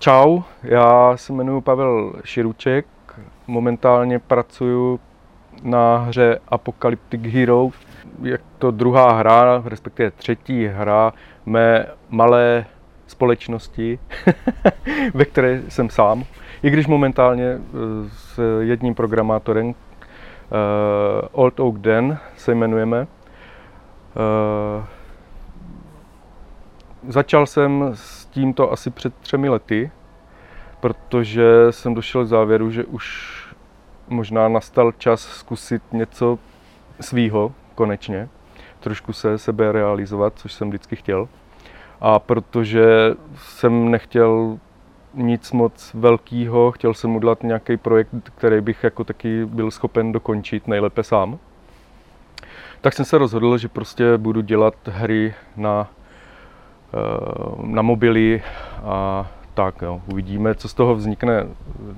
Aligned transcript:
Čau, 0.00 0.42
já 0.62 1.16
se 1.16 1.32
jmenuji 1.32 1.60
Pavel 1.60 2.12
Širuček, 2.24 2.86
momentálně 3.46 4.18
pracuji 4.18 4.98
na 5.62 5.96
hře 5.96 6.38
Apocalyptic 6.48 7.20
Heroes. 7.22 7.74
Je 8.22 8.38
to 8.58 8.70
druhá 8.70 9.12
hra, 9.12 9.62
respektive 9.64 10.10
třetí 10.10 10.66
hra 10.66 11.12
mé 11.46 11.86
malé 12.08 12.66
společnosti, 13.06 13.98
ve 15.14 15.24
které 15.24 15.62
jsem 15.68 15.90
sám. 15.90 16.24
I 16.62 16.70
když 16.70 16.86
momentálně 16.86 17.46
eh, 17.46 17.60
s 18.08 18.60
jedním 18.60 18.94
programátorem, 18.94 19.66
uh, 19.66 19.74
Old 21.32 21.60
Oak 21.60 21.78
Den 21.78 22.18
se 22.36 22.52
jmenujeme. 22.52 23.00
Uh, 23.00 24.84
začal 27.08 27.46
jsem 27.46 27.90
s 27.94 28.19
tímto 28.30 28.72
asi 28.72 28.90
před 28.90 29.14
třemi 29.14 29.48
lety, 29.48 29.90
protože 30.80 31.66
jsem 31.70 31.94
došel 31.94 32.24
k 32.24 32.28
závěru, 32.28 32.70
že 32.70 32.84
už 32.84 33.36
možná 34.08 34.48
nastal 34.48 34.92
čas 34.92 35.20
zkusit 35.20 35.82
něco 35.92 36.38
svýho 37.00 37.52
konečně, 37.74 38.28
trošku 38.80 39.12
se 39.12 39.38
sebe 39.38 39.72
realizovat, 39.72 40.32
což 40.36 40.52
jsem 40.52 40.68
vždycky 40.68 40.96
chtěl. 40.96 41.28
A 42.00 42.18
protože 42.18 43.14
jsem 43.36 43.90
nechtěl 43.90 44.58
nic 45.14 45.52
moc 45.52 45.94
velkého, 45.94 46.72
chtěl 46.72 46.94
jsem 46.94 47.16
udělat 47.16 47.42
nějaký 47.42 47.76
projekt, 47.76 48.10
který 48.36 48.60
bych 48.60 48.84
jako 48.84 49.04
taky 49.04 49.44
byl 49.44 49.70
schopen 49.70 50.12
dokončit 50.12 50.68
nejlépe 50.68 51.02
sám. 51.02 51.38
Tak 52.80 52.94
jsem 52.94 53.04
se 53.04 53.18
rozhodl, 53.18 53.58
že 53.58 53.68
prostě 53.68 54.16
budu 54.16 54.40
dělat 54.40 54.74
hry 54.84 55.34
na, 55.56 55.88
na 57.62 57.82
mobily 57.82 58.42
a 58.84 59.26
tak 59.54 59.82
jo, 59.82 60.00
uvidíme, 60.12 60.54
co 60.54 60.68
z 60.68 60.74
toho 60.74 60.94
vznikne 60.94 61.46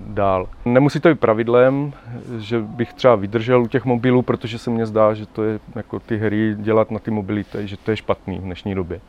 dál. 0.06 0.48
Nemusí 0.64 1.00
to 1.00 1.08
být 1.08 1.20
pravidlem, 1.20 1.92
že 2.38 2.60
bych 2.60 2.92
třeba 2.92 3.14
vydržel 3.14 3.62
u 3.62 3.66
těch 3.66 3.84
mobilů, 3.84 4.22
protože 4.22 4.58
se 4.58 4.70
mně 4.70 4.86
zdá, 4.86 5.14
že 5.14 5.26
to 5.26 5.44
je 5.44 5.60
jako 5.76 5.98
ty 6.00 6.16
hry 6.16 6.54
dělat 6.58 6.90
na 6.90 6.98
ty 6.98 7.10
mobily, 7.10 7.44
že 7.58 7.76
to 7.76 7.90
je 7.90 7.96
špatný 7.96 8.38
v 8.38 8.42
dnešní 8.42 8.74
době. 8.74 9.00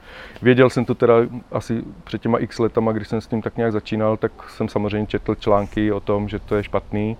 Věděl 0.42 0.70
jsem 0.70 0.86
to 0.86 0.95
teda 0.95 1.14
asi 1.52 1.84
před 2.03 2.22
těma 2.22 2.38
x 2.38 2.59
letama, 2.59 2.92
když 2.92 3.08
jsem 3.08 3.22
s 3.22 3.28
tím 3.28 3.42
tak 3.42 3.58
nějak 3.58 3.72
začínal, 3.72 4.18
tak 4.18 4.31
jsem 4.50 4.70
samozřejmě 4.70 5.08
četl 5.08 5.36
články 5.36 5.92
o 5.92 6.00
tom, 6.00 6.30
že 6.30 6.40
to 6.40 6.56
je 6.56 6.64
špatný, 6.64 7.18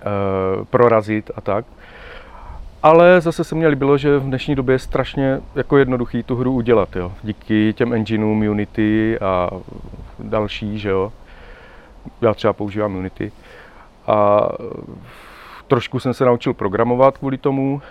e, 0.00 0.64
prorazit 0.64 1.30
a 1.34 1.40
tak. 1.40 1.64
Ale 2.82 3.20
zase 3.20 3.44
se 3.44 3.54
mně 3.54 3.68
líbilo, 3.68 3.98
že 3.98 4.18
v 4.18 4.22
dnešní 4.24 4.54
době 4.54 4.74
je 4.74 4.78
strašně 4.78 5.40
jako 5.54 5.78
jednoduchý 5.78 6.22
tu 6.22 6.36
hru 6.36 6.52
udělat, 6.52 6.96
jo. 6.96 7.12
Díky 7.22 7.72
těm 7.72 7.92
engineům 7.92 8.40
Unity 8.40 9.18
a 9.18 9.50
další, 10.18 10.78
že 10.78 10.88
jo. 10.88 11.12
Já 12.20 12.34
třeba 12.34 12.52
používám 12.52 12.96
Unity. 12.96 13.32
A 14.06 14.48
trošku 15.68 16.00
jsem 16.00 16.14
se 16.14 16.24
naučil 16.24 16.54
programovat 16.54 17.18
kvůli 17.18 17.38
tomu. 17.38 17.82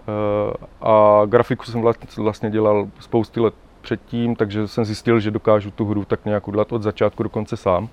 Eh, 0.00 0.66
a 0.80 1.22
grafiku 1.26 1.64
jsem 1.64 1.82
vlastně 2.16 2.50
dělal 2.50 2.88
spousty 3.00 3.40
let 3.40 3.54
předtím, 3.80 4.36
takže 4.36 4.68
jsem 4.68 4.84
zjistil, 4.84 5.20
že 5.20 5.30
dokážu 5.30 5.70
tu 5.70 5.84
hru 5.84 6.04
tak 6.04 6.24
nějak 6.24 6.48
udělat 6.48 6.72
od 6.72 6.82
začátku 6.82 7.22
do 7.22 7.28
konce 7.28 7.56
sám. 7.56 7.88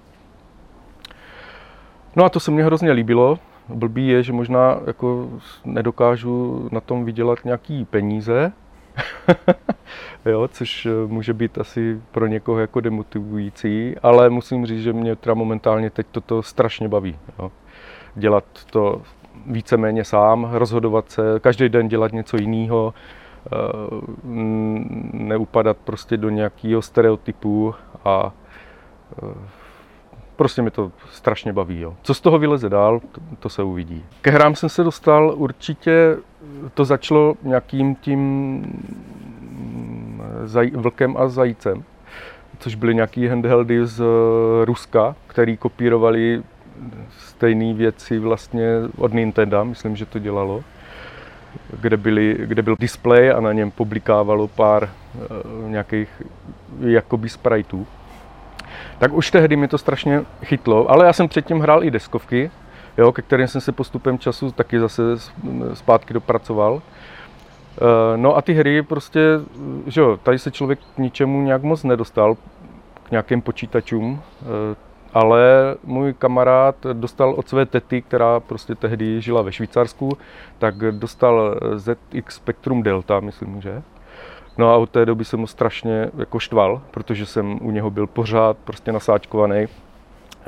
No 2.15 2.25
a 2.25 2.29
to 2.29 2.39
se 2.39 2.51
mně 2.51 2.63
hrozně 2.63 2.91
líbilo, 2.91 3.39
Blbý 3.69 4.07
je, 4.07 4.23
že 4.23 4.33
možná 4.33 4.79
jako 4.87 5.29
nedokážu 5.65 6.69
na 6.71 6.81
tom 6.81 7.05
vydělat 7.05 7.45
nějaký 7.45 7.85
peníze, 7.85 8.51
jo, 10.25 10.47
což 10.47 10.85
eh, 10.85 10.89
může 11.07 11.33
být 11.33 11.57
asi 11.57 12.01
pro 12.11 12.27
někoho 12.27 12.59
jako 12.59 12.81
demotivující, 12.81 13.95
ale 14.03 14.29
musím 14.29 14.65
říct, 14.65 14.83
že 14.83 14.93
mě 14.93 15.15
teda 15.15 15.33
momentálně 15.33 15.89
teď 15.89 16.07
toto 16.11 16.43
strašně 16.43 16.87
baví. 16.87 17.19
Jo. 17.39 17.51
Dělat 18.15 18.45
to 18.71 19.01
víceméně 19.45 20.03
sám, 20.03 20.49
rozhodovat 20.51 21.11
se, 21.11 21.21
každý 21.39 21.69
den 21.69 21.87
dělat 21.87 22.11
něco 22.11 22.37
jiného, 22.37 22.93
eh, 22.93 23.49
neupadat 25.13 25.77
prostě 25.77 26.17
do 26.17 26.29
nějakého 26.29 26.81
stereotypu 26.81 27.75
a 28.05 28.33
eh, 29.23 29.35
prostě 30.37 30.61
mi 30.61 30.71
to 30.71 30.91
strašně 31.11 31.53
baví. 31.53 31.81
Jo. 31.81 31.93
Co 32.01 32.13
z 32.13 32.21
toho 32.21 32.39
vyleze 32.39 32.69
dál, 32.69 32.99
to, 32.99 33.21
to 33.39 33.49
se 33.49 33.63
uvidí. 33.63 34.05
Ke 34.21 34.31
hrám 34.31 34.55
jsem 34.55 34.69
se 34.69 34.83
dostal 34.83 35.33
určitě, 35.37 36.17
to 36.73 36.85
začalo 36.85 37.35
nějakým 37.43 37.95
tím 37.95 38.19
mm, 38.19 40.21
zaj, 40.45 40.71
vlkem 40.71 41.17
a 41.17 41.27
zajícem, 41.27 41.83
což 42.59 42.75
byly 42.75 42.95
nějaký 42.95 43.27
handheldy 43.27 43.85
z 43.85 44.03
Ruska, 44.65 45.15
který 45.27 45.57
kopírovali 45.57 46.43
stejné 47.17 47.73
věci 47.73 48.19
vlastně 48.19 48.67
od 48.97 49.13
Nintendo, 49.13 49.65
myslím, 49.65 49.95
že 49.95 50.05
to 50.05 50.19
dělalo, 50.19 50.63
kde, 51.81 51.97
byly, 51.97 52.37
kde 52.39 52.61
byl 52.61 52.75
display 52.79 53.31
a 53.31 53.39
na 53.39 53.53
něm 53.53 53.71
publikávalo 53.71 54.47
pár 54.47 54.83
uh, 54.83 55.69
nějakých 55.69 56.21
jakoby 56.79 57.29
spriteů 57.29 57.87
tak 58.99 59.13
už 59.13 59.31
tehdy 59.31 59.55
mi 59.55 59.67
to 59.67 59.77
strašně 59.77 60.23
chytlo. 60.43 60.91
Ale 60.91 61.05
já 61.05 61.13
jsem 61.13 61.27
předtím 61.27 61.59
hrál 61.59 61.83
i 61.83 61.91
deskovky, 61.91 62.51
jo, 62.97 63.11
ke 63.11 63.21
kterým 63.21 63.47
jsem 63.47 63.61
se 63.61 63.71
postupem 63.71 64.19
času 64.19 64.51
taky 64.51 64.79
zase 64.79 65.01
zpátky 65.73 66.13
dopracoval. 66.13 66.81
Eh, 67.77 68.17
no 68.17 68.37
a 68.37 68.41
ty 68.41 68.53
hry 68.53 68.81
prostě, 68.81 69.21
že 69.87 70.01
jo, 70.01 70.19
tady 70.23 70.39
se 70.39 70.51
člověk 70.51 70.79
k 70.95 70.97
ničemu 70.97 71.41
nějak 71.41 71.63
moc 71.63 71.83
nedostal, 71.83 72.35
k 73.03 73.11
nějakým 73.11 73.41
počítačům, 73.41 74.21
eh, 74.41 74.75
ale 75.13 75.75
můj 75.83 76.13
kamarád 76.13 76.75
dostal 76.93 77.33
od 77.33 77.49
své 77.49 77.65
tety, 77.65 78.01
která 78.01 78.39
prostě 78.39 78.75
tehdy 78.75 79.21
žila 79.21 79.41
ve 79.41 79.51
Švýcarsku, 79.51 80.17
tak 80.57 80.75
dostal 80.91 81.59
ZX 81.75 82.35
Spectrum 82.35 82.83
Delta, 82.83 83.19
myslím, 83.19 83.61
že? 83.61 83.81
No 84.57 84.69
a 84.69 84.77
od 84.77 84.89
té 84.89 85.05
doby 85.05 85.25
jsem 85.25 85.39
mu 85.39 85.47
strašně 85.47 86.09
jako 86.17 86.39
štval, 86.39 86.81
protože 86.91 87.25
jsem 87.25 87.59
u 87.61 87.71
něho 87.71 87.89
byl 87.91 88.07
pořád 88.07 88.57
prostě 88.57 88.91
nasáčkovaný. 88.91 89.67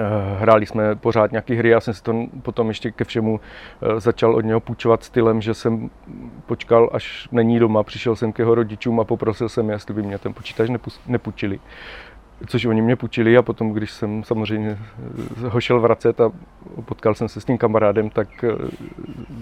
Eh, 0.01 0.39
hráli 0.39 0.65
jsme 0.65 0.95
pořád 0.95 1.31
nějaké 1.31 1.53
hry, 1.53 1.69
já 1.69 1.79
jsem 1.81 1.93
si 1.93 2.03
to 2.03 2.25
potom 2.41 2.67
ještě 2.67 2.91
ke 2.91 3.03
všemu 3.03 3.39
eh, 3.81 3.99
začal 3.99 4.35
od 4.35 4.45
něho 4.45 4.59
půjčovat 4.59 5.03
stylem, 5.03 5.41
že 5.41 5.53
jsem 5.53 5.89
počkal, 6.45 6.89
až 6.93 7.27
není 7.31 7.59
doma, 7.59 7.83
přišel 7.83 8.15
jsem 8.15 8.31
k 8.31 8.39
jeho 8.39 8.55
rodičům 8.55 8.99
a 8.99 9.03
poprosil 9.03 9.49
jsem, 9.49 9.69
jestli 9.69 9.93
by 9.93 10.01
mě 10.01 10.17
ten 10.17 10.33
počítač 10.33 10.69
nepůjčili 11.07 11.59
což 12.47 12.65
oni 12.65 12.81
mě 12.81 12.95
půjčili 12.95 13.37
a 13.37 13.41
potom, 13.41 13.71
když 13.71 13.91
jsem 13.91 14.23
samozřejmě 14.23 14.77
ho 15.41 15.61
šel 15.61 15.79
vracet 15.79 16.21
a 16.21 16.31
potkal 16.85 17.15
jsem 17.15 17.29
se 17.29 17.41
s 17.41 17.45
tím 17.45 17.57
kamarádem, 17.57 18.09
tak 18.09 18.43
eh, 18.43 18.47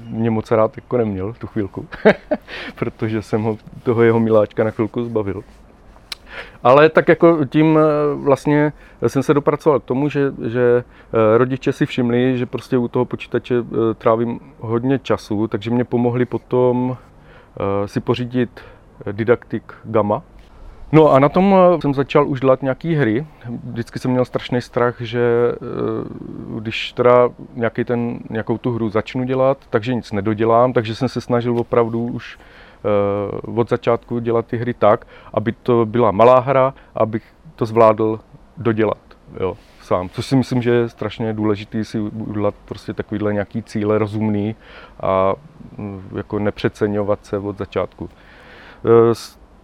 mě 0.09 0.29
moc 0.29 0.51
rád 0.51 0.77
jako 0.77 0.97
neměl 0.97 1.33
tu 1.33 1.47
chvilku, 1.47 1.87
protože 2.75 3.21
jsem 3.21 3.43
ho, 3.43 3.57
toho 3.83 4.03
jeho 4.03 4.19
miláčka 4.19 4.63
na 4.63 4.71
chvilku 4.71 5.03
zbavil. 5.03 5.43
Ale 6.63 6.89
tak 6.89 7.07
jako 7.07 7.45
tím 7.45 7.79
eh, 7.79 8.15
vlastně 8.15 8.73
jsem 9.07 9.23
se 9.23 9.33
dopracoval 9.33 9.79
k 9.79 9.85
tomu, 9.85 10.09
že, 10.09 10.33
že 10.47 10.83
eh, 10.83 11.37
rodiče 11.37 11.73
si 11.73 11.85
všimli, 11.85 12.37
že 12.37 12.45
prostě 12.45 12.77
u 12.77 12.87
toho 12.87 13.05
počítače 13.05 13.55
trávím 13.97 14.39
hodně 14.59 14.99
času, 14.99 15.47
takže 15.47 15.71
mě 15.71 15.85
pomohli 15.85 16.25
potom 16.25 16.97
si 17.85 17.99
pořídit 17.99 18.61
didaktik 19.11 19.73
Gamma, 19.83 20.23
No 20.91 21.11
a 21.11 21.19
na 21.19 21.29
tom 21.29 21.55
eh, 21.55 21.81
jsem 21.81 21.93
začal 21.93 22.27
už 22.27 22.39
dělat 22.39 22.61
nějaké 22.61 22.89
hry. 22.89 23.27
Vždycky 23.63 23.99
jsem 23.99 24.11
měl 24.11 24.25
strašný 24.25 24.61
strach, 24.61 25.01
že 25.01 25.21
eh, 25.51 25.57
když 26.59 26.93
teda 26.93 27.29
nějaký 27.55 27.83
ten, 27.83 28.19
nějakou 28.29 28.57
tu 28.57 28.71
hru 28.71 28.89
začnu 28.89 29.23
dělat, 29.23 29.57
takže 29.69 29.95
nic 29.95 30.11
nedodělám, 30.11 30.73
takže 30.73 30.95
jsem 30.95 31.09
se 31.09 31.21
snažil 31.21 31.59
opravdu 31.59 32.05
už 32.05 32.39
eh, 32.39 33.51
od 33.55 33.69
začátku 33.69 34.19
dělat 34.19 34.45
ty 34.45 34.57
hry 34.57 34.73
tak, 34.73 35.07
aby 35.33 35.51
to 35.51 35.85
byla 35.85 36.11
malá 36.11 36.39
hra, 36.39 36.73
abych 36.95 37.23
to 37.55 37.65
zvládl 37.65 38.19
dodělat. 38.57 38.97
Jo, 39.39 39.57
sám. 39.81 40.09
Což 40.09 40.25
si 40.25 40.35
myslím, 40.35 40.61
že 40.61 40.71
je 40.71 40.89
strašně 40.89 41.33
důležité 41.33 41.83
si 41.83 41.99
udělat 41.99 42.55
prostě 42.65 42.93
takovýhle 42.93 43.33
nějaký 43.33 43.63
cíle 43.63 43.97
rozumný 43.97 44.55
a 44.99 45.33
mm, 45.77 46.09
jako 46.15 46.39
nepřeceňovat 46.39 47.25
se 47.25 47.37
od 47.37 47.57
začátku 47.57 48.09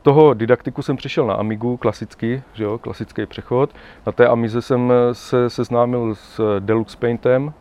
toho 0.03 0.33
didaktiku 0.33 0.81
jsem 0.81 0.95
přišel 0.95 1.27
na 1.27 1.33
Amigu, 1.33 1.77
klasický, 1.77 2.41
že 2.53 2.63
jo, 2.63 2.77
klasický 2.77 3.25
přechod. 3.25 3.69
Na 4.05 4.11
té 4.11 4.27
Amize 4.27 4.61
jsem 4.61 4.93
se 5.11 5.49
seznámil 5.49 6.15
s 6.15 6.59
Deluxe 6.59 6.97
Paintem, 6.97 7.53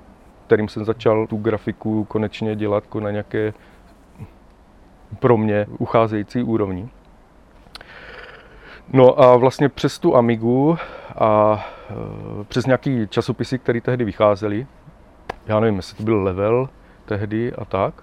kterým 0.46 0.68
jsem 0.68 0.84
začal 0.84 1.26
tu 1.26 1.36
grafiku 1.36 2.04
konečně 2.04 2.56
dělat 2.56 2.84
na 3.00 3.10
nějaké 3.10 3.52
pro 5.18 5.36
mě 5.36 5.66
ucházející 5.78 6.42
úrovni. 6.42 6.88
No 8.92 9.20
a 9.20 9.36
vlastně 9.36 9.68
přes 9.68 9.98
tu 9.98 10.16
Amigu 10.16 10.78
a 11.18 11.64
e, 11.90 12.44
přes 12.44 12.66
nějaký 12.66 13.08
časopisy, 13.08 13.58
které 13.58 13.80
tehdy 13.80 14.04
vycházely, 14.04 14.66
já 15.46 15.60
nevím, 15.60 15.76
jestli 15.76 15.96
to 15.96 16.02
byl 16.02 16.22
level 16.22 16.68
tehdy 17.04 17.52
a 17.52 17.64
tak, 17.64 17.94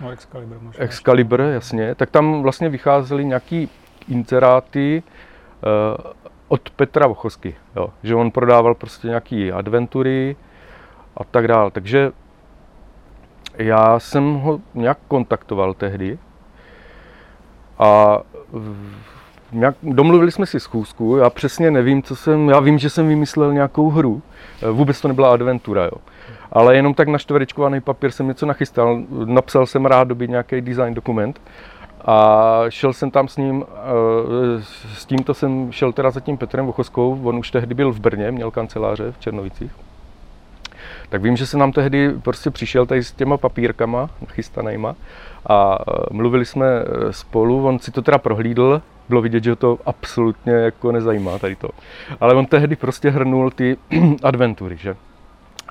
No, 0.00 0.10
Excalibur 0.10 0.58
možná. 0.60 0.84
Excalibur, 0.84 1.40
jasně. 1.40 1.94
Tak 1.94 2.10
tam 2.10 2.42
vlastně 2.42 2.68
vycházely 2.68 3.24
nějaký 3.24 3.68
inzeráty 4.08 5.02
uh, 6.02 6.12
od 6.48 6.70
Petra 6.70 7.06
Vochosky, 7.06 7.54
jo. 7.76 7.90
že 8.02 8.14
on 8.14 8.30
prodával 8.30 8.74
prostě 8.74 9.08
nějaký 9.08 9.52
adventury 9.52 10.36
a 11.16 11.24
tak 11.24 11.48
dále. 11.48 11.70
Takže 11.70 12.12
já 13.58 13.98
jsem 13.98 14.34
ho 14.34 14.60
nějak 14.74 14.98
kontaktoval 15.08 15.74
tehdy 15.74 16.18
a 17.78 18.18
nějak, 19.52 19.74
domluvili 19.82 20.32
jsme 20.32 20.46
si 20.46 20.60
schůzku, 20.60 21.16
já 21.16 21.30
přesně 21.30 21.70
nevím, 21.70 22.02
co 22.02 22.16
jsem, 22.16 22.48
já 22.48 22.60
vím, 22.60 22.78
že 22.78 22.90
jsem 22.90 23.08
vymyslel 23.08 23.52
nějakou 23.52 23.90
hru, 23.90 24.22
vůbec 24.72 25.00
to 25.00 25.08
nebyla 25.08 25.32
adventura, 25.32 25.84
jo. 25.84 25.98
Ale 26.54 26.76
jenom 26.76 26.94
tak 26.94 27.08
na 27.08 27.18
čtverečkovaný 27.18 27.80
papír 27.80 28.10
jsem 28.10 28.28
něco 28.28 28.46
nachystal, 28.46 29.02
napsal 29.24 29.66
jsem 29.66 29.86
rád 29.86 30.08
doby 30.08 30.28
nějaký 30.28 30.60
design 30.60 30.94
dokument 30.94 31.40
a 32.04 32.64
šel 32.68 32.92
jsem 32.92 33.10
tam 33.10 33.28
s 33.28 33.36
ním, 33.36 33.64
eh, 33.68 34.62
s 34.94 35.06
tímto 35.06 35.34
jsem 35.34 35.72
šel 35.72 35.92
teda 35.92 36.10
za 36.10 36.20
tím 36.20 36.36
Petrem 36.36 36.66
Vochoskou, 36.66 37.20
on 37.24 37.36
už 37.36 37.50
tehdy 37.50 37.74
byl 37.74 37.92
v 37.92 38.00
Brně, 38.00 38.30
měl 38.30 38.50
kanceláře 38.50 39.12
v 39.12 39.18
Černovicích. 39.18 39.72
Tak 41.08 41.22
vím, 41.22 41.36
že 41.36 41.46
se 41.46 41.58
nám 41.58 41.72
tehdy 41.72 42.12
prostě 42.22 42.50
přišel 42.50 42.86
tady 42.86 43.04
s 43.04 43.12
těma 43.12 43.36
papírkama 43.36 44.10
chystanýma 44.26 44.94
a 45.46 45.78
eh, 45.78 45.92
mluvili 46.10 46.44
jsme 46.44 46.66
eh, 46.66 47.12
spolu, 47.12 47.66
on 47.66 47.78
si 47.78 47.90
to 47.90 48.02
teda 48.02 48.18
prohlídl, 48.18 48.82
bylo 49.08 49.22
vidět, 49.22 49.44
že 49.44 49.50
ho 49.50 49.56
to 49.56 49.78
absolutně 49.86 50.52
jako 50.52 50.92
nezajímá 50.92 51.38
tady 51.38 51.56
to. 51.56 51.68
Ale 52.20 52.34
on 52.34 52.46
tehdy 52.46 52.76
prostě 52.76 53.10
hrnul 53.10 53.50
ty 53.50 53.76
adventury, 54.22 54.76
že? 54.76 54.96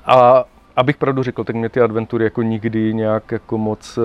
A 0.06 0.44
abych 0.76 0.96
pravdu 0.96 1.22
řekl, 1.22 1.44
tak 1.44 1.56
mě 1.56 1.68
ty 1.68 1.80
adventury 1.80 2.24
jako 2.24 2.42
nikdy 2.42 2.94
nějak 2.94 3.32
jako 3.32 3.58
moc 3.58 3.98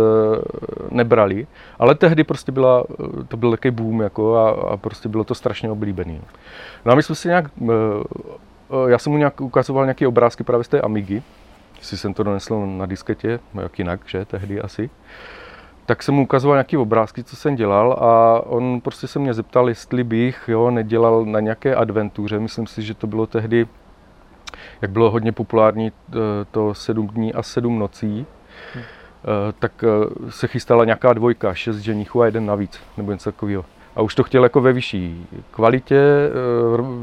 nebrali, 0.91 1.47
ale 1.79 1.95
tehdy 1.95 2.23
prostě 2.23 2.51
byla, 2.51 2.83
to 3.27 3.37
byl 3.37 3.51
takový 3.51 3.71
boom 3.71 4.01
jako 4.01 4.35
a, 4.35 4.49
a 4.73 4.77
prostě 4.77 5.09
bylo 5.09 5.23
to 5.23 5.35
strašně 5.35 5.71
oblíbený. 5.71 6.21
No 6.85 6.91
a 6.91 6.95
my 6.95 7.03
jsme 7.03 7.15
si 7.15 7.27
nějak, 7.27 7.45
já 8.87 8.97
jsem 8.97 9.11
mu 9.11 9.17
nějak 9.17 9.41
ukazoval 9.41 9.85
nějaké 9.85 10.07
obrázky 10.07 10.43
právě 10.43 10.63
z 10.63 10.67
té 10.67 10.81
Amigy, 10.81 11.21
si 11.81 11.97
jsem 11.97 12.13
to 12.13 12.23
donesl 12.23 12.65
na 12.65 12.85
disketě, 12.85 13.39
jak 13.61 13.79
jinak, 13.79 13.99
že 14.05 14.25
tehdy 14.25 14.61
asi 14.61 14.89
tak 15.89 16.03
jsem 16.03 16.15
mu 16.15 16.23
ukazoval 16.23 16.55
nějaké 16.55 16.77
obrázky, 16.77 17.23
co 17.23 17.35
jsem 17.35 17.55
dělal 17.55 17.93
a 17.93 18.41
on 18.45 18.81
prostě 18.81 19.07
se 19.07 19.19
mě 19.19 19.33
zeptal, 19.33 19.69
jestli 19.69 20.03
bych 20.03 20.43
jo, 20.47 20.71
nedělal 20.71 21.25
na 21.25 21.39
nějaké 21.39 21.75
adventuře. 21.75 22.39
Myslím 22.39 22.67
si, 22.67 22.81
že 22.81 22.93
to 22.93 23.07
bylo 23.07 23.27
tehdy, 23.27 23.67
jak 24.81 24.91
bylo 24.91 25.11
hodně 25.11 25.31
populární 25.31 25.91
to 26.51 26.73
sedm 26.73 27.07
dní 27.07 27.33
a 27.33 27.43
sedm 27.43 27.79
nocí, 27.79 28.25
hmm. 28.73 28.83
tak 29.59 29.83
eh, 29.83 30.31
se 30.31 30.47
chystala 30.47 30.85
nějaká 30.85 31.13
dvojka, 31.13 31.53
šest 31.53 31.77
ženichů 31.77 32.21
a 32.21 32.25
jeden 32.25 32.45
navíc, 32.45 32.79
nebo 32.97 33.11
něco 33.11 33.31
takového. 33.31 33.65
A 33.95 34.01
už 34.01 34.15
to 34.15 34.23
chtěl 34.23 34.43
jako 34.43 34.61
ve 34.61 34.73
vyšší 34.73 35.27
kvalitě, 35.51 35.99
eh, 35.99 36.31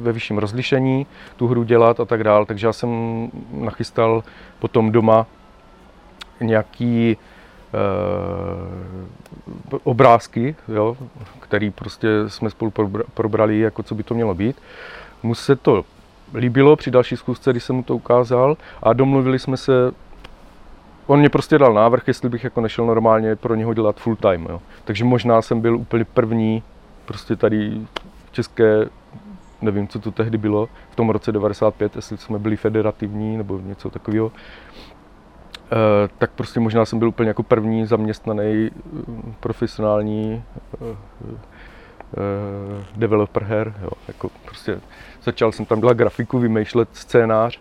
ve 0.00 0.12
vyšším 0.12 0.38
rozlišení 0.38 1.06
tu 1.36 1.46
hru 1.46 1.62
dělat 1.62 2.00
a 2.00 2.04
tak 2.04 2.24
dál. 2.24 2.46
Takže 2.46 2.66
já 2.66 2.72
jsem 2.72 2.90
nachystal 3.52 4.24
potom 4.58 4.92
doma 4.92 5.26
nějaký 6.40 7.16
uh, 9.72 9.80
obrázky, 9.84 10.56
jo, 10.68 10.96
který 11.40 11.70
prostě 11.70 12.08
jsme 12.26 12.50
spolu 12.50 12.72
probrali, 13.14 13.58
jako 13.58 13.82
co 13.82 13.94
by 13.94 14.02
to 14.02 14.14
mělo 14.14 14.34
být. 14.34 14.56
Mu 15.22 15.34
se 15.34 15.56
to 15.56 15.84
líbilo 16.34 16.76
při 16.76 16.90
další 16.90 17.16
zkusce, 17.16 17.50
když 17.50 17.64
jsem 17.64 17.76
mu 17.76 17.82
to 17.82 17.96
ukázal 17.96 18.56
a 18.82 18.92
domluvili 18.92 19.38
jsme 19.38 19.56
se, 19.56 19.92
on 21.06 21.18
mě 21.18 21.28
prostě 21.28 21.58
dal 21.58 21.74
návrh, 21.74 22.08
jestli 22.08 22.28
bych 22.28 22.44
jako 22.44 22.60
nešel 22.60 22.86
normálně 22.86 23.36
pro 23.36 23.54
něho 23.54 23.74
dělat 23.74 23.96
full 23.96 24.16
time. 24.16 24.46
Jo. 24.50 24.60
Takže 24.84 25.04
možná 25.04 25.42
jsem 25.42 25.60
byl 25.60 25.76
úplně 25.76 26.04
první 26.04 26.62
prostě 27.04 27.36
tady 27.36 27.80
v 28.26 28.32
České, 28.32 28.88
nevím, 29.62 29.88
co 29.88 29.98
to 29.98 30.10
tehdy 30.10 30.38
bylo, 30.38 30.68
v 30.90 30.96
tom 30.96 31.10
roce 31.10 31.32
95, 31.32 31.96
jestli 31.96 32.16
jsme 32.16 32.38
byli 32.38 32.56
federativní 32.56 33.36
nebo 33.36 33.58
něco 33.58 33.90
takového, 33.90 34.32
Eh, 35.72 36.08
tak 36.18 36.30
prostě 36.30 36.60
možná 36.60 36.84
jsem 36.84 36.98
byl 36.98 37.08
úplně 37.08 37.28
jako 37.28 37.42
první 37.42 37.86
zaměstnaný 37.86 38.70
eh, 38.70 39.32
profesionální 39.40 40.44
eh, 40.74 40.96
developer 42.96 43.42
her. 43.44 43.74
Jo. 43.82 43.90
Jako 44.08 44.30
prostě 44.44 44.80
začal 45.26 45.52
jsem 45.52 45.66
tam 45.66 45.80
dělat 45.80 45.96
grafiku, 45.96 46.38
vymýšlet 46.38 46.88
scénář 46.92 47.60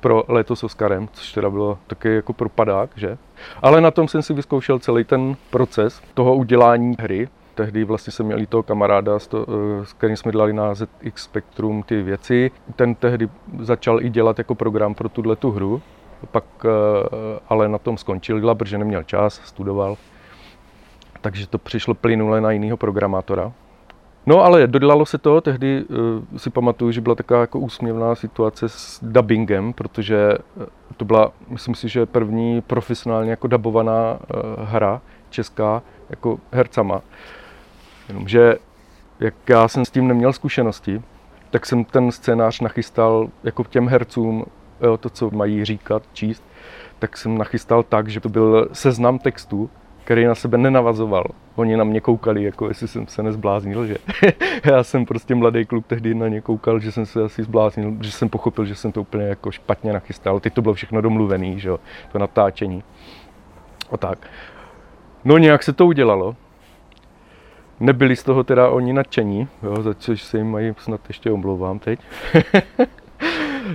pro 0.00 0.24
Léto 0.28 0.56
s 0.56 0.64
Oscarem, 0.64 1.08
což 1.12 1.32
teda 1.32 1.50
bylo 1.50 1.78
taky 1.86 2.14
jako 2.14 2.32
propadák, 2.32 2.90
že? 2.96 3.18
Ale 3.62 3.80
na 3.80 3.90
tom 3.90 4.08
jsem 4.08 4.22
si 4.22 4.34
vyzkoušel 4.34 4.78
celý 4.78 5.04
ten 5.04 5.36
proces 5.50 6.02
toho 6.14 6.36
udělání 6.36 6.96
hry. 6.98 7.28
Tehdy 7.54 7.84
vlastně 7.84 8.12
jsem 8.12 8.26
měl 8.26 8.40
i 8.40 8.46
toho 8.46 8.62
kamaráda, 8.62 9.18
s, 9.18 9.28
s 9.84 9.92
kterým 9.92 10.16
jsme 10.16 10.32
dělali 10.32 10.52
na 10.52 10.74
ZX 10.74 11.22
Spectrum 11.22 11.82
ty 11.82 12.02
věci. 12.02 12.50
Ten 12.76 12.94
tehdy 12.94 13.28
začal 13.58 14.02
i 14.02 14.10
dělat 14.10 14.38
jako 14.38 14.54
program 14.54 14.94
pro 14.94 15.08
tuhle 15.08 15.36
tu 15.36 15.50
hru, 15.50 15.82
pak 16.30 16.44
eh, 16.64 16.68
ale 17.48 17.68
na 17.68 17.78
tom 17.78 17.98
skončil, 17.98 18.54
protože 18.54 18.78
neměl 18.78 19.02
čas, 19.02 19.40
studoval. 19.44 19.96
Takže 21.20 21.46
to 21.46 21.58
přišlo 21.58 21.94
plynule 21.94 22.40
na 22.40 22.50
jiného 22.50 22.76
programátora. 22.76 23.52
No 24.28 24.44
ale 24.44 24.66
dodělalo 24.66 25.06
se 25.06 25.18
to, 25.18 25.40
tehdy 25.40 25.84
uh, 25.84 26.38
si 26.38 26.50
pamatuju, 26.50 26.92
že 26.92 27.00
byla 27.00 27.14
taková 27.14 27.40
jako 27.40 27.58
úsměvná 27.58 28.14
situace 28.14 28.68
s 28.68 29.00
dubbingem, 29.02 29.72
protože 29.72 30.32
eh, 30.32 30.66
to 30.96 31.04
byla, 31.04 31.32
myslím 31.48 31.74
si, 31.74 31.88
že 31.88 32.06
první 32.06 32.60
profesionálně 32.60 33.30
jako 33.30 33.46
dabovaná 33.46 34.12
uh, 34.12 34.18
hra 34.64 35.00
česká, 35.30 35.82
jako 36.10 36.38
hercama. 36.52 37.00
Jenomže 38.08 38.56
jak 39.20 39.34
já 39.48 39.68
jsem 39.68 39.84
s 39.84 39.90
tím 39.90 40.08
neměl 40.08 40.32
zkušenosti, 40.32 41.02
tak 41.50 41.66
jsem 41.66 41.84
ten 41.84 42.12
scénář 42.12 42.60
nachystal 42.60 43.28
jako 43.44 43.64
těm 43.64 43.88
hercům 43.88 44.44
jo, 44.80 44.96
to, 44.96 45.10
co 45.10 45.30
mají 45.30 45.64
říkat, 45.64 46.02
číst, 46.12 46.44
tak 46.98 47.16
jsem 47.16 47.38
nachystal 47.38 47.82
tak, 47.82 48.08
že 48.08 48.20
to 48.20 48.28
byl 48.28 48.68
seznam 48.72 49.18
textů, 49.18 49.70
který 50.08 50.24
na 50.24 50.34
sebe 50.34 50.58
nenavazoval. 50.58 51.24
Oni 51.56 51.76
na 51.76 51.84
mě 51.84 52.00
koukali, 52.00 52.42
jako 52.42 52.68
jestli 52.68 52.88
jsem 52.88 53.06
se 53.06 53.22
nezbláznil, 53.22 53.86
že 53.86 53.96
já 54.64 54.82
jsem 54.82 55.06
prostě 55.06 55.34
mladý 55.34 55.64
kluk 55.64 55.86
tehdy 55.86 56.14
na 56.14 56.28
ně 56.28 56.40
koukal, 56.40 56.80
že 56.80 56.92
jsem 56.92 57.06
se 57.06 57.22
asi 57.22 57.42
zbláznil, 57.42 57.96
že 58.00 58.10
jsem 58.10 58.28
pochopil, 58.28 58.64
že 58.64 58.74
jsem 58.74 58.92
to 58.92 59.00
úplně 59.00 59.24
jako 59.24 59.50
špatně 59.50 59.92
nachystal. 59.92 60.40
Teď 60.40 60.54
to 60.54 60.62
bylo 60.62 60.74
všechno 60.74 61.00
domluvený, 61.00 61.60
že 61.60 61.68
jo, 61.68 61.80
to 62.12 62.18
natáčení. 62.18 62.82
A 63.92 63.96
tak. 63.96 64.18
No 65.24 65.38
nějak 65.38 65.62
se 65.62 65.72
to 65.72 65.86
udělalo. 65.86 66.36
Nebyli 67.80 68.16
z 68.16 68.22
toho 68.22 68.44
teda 68.44 68.68
oni 68.68 68.92
nadšení, 68.92 69.48
jo, 69.62 69.82
za 69.82 69.94
což 69.94 70.22
se 70.22 70.38
jim 70.38 70.50
mají 70.50 70.74
snad 70.78 71.00
ještě 71.08 71.30
omlouvám 71.30 71.78
teď. 71.78 72.00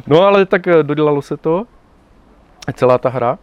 No 0.08 0.22
ale 0.22 0.46
tak 0.46 0.68
eh, 0.68 0.84
dodělalo 0.84 1.22
se 1.22 1.38
to, 1.38 1.66
celá 2.74 2.98
ta 2.98 3.10
hra. 3.10 3.38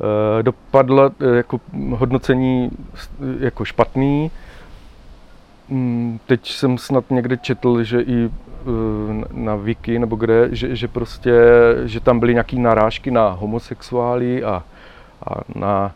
Eh, 0.00 0.42
dopadla 0.42 1.10
eh, 1.20 1.36
jako 1.36 1.60
hodnocení 1.90 2.70
jako 3.40 3.64
špatný. 3.64 4.30
Mm, 5.68 6.18
teď 6.26 6.50
jsem 6.50 6.78
snad 6.78 7.04
někde 7.10 7.36
četl, 7.36 7.82
že 7.82 8.02
i 8.02 8.30
na 9.32 9.54
Wiki 9.54 9.98
nebo 9.98 10.16
kde, 10.16 10.48
že, 10.52 10.76
že 10.76 10.88
prostě, 10.88 11.32
že 11.84 12.00
tam 12.00 12.20
byly 12.20 12.34
nějaké 12.34 12.56
narážky 12.56 13.10
na 13.10 13.28
homosexuály 13.28 14.44
a, 14.44 14.64
a 15.26 15.34
na 15.54 15.94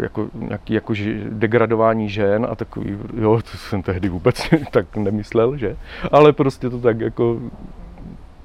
jako, 0.00 0.28
nějaký 0.34 0.74
jako 0.74 0.94
degradování 1.28 2.08
žen 2.08 2.46
a 2.50 2.54
takový, 2.54 2.98
jo, 3.16 3.40
to 3.50 3.58
jsem 3.58 3.82
tehdy 3.82 4.08
vůbec 4.08 4.48
tak 4.70 4.96
nemyslel, 4.96 5.56
že? 5.56 5.76
Ale 6.12 6.32
prostě 6.32 6.70
to 6.70 6.78
tak 6.78 7.00
jako 7.00 7.40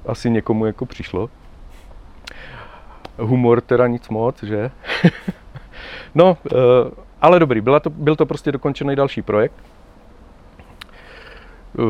asi 0.06 0.30
někomu 0.30 0.66
jako 0.66 0.86
přišlo. 0.86 1.30
Humor 3.20 3.60
teda 3.60 3.86
nic 3.86 4.08
moc, 4.08 4.42
že? 4.42 4.70
no, 6.14 6.36
eh, 6.46 6.54
ale 7.20 7.38
dobrý, 7.38 7.60
byla 7.60 7.80
to, 7.80 7.90
byl 7.90 8.16
to 8.16 8.26
prostě 8.26 8.52
dokončený 8.52 8.96
další 8.96 9.22
projekt. 9.22 9.54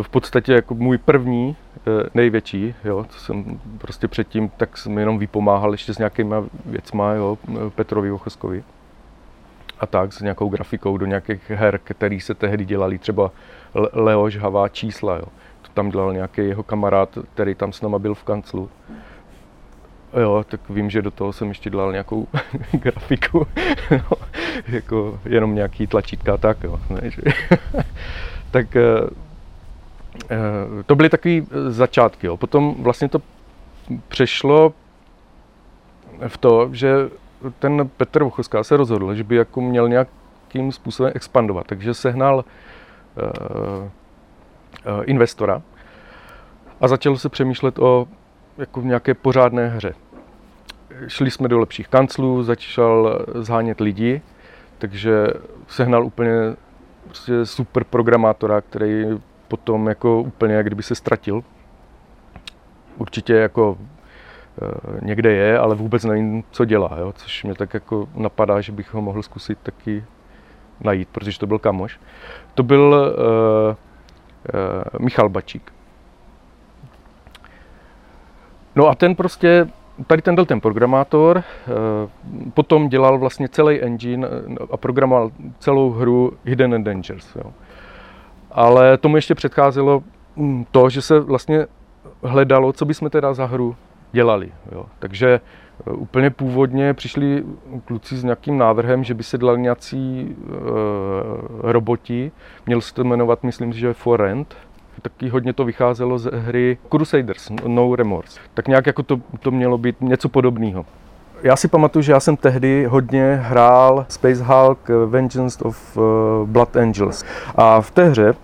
V 0.02 0.08
podstatě 0.08 0.52
jako 0.52 0.74
můj 0.74 0.98
první, 0.98 1.56
eh, 1.76 2.10
největší, 2.14 2.74
jo, 2.84 3.06
co 3.08 3.20
jsem 3.20 3.60
prostě 3.78 4.08
předtím, 4.08 4.48
tak 4.48 4.78
jsem 4.78 4.98
jenom 4.98 5.18
vypomáhal 5.18 5.72
ještě 5.72 5.94
s 5.94 5.98
nějakýma 5.98 6.44
věcma, 6.66 7.12
jo, 7.12 7.38
Petrovi 7.74 8.10
Ochoskovi 8.10 8.64
a 9.80 9.86
tak, 9.86 10.12
s 10.12 10.20
nějakou 10.20 10.48
grafikou 10.48 10.96
do 10.96 11.06
nějakých 11.06 11.50
her, 11.50 11.80
které 11.84 12.20
se 12.20 12.34
tehdy 12.34 12.64
dělali, 12.64 12.98
třeba 12.98 13.30
Leo 13.92 14.30
žhavá 14.30 14.68
čísla, 14.68 15.16
jo 15.16 15.26
tam 15.74 15.90
dělal 15.90 16.12
nějaký 16.12 16.40
jeho 16.40 16.62
kamarád, 16.62 17.18
který 17.34 17.54
tam 17.54 17.72
s 17.72 17.80
náma 17.80 17.98
byl 17.98 18.14
v 18.14 18.24
kanclu. 18.24 18.70
Jo, 20.16 20.44
tak 20.48 20.68
vím, 20.70 20.90
že 20.90 21.02
do 21.02 21.10
toho 21.10 21.32
jsem 21.32 21.48
ještě 21.48 21.70
dělal 21.70 21.92
nějakou 21.92 22.28
grafiku, 22.72 23.46
no, 23.90 24.16
jako 24.68 25.20
jenom 25.24 25.54
nějaký 25.54 25.86
tlačítka 25.86 26.36
tak, 26.36 26.64
jo. 26.64 26.80
Ne, 26.90 27.10
že, 27.10 27.22
tak 28.50 28.76
eh, 28.76 28.82
eh, 30.30 30.82
to 30.86 30.96
byly 30.96 31.08
takové 31.08 31.34
začátky. 31.68 32.26
Jo. 32.26 32.36
Potom 32.36 32.74
vlastně 32.78 33.08
to 33.08 33.22
přešlo 34.08 34.72
v 36.28 36.38
to, 36.38 36.68
že 36.72 37.08
ten 37.58 37.90
Petr 37.96 38.22
Vochoská 38.22 38.64
se 38.64 38.76
rozhodl, 38.76 39.14
že 39.14 39.24
by 39.24 39.36
jako 39.36 39.60
měl 39.60 39.88
nějakým 39.88 40.72
způsobem 40.72 41.12
expandovat, 41.14 41.66
takže 41.66 41.94
sehnal 41.94 42.44
uh, 43.16 43.88
investora, 45.04 45.62
a 46.80 46.88
začalo 46.88 47.18
se 47.18 47.28
přemýšlet 47.28 47.78
o 47.78 48.08
jako 48.60 48.80
v 48.80 48.84
nějaké 48.84 49.14
pořádné 49.14 49.68
hře. 49.68 49.94
Šli 51.06 51.30
jsme 51.30 51.48
do 51.48 51.58
lepších 51.58 51.88
kanclů, 51.88 52.42
začal 52.42 53.24
zhánět 53.34 53.80
lidi, 53.80 54.22
takže 54.78 55.26
sehnal 55.68 56.06
úplně 56.06 56.32
prostě 57.04 57.46
super 57.46 57.84
programátora, 57.84 58.60
který 58.60 59.04
potom 59.48 59.86
jako 59.86 60.20
úplně 60.20 60.54
jak 60.54 60.66
kdyby 60.66 60.82
se 60.82 60.94
ztratil. 60.94 61.44
Určitě 62.98 63.34
jako 63.34 63.78
e, 64.62 65.06
někde 65.06 65.32
je, 65.32 65.58
ale 65.58 65.74
vůbec 65.74 66.04
nevím, 66.04 66.44
co 66.50 66.64
dělá, 66.64 66.96
jo? 66.98 67.12
což 67.16 67.44
mě 67.44 67.54
tak 67.54 67.74
jako 67.74 68.08
napadá, 68.14 68.60
že 68.60 68.72
bych 68.72 68.94
ho 68.94 69.00
mohl 69.02 69.22
zkusit 69.22 69.58
taky 69.62 70.04
najít, 70.80 71.08
protože 71.08 71.38
to 71.38 71.46
byl 71.46 71.58
kamoš. 71.58 72.00
To 72.54 72.62
byl 72.62 72.94
e, 72.94 73.76
e, 74.98 74.98
Michal 74.98 75.28
Bačík. 75.28 75.72
No 78.76 78.88
a 78.88 78.94
ten 78.94 79.14
prostě, 79.14 79.68
tady 80.06 80.22
ten 80.22 80.36
ten 80.36 80.60
programátor, 80.60 81.42
potom 82.54 82.88
dělal 82.88 83.18
vlastně 83.18 83.48
celý 83.48 83.80
engine 83.80 84.28
a 84.70 84.76
programoval 84.76 85.30
celou 85.58 85.90
hru 85.90 86.32
Hidden 86.44 86.84
Dangers. 86.84 87.36
Jo 87.36 87.52
ale 88.50 88.98
tomu 88.98 89.16
ještě 89.16 89.34
předcházelo 89.34 90.02
mm, 90.36 90.66
to, 90.70 90.90
že 90.90 91.02
se 91.02 91.20
vlastně 91.20 91.66
hledalo, 92.22 92.72
co 92.72 92.84
bychom 92.84 93.10
teda 93.10 93.34
za 93.34 93.46
hru 93.46 93.76
dělali. 94.12 94.52
Jo. 94.72 94.86
Takže 94.98 95.40
e, 95.86 95.90
úplně 95.90 96.30
původně 96.30 96.94
přišli 96.94 97.44
kluci 97.84 98.16
s 98.16 98.24
nějakým 98.24 98.58
návrhem, 98.58 99.04
že 99.04 99.14
by 99.14 99.22
se 99.22 99.38
dělali 99.38 99.60
nějací 99.60 100.36
e, 100.38 100.52
roboti. 101.72 102.32
Měl 102.66 102.80
se 102.80 102.94
to 102.94 103.04
jmenovat, 103.04 103.42
myslím, 103.42 103.72
že 103.72 103.92
For 103.92 104.20
Rent. 104.20 104.56
Taky 105.02 105.28
hodně 105.28 105.52
to 105.52 105.64
vycházelo 105.64 106.18
z 106.18 106.30
hry 106.34 106.78
Crusaders, 106.90 107.50
No 107.66 107.96
Remorse. 107.96 108.40
Tak 108.54 108.68
nějak 108.68 108.86
jako 108.86 109.02
to, 109.02 109.20
to 109.40 109.50
mělo 109.50 109.78
být 109.78 109.96
něco 110.00 110.28
podobného. 110.28 110.86
Já 111.42 111.56
si 111.56 111.68
pamatuju, 111.68 112.02
že 112.02 112.12
já 112.12 112.20
jsem 112.20 112.36
tehdy 112.36 112.86
hodně 112.90 113.40
hrál 113.42 114.06
Space 114.08 114.44
Hulk 114.44 114.90
Vengeance 115.06 115.64
of 115.64 115.98
eh, 115.98 116.00
Blood 116.46 116.76
Angels. 116.76 117.24
A 117.54 117.80
v 117.80 117.90
té 117.90 118.08
hře 118.08 118.34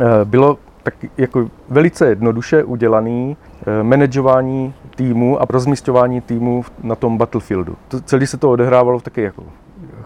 eh, 0.00 0.04
bylo 0.24 0.58
tak 0.82 0.94
jako 1.18 1.48
velice 1.68 2.08
jednoduše 2.08 2.64
udělaný 2.64 3.36
eh, 3.66 3.82
manažování 3.82 4.74
týmu 4.96 5.42
a 5.42 5.46
rozmístování 5.50 6.20
týmu 6.20 6.64
na 6.82 6.94
tom 6.94 7.18
battlefieldu. 7.18 7.76
Celý 8.04 8.26
se 8.26 8.36
to 8.36 8.50
odehrávalo 8.50 8.98
v 8.98 9.02
také 9.02 9.22
jako 9.22 9.44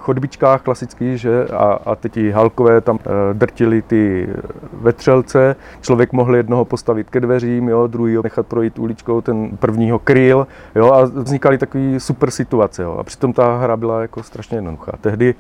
chodbičkách 0.09 0.63
klasický, 0.63 1.19
že 1.19 1.45
a, 1.53 1.77
a 1.85 1.95
teď 1.95 2.13
ti 2.13 2.31
halkové 2.31 2.81
tam 2.81 2.97
e, 2.97 3.35
drtili 3.35 3.83
ty 3.83 4.29
vetřelce, 4.73 5.57
člověk 5.81 6.13
mohl 6.13 6.37
jednoho 6.37 6.65
postavit 6.65 7.11
ke 7.11 7.21
dveřím, 7.21 7.69
jo, 7.69 7.87
druhýho 7.87 8.23
nechat 8.23 8.47
projít 8.47 8.79
uličkou, 8.79 9.21
ten 9.21 9.51
prvního 9.61 9.99
kryl, 9.99 10.47
jo, 10.75 10.93
a 10.93 11.05
vznikaly 11.05 11.59
takové 11.59 12.01
super 12.01 12.31
situace, 12.31 12.83
jo, 12.83 12.97
a 12.97 13.05
přitom 13.05 13.33
ta 13.33 13.59
hra 13.59 13.77
byla 13.77 14.03
jako 14.03 14.23
strašně 14.23 14.57
jednoduchá. 14.57 14.93
Tehdy 15.01 15.35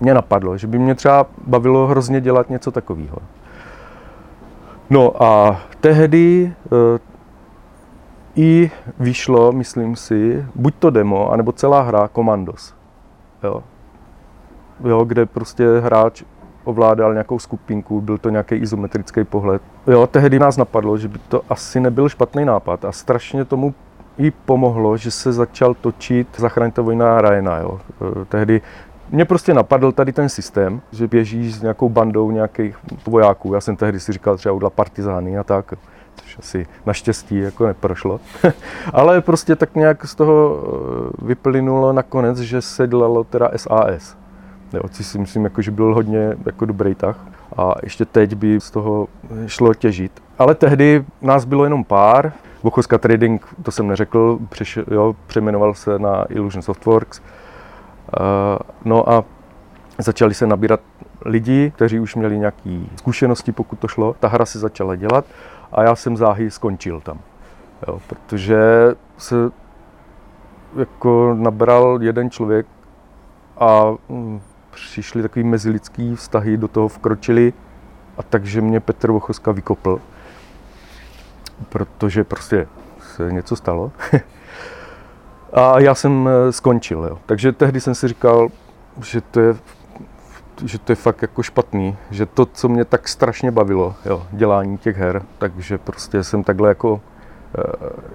mě 0.00 0.14
napadlo, 0.14 0.56
že 0.56 0.66
by 0.66 0.78
mě 0.78 0.94
třeba 0.94 1.26
bavilo 1.46 1.86
hrozně 1.86 2.20
dělat 2.20 2.50
něco 2.50 2.70
takového. 2.72 3.18
No 4.90 5.22
a 5.22 5.60
tehdy 5.80 6.48
e, 6.48 6.98
i 8.36 8.70
vyšlo, 9.00 9.52
myslím 9.52 9.96
si, 9.96 10.46
buď 10.54 10.74
to 10.78 10.90
demo, 10.90 11.32
anebo 11.32 11.52
celá 11.52 11.82
hra 11.82 12.08
Commandos. 12.08 12.75
Jo. 13.42 13.62
Jo, 14.84 15.04
kde 15.04 15.26
prostě 15.26 15.80
hráč 15.80 16.22
ovládal 16.64 17.12
nějakou 17.12 17.38
skupinku, 17.38 18.00
byl 18.00 18.18
to 18.18 18.30
nějaký 18.30 18.54
izometrický 18.54 19.24
pohled. 19.24 19.62
Jo, 19.86 20.06
tehdy 20.06 20.38
nás 20.38 20.56
napadlo, 20.56 20.98
že 20.98 21.08
by 21.08 21.18
to 21.28 21.42
asi 21.48 21.80
nebyl 21.80 22.08
špatný 22.08 22.44
nápad 22.44 22.84
a 22.84 22.92
strašně 22.92 23.44
tomu 23.44 23.74
i 24.18 24.30
pomohlo, 24.30 24.96
že 24.96 25.10
se 25.10 25.32
začal 25.32 25.74
točit 25.74 26.28
Zachraňte 26.36 26.82
vojna 26.82 27.20
Ryana. 27.20 27.58
Jo. 27.58 27.80
E, 28.22 28.24
tehdy 28.24 28.60
mě 29.10 29.24
prostě 29.24 29.54
napadl 29.54 29.92
tady 29.92 30.12
ten 30.12 30.28
systém, 30.28 30.80
že 30.92 31.08
běžíš 31.08 31.54
s 31.54 31.62
nějakou 31.62 31.88
bandou 31.88 32.30
nějakých 32.30 32.76
vojáků. 33.06 33.54
Já 33.54 33.60
jsem 33.60 33.76
tehdy 33.76 34.00
si 34.00 34.12
říkal 34.12 34.36
třeba 34.36 34.52
udla 34.52 34.70
partizány 34.70 35.38
a 35.38 35.44
tak 35.44 35.74
což 36.16 36.38
asi 36.38 36.66
naštěstí 36.86 37.38
jako 37.38 37.66
neprošlo. 37.66 38.20
Ale 38.92 39.20
prostě 39.20 39.56
tak 39.56 39.74
nějak 39.74 40.06
z 40.06 40.14
toho 40.14 40.62
eh, 41.22 41.26
vyplynulo 41.26 41.92
nakonec, 41.92 42.38
že 42.38 42.62
se 42.62 42.86
dělalo 42.86 43.24
teda 43.24 43.50
SAS. 43.56 44.16
Jo, 44.72 44.82
což 44.90 45.06
si 45.06 45.18
myslím, 45.18 45.44
jako, 45.44 45.62
že 45.62 45.70
byl 45.70 45.94
hodně 45.94 46.36
jako 46.46 46.64
dobrý 46.64 46.94
tah. 46.94 47.26
A 47.56 47.74
ještě 47.82 48.04
teď 48.04 48.34
by 48.34 48.60
z 48.60 48.70
toho 48.70 49.08
šlo 49.46 49.74
těžit. 49.74 50.22
Ale 50.38 50.54
tehdy 50.54 51.04
nás 51.22 51.44
bylo 51.44 51.64
jenom 51.64 51.84
pár. 51.84 52.32
Vochoska 52.62 52.98
Trading, 52.98 53.46
to 53.62 53.70
jsem 53.70 53.88
neřekl, 53.88 54.38
přeš, 54.48 54.78
jo, 54.90 55.16
přejmenoval 55.26 55.74
se 55.74 55.98
na 55.98 56.24
Illusion 56.28 56.62
Softworks. 56.62 57.20
Uh, 57.20 57.24
no 58.84 59.10
a 59.10 59.24
začali 59.98 60.34
se 60.34 60.46
nabírat 60.46 60.80
lidi, 61.24 61.72
kteří 61.74 62.00
už 62.00 62.14
měli 62.14 62.38
nějaké 62.38 62.80
zkušenosti, 62.96 63.52
pokud 63.52 63.78
to 63.78 63.88
šlo. 63.88 64.16
Ta 64.20 64.28
hra 64.28 64.46
se 64.46 64.58
začala 64.58 64.96
dělat 64.96 65.24
a 65.72 65.82
já 65.82 65.96
jsem 65.96 66.16
záhy 66.16 66.50
skončil 66.50 67.00
tam. 67.00 67.18
Jo, 67.88 68.00
protože 68.06 68.58
se 69.18 69.36
jako 70.76 71.34
nabral 71.38 71.98
jeden 72.02 72.30
člověk 72.30 72.66
a 73.58 73.94
mm, 74.08 74.40
přišly 74.70 75.22
takový 75.22 75.44
mezilidský 75.44 76.16
vztahy, 76.16 76.56
do 76.56 76.68
toho 76.68 76.88
vkročili 76.88 77.52
a 78.18 78.22
takže 78.22 78.60
mě 78.60 78.80
Petr 78.80 79.10
Vochoska 79.10 79.52
vykopl, 79.52 80.00
protože 81.68 82.24
prostě 82.24 82.68
se 83.00 83.32
něco 83.32 83.56
stalo. 83.56 83.92
a 85.52 85.80
já 85.80 85.94
jsem 85.94 86.28
eh, 86.28 86.52
skončil. 86.52 87.04
Jo. 87.04 87.18
Takže 87.26 87.52
tehdy 87.52 87.80
jsem 87.80 87.94
si 87.94 88.08
říkal, 88.08 88.48
že 89.02 89.20
to 89.20 89.40
je 89.40 89.54
že 90.64 90.78
to 90.78 90.92
je 90.92 90.96
fakt 90.96 91.22
jako 91.22 91.42
špatný, 91.42 91.96
že 92.10 92.26
to, 92.26 92.46
co 92.46 92.68
mě 92.68 92.84
tak 92.84 93.08
strašně 93.08 93.50
bavilo, 93.50 93.94
jo, 94.04 94.26
dělání 94.32 94.78
těch 94.78 94.96
her, 94.96 95.22
takže 95.38 95.78
prostě 95.78 96.24
jsem 96.24 96.44
takhle 96.44 96.68
jako 96.68 97.00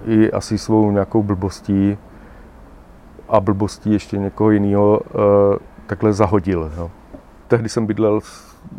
e, 0.06 0.12
i 0.12 0.32
asi 0.32 0.58
svou 0.58 0.90
nějakou 0.90 1.22
blbostí 1.22 1.98
a 3.28 3.40
blbostí 3.40 3.92
ještě 3.92 4.18
někoho 4.18 4.50
jiného 4.50 5.00
e, 5.00 5.58
takhle 5.86 6.12
zahodil. 6.12 6.72
Jo. 6.76 6.90
Tehdy 7.48 7.68
jsem 7.68 7.86
bydlel 7.86 8.20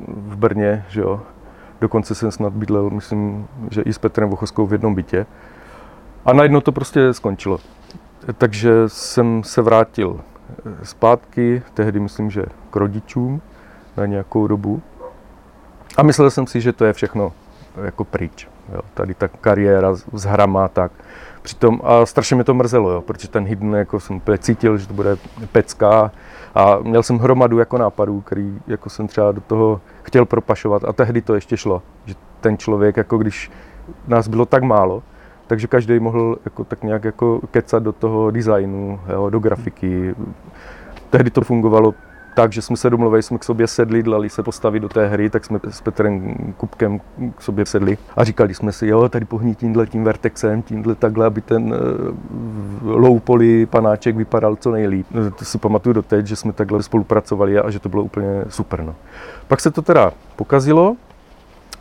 v 0.07 0.35
Brně, 0.35 0.85
že 0.89 1.01
jo, 1.01 1.21
dokonce 1.81 2.15
jsem 2.15 2.31
snad 2.31 2.53
bydlel, 2.53 2.89
myslím, 2.89 3.47
že 3.71 3.81
i 3.81 3.93
s 3.93 3.97
Petrem 3.97 4.29
Vochoskou 4.29 4.65
v 4.65 4.71
jednom 4.71 4.95
bytě. 4.95 5.25
A 6.25 6.33
najednou 6.33 6.61
to 6.61 6.71
prostě 6.71 7.13
skončilo. 7.13 7.59
Takže 8.37 8.73
jsem 8.87 9.43
se 9.43 9.61
vrátil 9.61 10.19
eh, 10.19 10.85
zpátky, 10.85 11.63
tehdy 11.73 11.99
myslím, 11.99 12.29
že 12.29 12.45
k 12.69 12.75
rodičům 12.75 13.41
na 13.97 14.05
nějakou 14.05 14.47
dobu. 14.47 14.81
A 15.97 16.03
myslel 16.03 16.31
jsem 16.31 16.47
si, 16.47 16.61
že 16.61 16.73
to 16.73 16.85
je 16.85 16.93
všechno 16.93 17.33
jako 17.83 18.03
pryč. 18.03 18.47
Jo. 18.73 18.81
Tady 18.93 19.13
ta 19.13 19.27
kariéra 19.27 19.95
s 19.95 20.23
hrama 20.25 20.67
tak. 20.67 20.91
Přitom, 21.41 21.81
a 21.83 22.05
strašně 22.05 22.35
mě 22.35 22.43
to 22.43 22.53
mrzelo, 22.53 22.91
jo, 22.91 23.01
protože 23.01 23.27
ten 23.27 23.45
hidden 23.45 23.73
jako 23.73 23.99
jsem 23.99 24.21
cítil, 24.37 24.77
že 24.77 24.87
to 24.87 24.93
bude 24.93 25.17
pecka 25.51 26.11
a 26.55 26.79
měl 26.79 27.03
jsem 27.03 27.19
hromadu 27.19 27.59
jako 27.59 27.77
nápadů, 27.77 28.21
který 28.21 28.59
jako 28.67 28.89
jsem 28.89 29.07
třeba 29.07 29.31
do 29.31 29.41
toho 29.41 29.81
chtěl 30.03 30.25
propašovat 30.25 30.83
a 30.83 30.93
tehdy 30.93 31.21
to 31.21 31.35
ještě 31.35 31.57
šlo, 31.57 31.81
že 32.05 32.15
ten 32.41 32.57
člověk, 32.57 32.97
jako 32.97 33.17
když 33.17 33.51
nás 34.07 34.27
bylo 34.27 34.45
tak 34.45 34.63
málo, 34.63 35.03
takže 35.47 35.67
každý 35.67 35.99
mohl 35.99 36.37
jako 36.45 36.63
tak 36.63 36.83
nějak 36.83 37.03
jako 37.03 37.41
kecat 37.51 37.83
do 37.83 37.91
toho 37.91 38.31
designu, 38.31 38.99
jo, 39.09 39.29
do 39.29 39.39
grafiky. 39.39 40.15
Tehdy 41.09 41.29
to 41.29 41.41
fungovalo 41.41 41.93
tak, 42.35 42.53
že 42.53 42.61
jsme 42.61 42.77
se 42.77 42.89
domluvili, 42.89 43.23
jsme 43.23 43.37
k 43.37 43.43
sobě 43.43 43.67
sedli, 43.67 44.03
dlali 44.03 44.29
se 44.29 44.43
postavit 44.43 44.79
do 44.79 44.89
té 44.89 45.07
hry, 45.07 45.29
tak 45.29 45.45
jsme 45.45 45.59
s 45.69 45.81
Petrem 45.81 46.35
Kupkem 46.57 46.99
k 47.35 47.41
sobě 47.41 47.65
sedli 47.65 47.97
a 48.15 48.23
říkali 48.23 48.53
jsme 48.53 48.71
si, 48.71 48.87
jo, 48.87 49.09
tady 49.09 49.25
pohní 49.25 49.55
tímhle 49.55 49.87
tím 49.87 50.03
vertexem, 50.03 50.61
tímhle 50.61 50.95
takhle, 50.95 51.25
aby 51.25 51.41
ten 51.41 51.73
uh, 51.73 52.91
low 52.91 53.19
poly 53.19 53.65
panáček 53.65 54.15
vypadal 54.15 54.55
co 54.55 54.71
nejlíp. 54.71 55.07
No, 55.11 55.31
to 55.31 55.45
si 55.45 55.57
pamatuju 55.57 55.93
doteď, 55.93 56.27
že 56.27 56.35
jsme 56.35 56.53
takhle 56.53 56.83
spolupracovali 56.83 57.59
a 57.59 57.69
že 57.69 57.79
to 57.79 57.89
bylo 57.89 58.03
úplně 58.03 58.43
super. 58.49 58.83
No. 58.83 58.95
Pak 59.47 59.61
se 59.61 59.71
to 59.71 59.81
teda 59.81 60.11
pokazilo, 60.35 60.95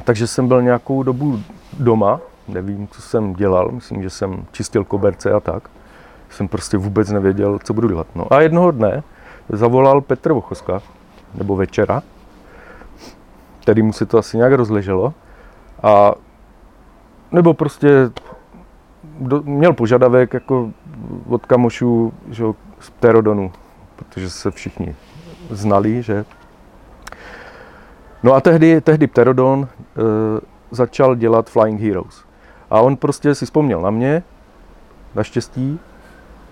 takže 0.05 0.27
jsem 0.27 0.49
byl 0.49 0.63
nějakou 0.63 1.03
dobu 1.03 1.41
doma, 1.79 2.21
nevím, 2.49 2.89
co 2.89 3.03
jsem 3.03 3.35
dělal, 3.35 3.71
myslím, 3.73 4.03
že 4.03 4.11
jsem 4.11 4.45
čistil 4.53 4.85
koberce 4.85 5.33
a 5.33 5.41
tak. 5.41 5.69
Jsem 6.31 6.49
prostě 6.49 6.77
vůbec 6.77 7.11
nevěděl, 7.11 7.59
co 7.65 7.75
budu 7.75 7.89
dělat. 7.89 8.07
No 8.15 8.33
a 8.33 8.41
jednoho 8.41 8.71
dne 8.71 9.03
zavolal 9.53 10.01
Petr 10.01 10.33
Vochoska, 10.33 10.83
nebo 11.35 11.57
večera, 11.57 12.03
tedy 13.65 13.83
mu 13.83 13.93
se 13.93 14.07
to 14.07 14.19
asi 14.19 14.37
nějak 14.37 14.53
rozleželo. 14.53 15.15
A 15.83 16.13
nebo 17.33 17.55
prostě 17.55 18.11
do, 19.21 19.43
měl 19.43 19.73
požadavek 19.73 20.35
jako 20.35 20.71
od 21.29 21.47
kamošů 21.47 22.13
že, 22.31 22.45
z 22.81 22.91
Pterodonu, 22.91 23.53
protože 23.97 24.31
se 24.31 24.51
všichni 24.51 24.97
znali, 25.51 26.03
že. 26.03 26.25
No 28.23 28.35
a 28.35 28.41
tehdy, 28.41 28.81
tehdy 28.81 29.07
Pterodon 29.07 29.69
e, 29.69 30.01
začal 30.71 31.15
dělat 31.15 31.51
Flying 31.51 31.81
Heroes. 31.81 32.25
A 32.71 32.81
on 32.81 32.97
prostě 32.97 33.35
si 33.35 33.45
vzpomněl 33.45 33.81
na 33.81 33.91
mě, 33.91 34.23
naštěstí, 35.15 35.79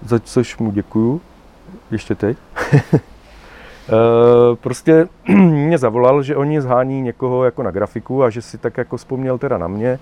za 0.02 0.20
což 0.20 0.58
mu 0.58 0.70
děkuju, 0.70 1.20
ještě 1.90 2.14
teď. 2.14 2.38
Eh, 3.92 4.56
prostě 4.56 5.08
mě 5.34 5.78
zavolal, 5.78 6.22
že 6.22 6.36
oni 6.36 6.60
zhání 6.60 7.02
někoho 7.02 7.44
jako 7.44 7.62
na 7.62 7.70
grafiku 7.70 8.24
a 8.24 8.30
že 8.30 8.42
si 8.42 8.58
tak 8.58 8.78
jako 8.78 8.96
vzpomněl 8.96 9.38
teda 9.38 9.58
na 9.58 9.68
mě. 9.68 9.98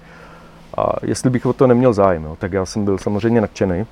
A 0.77 0.93
jestli 1.03 1.31
bych 1.31 1.47
o 1.47 1.53
to 1.53 1.67
neměl 1.67 1.93
zájem, 1.93 2.25
jo, 2.25 2.37
tak 2.39 2.53
já 2.53 2.67
jsem 2.67 2.85
byl 2.85 2.99
samozřejmě 2.99 3.41
nadšený. 3.41 3.87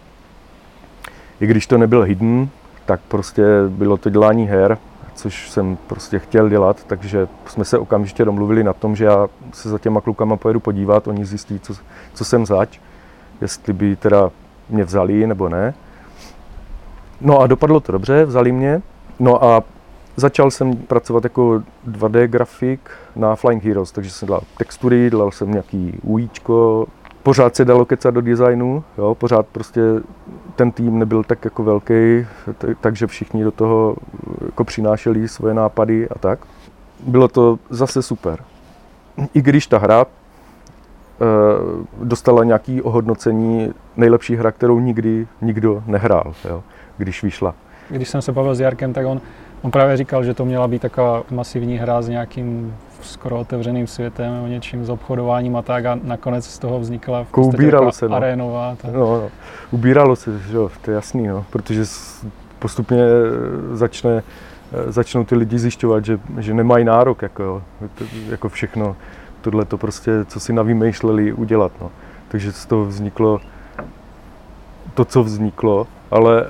I 1.40 1.46
když 1.46 1.66
to 1.66 1.78
nebyl 1.78 2.02
hidden, 2.02 2.48
tak 2.86 3.00
prostě 3.08 3.42
bylo 3.68 3.96
to 3.96 4.10
dělání 4.10 4.46
her, 4.46 4.78
což 5.14 5.50
jsem 5.50 5.78
prostě 5.86 6.18
chtěl 6.18 6.48
dělat, 6.48 6.84
takže 6.86 7.28
jsme 7.46 7.64
se 7.64 7.78
okamžitě 7.78 8.24
domluvili 8.24 8.64
na 8.64 8.72
tom, 8.72 8.96
že 8.96 9.04
já 9.04 9.28
se 9.52 9.68
za 9.68 9.78
těma 9.78 10.00
klukama 10.00 10.36
pojedu 10.36 10.60
podívat, 10.60 11.08
oni 11.08 11.24
zjistí, 11.24 11.60
co, 11.60 11.74
co 12.14 12.24
jsem 12.24 12.46
zač, 12.46 12.78
jestli 13.40 13.72
by 13.72 13.96
teda 13.96 14.30
mě 14.68 14.84
vzali 14.84 15.26
nebo 15.26 15.48
ne. 15.48 15.74
No 17.20 17.40
a 17.40 17.46
dopadlo 17.46 17.80
to 17.80 17.92
dobře, 17.92 18.24
vzali 18.24 18.52
mě. 18.52 18.82
No 19.18 19.44
a 19.44 19.62
začal 20.16 20.50
jsem 20.50 20.76
pracovat 20.76 21.24
jako 21.24 21.62
2D 21.90 22.24
grafik 22.24 22.90
na 23.16 23.36
Flying 23.36 23.64
Heroes, 23.64 23.92
takže 23.92 24.10
jsem 24.10 24.26
dělal 24.26 24.42
textury, 24.58 25.10
dělal 25.10 25.30
jsem 25.30 25.50
nějaký 25.50 25.98
UIčko, 26.02 26.86
pořád 27.22 27.56
se 27.56 27.64
dalo 27.64 27.84
kecat 27.84 28.14
do 28.14 28.20
designu, 28.20 28.84
jo, 28.98 29.14
pořád 29.14 29.46
prostě 29.46 29.80
ten 30.56 30.70
tým 30.70 30.98
nebyl 30.98 31.24
tak 31.24 31.44
jako 31.44 31.64
velký, 31.64 32.26
takže 32.80 33.06
všichni 33.06 33.44
do 33.44 33.50
toho 33.50 33.96
jako 34.46 34.64
přinášeli 34.64 35.28
svoje 35.28 35.54
nápady 35.54 36.08
a 36.08 36.18
tak. 36.18 36.38
Bylo 37.06 37.28
to 37.28 37.58
zase 37.70 38.02
super. 38.02 38.38
I 39.34 39.42
když 39.42 39.66
ta 39.66 39.78
hra 39.78 40.04
e, 40.04 40.06
dostala 42.04 42.44
nějaké 42.44 42.82
ohodnocení 42.82 43.74
nejlepší 43.96 44.36
hra, 44.36 44.52
kterou 44.52 44.80
nikdy 44.80 45.26
nikdo 45.40 45.82
nehrál, 45.86 46.34
jo, 46.48 46.62
když 46.98 47.22
vyšla. 47.22 47.54
Když 47.90 48.08
jsem 48.08 48.22
se 48.22 48.32
bavil 48.32 48.54
s 48.54 48.60
Jarkem, 48.60 48.92
tak 48.92 49.06
on, 49.06 49.20
on 49.62 49.70
právě 49.70 49.96
říkal, 49.96 50.24
že 50.24 50.34
to 50.34 50.44
měla 50.44 50.68
být 50.68 50.82
taková 50.82 51.22
masivní 51.30 51.78
hra 51.78 52.02
s 52.02 52.08
nějakým 52.08 52.76
skoro 53.02 53.40
otevřeným 53.40 53.86
světem, 53.86 54.42
o 54.44 54.46
něčím 54.46 54.84
s 54.84 54.90
obchodováním 54.90 55.56
a 55.56 55.62
tak 55.62 55.84
a 55.84 55.98
nakonec 56.02 56.46
z 56.46 56.58
toho 56.58 56.80
vznikla 56.80 57.24
v 57.24 57.38
ubíralo 57.38 57.92
se, 57.92 58.08
no. 58.08 58.16
arénová. 58.16 58.76
Tak. 58.82 58.92
No, 58.92 59.00
no, 59.00 59.30
ubíralo 59.70 60.16
se, 60.16 60.38
že 60.38 60.56
jo, 60.56 60.70
to 60.82 60.90
je 60.90 60.94
jasný, 60.94 61.26
no, 61.26 61.44
protože 61.50 61.82
postupně 62.58 63.02
eh, 63.02 63.76
začne, 63.76 64.22
eh, 64.72 64.92
začnou 64.92 65.24
ty 65.24 65.36
lidi 65.36 65.58
zjišťovat, 65.58 66.04
že, 66.04 66.18
že 66.38 66.54
nemají 66.54 66.84
nárok, 66.84 67.22
jako, 67.22 67.42
jo, 67.42 67.62
jako 68.28 68.48
všechno 68.48 68.96
tohle 69.40 69.64
to 69.64 69.78
prostě, 69.78 70.24
co 70.24 70.40
si 70.40 70.52
navýmýšleli 70.52 71.32
udělat, 71.32 71.72
no. 71.80 71.90
Takže 72.28 72.52
z 72.52 72.66
toho 72.66 72.84
vzniklo 72.84 73.40
to, 74.94 75.04
co 75.04 75.22
vzniklo, 75.22 75.86
ale 76.10 76.46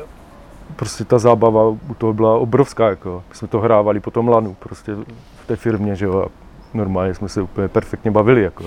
prostě 0.77 1.05
ta 1.05 1.19
zábava 1.19 1.69
u 1.69 1.95
toho 1.99 2.13
byla 2.13 2.39
obrovská, 2.39 2.89
jako. 2.89 3.23
My 3.29 3.35
jsme 3.35 3.49
to 3.49 3.61
hrávali 3.61 4.01
po 4.01 4.11
tom 4.11 4.29
lanu, 4.29 4.57
prostě 4.59 4.95
v 5.43 5.47
té 5.47 5.57
firmě, 5.57 5.97
že 5.97 6.05
jo, 6.05 6.23
a 6.27 6.29
normálně 6.75 7.15
jsme 7.15 7.29
se 7.29 7.43
úplně 7.43 7.69
perfektně 7.69 8.11
bavili, 8.11 8.43
jako. 8.43 8.65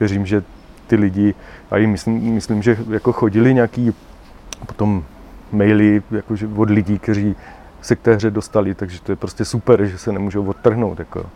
Věřím, 0.00 0.26
že 0.26 0.42
ty 0.86 0.96
lidi, 0.96 1.34
a 1.70 1.78
i 1.78 1.86
myslím, 1.86 2.34
myslím, 2.34 2.62
že 2.62 2.76
jako 2.90 3.12
chodili 3.12 3.54
nějaký 3.54 3.92
potom 4.66 5.04
maily 5.52 6.02
jako, 6.10 6.36
že 6.36 6.48
od 6.56 6.70
lidí, 6.70 6.98
kteří 6.98 7.36
se 7.82 7.96
k 7.96 8.00
té 8.00 8.14
hře 8.14 8.30
dostali, 8.30 8.74
takže 8.74 9.00
to 9.00 9.12
je 9.12 9.16
prostě 9.16 9.44
super, 9.44 9.84
že 9.84 9.98
se 9.98 10.12
nemůžou 10.12 10.44
odtrhnout, 10.44 10.98
jako. 10.98 11.26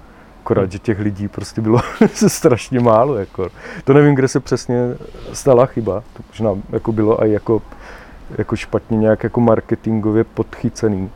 Akorát, 0.41 0.73
že 0.73 0.79
těch 0.79 1.01
lidí 1.01 1.29
prostě 1.29 1.61
bylo 1.61 1.81
strašně 2.27 2.81
málo. 2.81 3.17
Jako. 3.17 3.49
To 3.85 3.93
nevím, 3.93 4.15
kde 4.15 4.29
se 4.29 4.41
přesně 4.41 4.77
stala 5.33 5.67
chyba. 5.67 6.01
To 6.01 6.23
možná 6.29 6.63
jako 6.73 6.93
bylo 6.93 7.25
i 7.25 7.33
jako 7.33 7.63
jako 8.39 8.57
špatně 8.57 8.99
nějak 8.99 9.25
jako 9.25 9.41
marketingově 9.41 10.25
podchycený. 10.25 11.11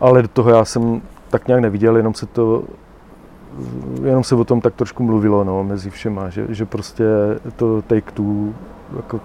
Ale 0.00 0.22
do 0.22 0.28
toho 0.28 0.50
já 0.50 0.64
jsem 0.64 1.02
tak 1.30 1.48
nějak 1.48 1.60
neviděl, 1.60 1.96
jenom 1.96 2.14
se 2.14 2.26
to 2.26 2.64
jenom 4.04 4.24
se 4.24 4.34
o 4.34 4.44
tom 4.44 4.60
tak 4.60 4.74
trošku 4.74 5.02
mluvilo 5.02 5.44
no, 5.44 5.64
mezi 5.64 5.90
všema, 5.90 6.28
že, 6.28 6.46
že 6.48 6.66
prostě 6.66 7.04
to 7.56 7.82
Take 7.82 8.12
Two 8.12 8.52
jako 8.96 9.20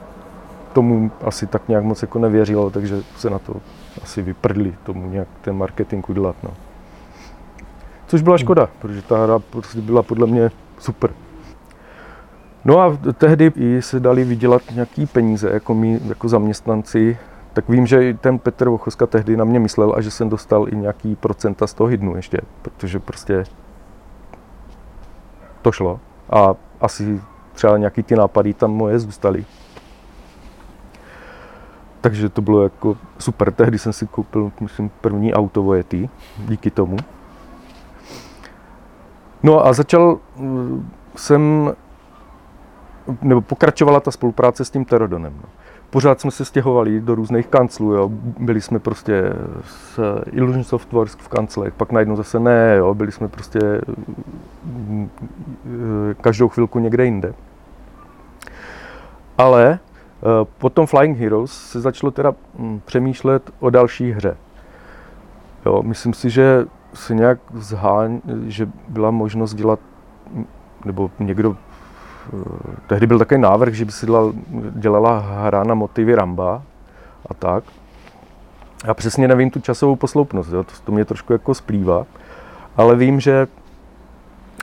tomu 0.73 1.11
asi 1.21 1.47
tak 1.47 1.67
nějak 1.67 1.83
moc 1.83 2.01
jako 2.01 2.19
nevěřilo, 2.19 2.69
takže 2.69 3.01
se 3.17 3.29
na 3.29 3.39
to 3.39 3.53
asi 4.03 4.21
vyprdli 4.21 4.75
tomu 4.83 5.09
nějak 5.09 5.27
ten 5.41 5.57
marketing 5.57 6.09
udělat. 6.09 6.35
No. 6.43 6.49
Což 8.07 8.21
byla 8.21 8.37
škoda, 8.37 8.69
protože 8.79 9.01
ta 9.01 9.23
hra 9.23 9.39
prostě 9.39 9.81
byla 9.81 10.03
podle 10.03 10.27
mě 10.27 10.51
super. 10.79 11.11
No 12.65 12.79
a 12.79 12.97
tehdy 13.13 13.51
se 13.79 13.99
dali 13.99 14.23
vydělat 14.23 14.61
nějaký 14.73 15.05
peníze 15.05 15.49
jako 15.49 15.73
my, 15.73 15.99
jako 16.05 16.29
zaměstnanci. 16.29 17.17
Tak 17.53 17.69
vím, 17.69 17.87
že 17.87 18.13
ten 18.13 18.39
Petr 18.39 18.69
Vochoska 18.69 19.05
tehdy 19.05 19.37
na 19.37 19.45
mě 19.45 19.59
myslel 19.59 19.93
a 19.97 20.01
že 20.01 20.11
jsem 20.11 20.29
dostal 20.29 20.69
i 20.69 20.75
nějaký 20.75 21.15
procenta 21.15 21.67
z 21.67 21.73
toho 21.73 21.87
hydnu 21.87 22.15
ještě, 22.15 22.37
protože 22.61 22.99
prostě 22.99 23.43
to 25.61 25.71
šlo. 25.71 25.99
A 26.29 26.55
asi 26.81 27.21
třeba 27.53 27.77
nějaký 27.77 28.03
ty 28.03 28.15
nápady 28.15 28.53
tam 28.53 28.71
moje 28.71 28.99
zůstaly. 28.99 29.45
Takže 32.01 32.29
to 32.29 32.41
bylo 32.41 32.63
jako 32.63 32.97
super. 33.19 33.51
Tehdy 33.53 33.79
jsem 33.79 33.93
si 33.93 34.07
koupil, 34.07 34.51
myslím, 34.61 34.91
první 35.01 35.33
auto 35.33 35.63
Vojety, 35.63 36.09
díky 36.37 36.71
tomu. 36.71 36.97
No 39.43 39.65
a 39.65 39.73
začal 39.73 40.19
mm, 40.37 40.91
jsem 41.15 41.73
nebo 43.21 43.41
pokračovala 43.41 43.99
ta 43.99 44.11
spolupráce 44.11 44.65
s 44.65 44.69
tím 44.69 44.85
Terodonem. 44.85 45.33
No. 45.37 45.49
Pořád 45.89 46.21
jsme 46.21 46.31
se 46.31 46.45
stěhovali 46.45 47.01
do 47.01 47.15
různých 47.15 47.47
kanclů, 47.47 47.93
jo. 47.93 48.09
byli 48.39 48.61
jsme 48.61 48.79
prostě 48.79 49.33
s 49.65 49.99
Illusion 50.31 50.63
Software 50.63 51.07
v 51.07 51.27
kanclech, 51.27 51.73
pak 51.73 51.91
najednou 51.91 52.15
zase 52.15 52.39
ne, 52.39 52.75
jo. 52.77 52.93
byli 52.93 53.11
jsme 53.11 53.27
prostě 53.27 53.59
mm, 54.63 55.09
každou 56.21 56.49
chvilku 56.49 56.79
někde 56.79 57.05
jinde. 57.05 57.33
Ale 59.37 59.79
eh, 59.79 60.45
potom 60.57 60.85
Flying 60.85 61.17
Heroes 61.17 61.51
se 61.51 61.81
začalo 61.81 62.11
teda 62.11 62.33
mm, 62.57 62.81
přemýšlet 62.85 63.51
o 63.59 63.69
další 63.69 64.11
hře. 64.11 64.37
Jo, 65.65 65.83
myslím 65.83 66.13
si, 66.13 66.29
že 66.29 66.65
se 66.93 67.15
nějak 67.15 67.39
zháň, 67.53 68.21
že 68.47 68.69
byla 68.87 69.11
možnost 69.11 69.53
dělat, 69.53 69.79
nebo 70.85 71.11
někdo 71.19 71.57
Eh, 71.57 71.64
tehdy 72.87 73.07
byl 73.07 73.19
takový 73.19 73.41
návrh, 73.41 73.73
že 73.73 73.85
by 73.85 73.91
si 73.91 74.05
dělal, 74.05 74.33
dělala 74.71 75.19
hra 75.19 75.63
na 75.63 75.73
motivy 75.73 76.15
Ramba 76.15 76.61
a 77.29 77.33
tak. 77.33 77.63
Já 78.85 78.93
přesně 78.93 79.27
nevím 79.27 79.51
tu 79.51 79.59
časovou 79.59 79.95
posloupnost, 79.95 80.51
jo, 80.53 80.63
to, 80.63 80.71
to 80.83 80.91
mě 80.91 81.05
trošku 81.05 81.33
jako 81.33 81.53
splývá, 81.53 82.05
ale 82.77 82.95
vím, 82.95 83.19
že 83.19 83.47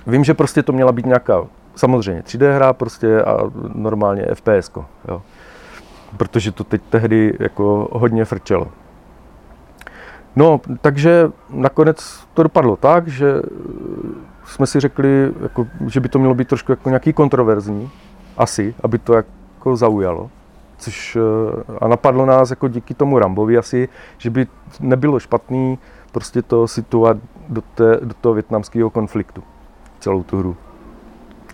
vím, 0.07 0.25
že 0.25 0.35
prostě 0.35 0.63
to 0.63 0.73
měla 0.73 0.93
být 0.93 1.07
nějaká, 1.07 1.45
samozřejmě 1.77 2.23
3D 2.23 2.55
hra 2.55 2.73
prostě 2.73 3.23
a 3.23 3.39
normálně 3.75 4.27
FPS, 4.35 4.71
jo. 5.09 5.23
Protože 6.17 6.53
to 6.53 6.65
teď 6.65 6.83
tehdy 6.91 7.37
jako 7.41 7.89
hodně 7.93 8.25
frčelo. 8.25 8.69
No, 10.37 10.61
takže 10.81 11.31
nakonec 11.51 12.27
to 12.35 12.43
dopadlo 12.43 12.77
tak, 12.77 13.09
že 13.09 13.43
jsme 14.53 14.67
si 14.67 14.81
řekli, 14.81 15.33
jako, 15.43 15.67
že 15.87 16.01
by 16.01 16.09
to 16.09 16.19
mělo 16.19 16.35
být 16.35 16.49
trošku 16.49 16.73
jako 16.73 16.89
nějaký 16.89 17.13
kontroverzní, 17.13 17.91
asi, 18.37 18.75
aby 18.83 18.99
to 18.99 19.15
jako 19.15 19.77
zaujalo. 19.77 20.31
Což, 20.79 21.17
eh, 21.17 21.77
a 21.81 21.89
napadlo 21.89 22.27
nás 22.27 22.51
jako 22.51 22.69
díky 22.69 22.95
tomu 22.95 23.19
Rambovi 23.19 23.59
asi, 23.59 23.89
že 24.19 24.31
by 24.31 24.47
nebylo 24.81 25.21
špatný 25.21 25.79
prostě 26.13 26.43
to 26.43 26.69
situovat 26.69 27.17
do, 27.49 27.61
té, 27.61 28.01
do 28.03 28.15
toho 28.21 28.35
větnamského 28.35 28.91
konfliktu, 28.91 29.43
celou 30.01 30.23
tu 30.23 30.39
hru. 30.39 30.57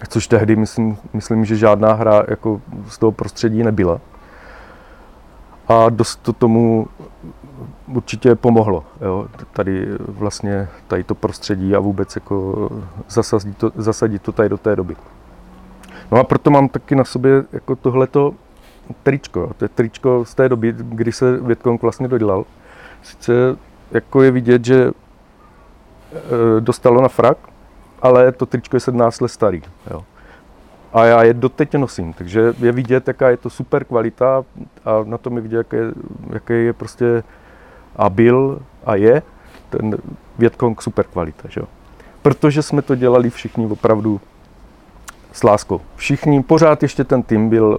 Což 0.09 0.27
tehdy 0.27 0.57
myslím, 0.57 0.97
myslím, 1.13 1.45
že 1.45 1.57
žádná 1.57 1.93
hra 1.93 2.23
jako 2.29 2.61
z 2.89 2.99
toho 2.99 3.13
prostředí 3.13 3.63
nebyla. 3.63 4.01
A 5.69 5.89
dost 5.89 6.23
to 6.23 6.33
tomu 6.33 6.87
určitě 7.87 8.35
pomohlo. 8.35 8.85
Jo. 9.01 9.29
Tady 9.53 9.89
vlastně 9.99 10.69
tady 10.89 11.05
to 11.05 11.15
prostředí 11.15 11.75
a 11.75 11.79
vůbec 11.79 12.15
jako 12.15 12.69
zasadit 13.09 13.59
to, 13.59 13.73
zasadit 13.77 14.23
to 14.23 14.33
tady 14.33 14.49
do 14.49 14.59
té 14.59 14.77
doby. 14.77 14.97
No 16.13 16.19
a 16.19 16.25
proto 16.25 16.51
mám 16.51 16.69
taky 16.69 16.95
na 16.95 17.05
sobě 17.05 17.45
jako 17.53 17.77
tohleto 17.77 18.35
tričko. 19.03 19.51
To 19.57 19.65
je 19.65 19.69
tričko 19.69 20.25
z 20.25 20.35
té 20.35 20.49
doby, 20.49 20.75
kdy 20.79 21.13
se 21.13 21.37
Větkong 21.37 21.83
vlastně 21.83 22.09
dodělal. 22.09 22.45
Sice 23.03 23.33
jako 23.91 24.23
je 24.23 24.31
vidět, 24.31 24.65
že 24.65 24.85
e, 24.85 24.93
dostalo 26.61 27.03
na 27.03 27.09
frak, 27.09 27.39
ale 28.03 28.33
to 28.33 28.47
tričko 28.47 28.77
je 28.77 28.81
17 28.81 29.21
let 29.21 29.29
starý. 29.29 29.63
Jo. 29.91 30.05
A 30.93 31.05
já 31.05 31.23
je 31.23 31.35
doteď 31.35 31.75
nosím, 31.75 32.13
takže 32.13 32.55
je 32.61 32.73
vidět, 32.73 33.09
jaká 33.09 33.31
je 33.31 33.37
to 33.37 33.51
super 33.51 33.85
kvalita 33.85 34.45
a 34.85 34.91
na 35.05 35.19
tom 35.19 35.37
je 35.37 35.43
vidět, 35.43 35.57
jaké, 35.57 35.79
jaké 36.33 36.55
je 36.55 36.73
prostě 36.73 37.23
a 37.97 38.11
byl 38.11 38.63
a 38.87 38.95
je 38.95 39.23
ten 39.71 39.97
Vietkong 40.39 40.83
super 40.83 41.05
kvalita. 41.05 41.49
Že? 41.49 41.61
Protože 42.23 42.63
jsme 42.63 42.83
to 42.83 42.95
dělali 42.95 43.31
všichni 43.31 43.67
opravdu 43.67 44.21
s 45.33 45.43
láskou. 45.43 45.81
Všichni, 45.97 46.43
pořád 46.43 46.83
ještě 46.83 47.05
ten 47.05 47.23
tým 47.23 47.49
byl 47.49 47.79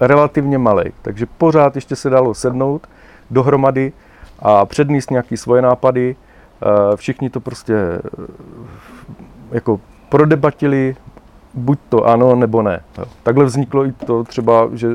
relativně 0.00 0.58
malý, 0.58 0.84
takže 1.02 1.26
pořád 1.38 1.74
ještě 1.74 1.96
se 1.96 2.10
dalo 2.10 2.34
sednout 2.34 2.86
dohromady 3.30 3.92
a 4.38 4.66
předníst 4.66 5.10
nějaké 5.10 5.36
svoje 5.36 5.62
nápady. 5.62 6.16
Eh, 6.62 6.96
všichni 6.96 7.30
to 7.30 7.40
prostě 7.40 7.74
eh, 7.74 8.00
jako 9.52 9.80
prodebatili, 10.08 10.96
buď 11.56 11.78
to 11.88 12.04
ano, 12.04 12.34
nebo 12.34 12.62
ne. 12.62 12.80
Takhle 13.22 13.44
vzniklo 13.44 13.86
i 13.86 13.92
to 13.92 14.24
třeba, 14.24 14.68
že 14.72 14.88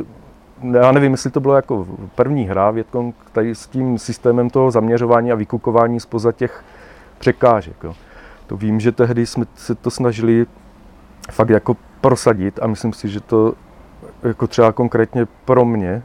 já 0.74 0.91
nevím, 0.91 1.12
jestli 1.12 1.32
to 1.32 1.39
bylo 1.39 1.56
jako 1.56 1.88
první 2.15 2.43
hra 2.43 2.71
Větkong 2.71 3.15
tady 3.32 3.56
s 3.56 3.67
tím 3.67 3.97
systémem 3.97 4.50
toho 4.50 4.71
zaměřování 4.71 5.32
a 5.32 5.36
vykukování 5.36 6.00
spoza 6.00 6.32
těch 6.32 6.63
překážek. 7.19 7.76
Jo. 7.84 7.93
To 8.47 8.58
vím, 8.58 8.80
že 8.80 8.91
tehdy 8.91 9.26
jsme 9.26 9.45
se 9.56 9.76
to 9.76 9.89
snažili 9.89 10.45
fakt 11.32 11.50
jako 11.50 11.78
prosadit 12.02 12.60
a 12.62 12.67
myslím 12.67 12.93
si, 12.93 13.10
že 13.10 13.19
to 13.19 13.54
jako 14.24 14.47
třeba 14.47 14.71
konkrétně 14.71 15.28
pro 15.45 15.65
mě, 15.65 16.04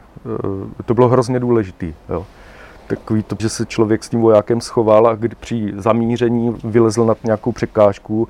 eh, 0.79 0.83
to 0.83 0.93
bylo 0.93 1.07
hrozně 1.09 1.39
důležitý. 1.39 1.93
Jo. 2.09 2.25
Takový 2.87 3.23
to, 3.23 3.35
že 3.39 3.49
se 3.49 3.65
člověk 3.65 4.03
s 4.03 4.09
tím 4.09 4.21
vojákem 4.21 4.61
schoval 4.61 5.07
a 5.07 5.15
kdy 5.15 5.35
při 5.35 5.73
zamíření 5.77 6.55
vylezl 6.63 7.05
nad 7.05 7.17
nějakou 7.23 7.51
překážku 7.51 8.27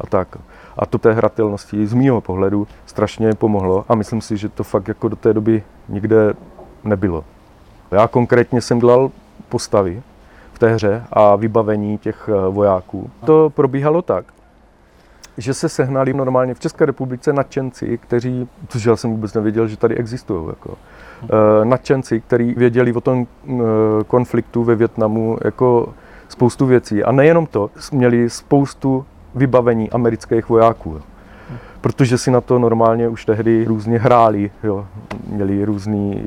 a 0.00 0.06
tak. 0.06 0.38
A 0.80 0.86
to 0.86 0.98
té 0.98 1.12
hratelnosti 1.12 1.86
z 1.86 1.94
mýho 1.94 2.20
pohledu 2.20 2.66
strašně 2.86 3.34
pomohlo 3.34 3.84
a 3.88 3.94
myslím 3.94 4.20
si, 4.20 4.36
že 4.36 4.48
to 4.48 4.64
fakt 4.64 4.88
jako 4.88 5.08
do 5.08 5.16
té 5.16 5.32
doby 5.32 5.62
nikde 5.88 6.34
nebylo. 6.84 7.24
Já 7.90 8.08
konkrétně 8.08 8.60
jsem 8.60 8.78
dělal 8.78 9.10
postavy 9.48 10.02
v 10.52 10.58
té 10.58 10.74
hře 10.74 11.02
a 11.12 11.36
vybavení 11.36 11.98
těch 11.98 12.28
eh, 12.32 12.50
vojáků. 12.50 13.10
To 13.24 13.50
probíhalo 13.50 14.02
tak, 14.02 14.24
že 15.38 15.54
se 15.54 15.68
sehnali 15.68 16.14
normálně 16.14 16.54
v 16.54 16.60
České 16.60 16.86
republice 16.86 17.32
nadšenci, 17.32 17.98
kteří, 17.98 18.48
což 18.68 18.84
já 18.84 18.96
jsem 18.96 19.10
vůbec 19.10 19.34
nevěděl, 19.34 19.68
že 19.68 19.76
tady 19.76 19.96
existují, 19.96 20.48
jako, 20.48 20.70
uh, 20.70 21.64
nadšenci, 21.64 22.20
kteří 22.20 22.54
věděli 22.54 22.92
o 22.92 23.00
tom 23.00 23.26
uh, 23.44 23.60
konfliktu 24.06 24.64
ve 24.64 24.74
Větnamu 24.74 25.38
jako 25.44 25.94
spoustu 26.28 26.66
věcí. 26.66 27.04
A 27.04 27.12
nejenom 27.12 27.46
to, 27.46 27.70
měli 27.92 28.30
spoustu 28.30 29.04
vybavení 29.34 29.90
amerických 29.90 30.48
vojáků. 30.48 31.00
Protože 31.80 32.18
si 32.18 32.30
na 32.30 32.40
to 32.40 32.58
normálně 32.58 33.08
už 33.08 33.24
tehdy 33.24 33.64
různě 33.64 33.98
hráli, 33.98 34.50
jo. 34.62 34.86
měli 35.26 35.64
různé 35.64 36.14
uh, 36.14 36.20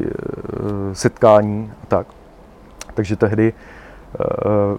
setkání 0.93 1.71
a 1.83 1.85
tak. 1.85 2.07
Takže 2.93 3.15
tehdy 3.15 3.53
uh, 3.53 4.77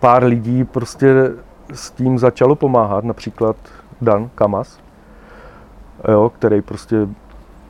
pár 0.00 0.24
lidí 0.24 0.64
prostě 0.64 1.32
s 1.74 1.90
tím 1.90 2.18
začalo 2.18 2.54
pomáhat, 2.54 3.04
například 3.04 3.56
Dan 4.00 4.30
Kamas, 4.34 4.78
jo, 6.08 6.32
který 6.38 6.62
prostě 6.62 7.08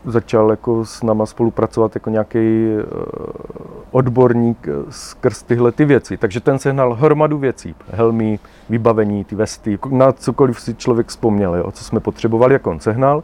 začal 0.05 0.51
jako 0.51 0.85
s 0.85 1.03
náma 1.03 1.27
spolupracovat 1.27 1.95
jako 1.95 2.11
nějaký 2.11 2.39
uh, 2.39 2.83
odborník 3.91 4.69
skrz 4.91 5.43
tyhle 5.43 5.73
ty 5.73 5.85
věci. 5.85 6.17
Takže 6.17 6.41
ten 6.41 6.59
sehnal 6.59 6.95
hromadu 6.95 7.39
věcí, 7.39 7.75
helmy, 7.91 8.39
vybavení, 8.69 9.25
ty 9.25 9.35
vesty, 9.35 9.79
na 9.91 10.13
cokoliv 10.13 10.61
si 10.61 10.75
člověk 10.75 11.07
vzpomněl, 11.09 11.55
jo, 11.55 11.71
co 11.71 11.85
jsme 11.85 12.01
potřebovali, 12.01 12.53
jak 12.53 12.67
on 12.67 12.81
sehnal. 12.81 13.23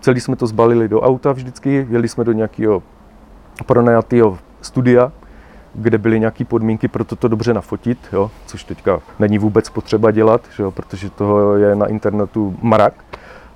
Celý 0.00 0.20
jsme 0.20 0.36
to 0.36 0.46
zbalili 0.46 0.88
do 0.88 1.00
auta 1.00 1.32
vždycky, 1.32 1.86
jeli 1.90 2.08
jsme 2.08 2.24
do 2.24 2.32
nějakého 2.32 2.82
pronajatého 3.66 4.38
studia, 4.60 5.12
kde 5.74 5.98
byly 5.98 6.20
nějaké 6.20 6.44
podmínky 6.44 6.88
pro 6.88 7.04
toto 7.04 7.28
dobře 7.28 7.54
nafotit, 7.54 7.98
jo, 8.12 8.30
což 8.46 8.64
teďka 8.64 9.00
není 9.18 9.38
vůbec 9.38 9.70
potřeba 9.70 10.10
dělat, 10.10 10.40
jo, 10.58 10.70
protože 10.70 11.10
toho 11.10 11.56
je 11.56 11.76
na 11.76 11.86
internetu 11.86 12.56
marak. 12.62 12.94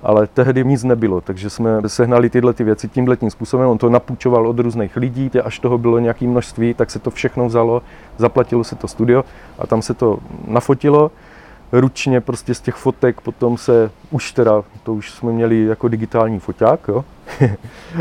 Ale 0.03 0.27
tehdy 0.27 0.65
nic 0.65 0.83
nebylo, 0.83 1.21
takže 1.21 1.49
jsme 1.49 1.69
sehnali 1.87 2.29
tyhle 2.29 2.53
ty 2.53 2.63
věci 2.63 2.87
tímhle 2.87 3.17
tím 3.17 3.29
způsobem. 3.31 3.69
On 3.69 3.77
to 3.77 3.89
napůjčoval 3.89 4.47
od 4.47 4.59
různých 4.59 4.95
lidí, 4.97 5.31
až 5.43 5.59
toho 5.59 5.77
bylo 5.77 5.99
nějaké 5.99 6.27
množství, 6.27 6.73
tak 6.73 6.91
se 6.91 6.99
to 6.99 7.11
všechno 7.11 7.45
vzalo, 7.45 7.81
zaplatilo 8.17 8.63
se 8.63 8.75
to 8.75 8.87
studio 8.87 9.23
a 9.59 9.67
tam 9.67 9.81
se 9.81 9.93
to 9.93 10.19
nafotilo 10.47 11.11
ručně 11.71 12.21
prostě 12.21 12.53
z 12.53 12.61
těch 12.61 12.75
fotek, 12.75 13.21
potom 13.21 13.57
se 13.57 13.91
už 14.11 14.31
teda, 14.31 14.63
to 14.83 14.93
už 14.93 15.11
jsme 15.11 15.31
měli 15.31 15.65
jako 15.65 15.87
digitální 15.87 16.39
foťák, 16.39 16.79
jo? 16.87 17.05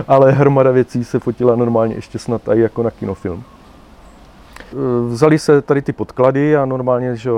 ale 0.09 0.33
hromada 0.33 0.71
věcí 0.71 1.05
se 1.05 1.19
fotila 1.19 1.57
normálně 1.57 1.95
ještě 1.95 2.19
snad 2.19 2.43
i 2.49 2.61
jako 2.61 2.83
na 2.83 2.91
kinofilm. 2.91 3.45
Vzali 5.09 5.39
se 5.39 5.63
tady 5.63 5.83
ty 5.83 5.93
podklady 5.93 6.57
a 6.57 6.65
normálně, 6.65 7.17
že 7.17 7.31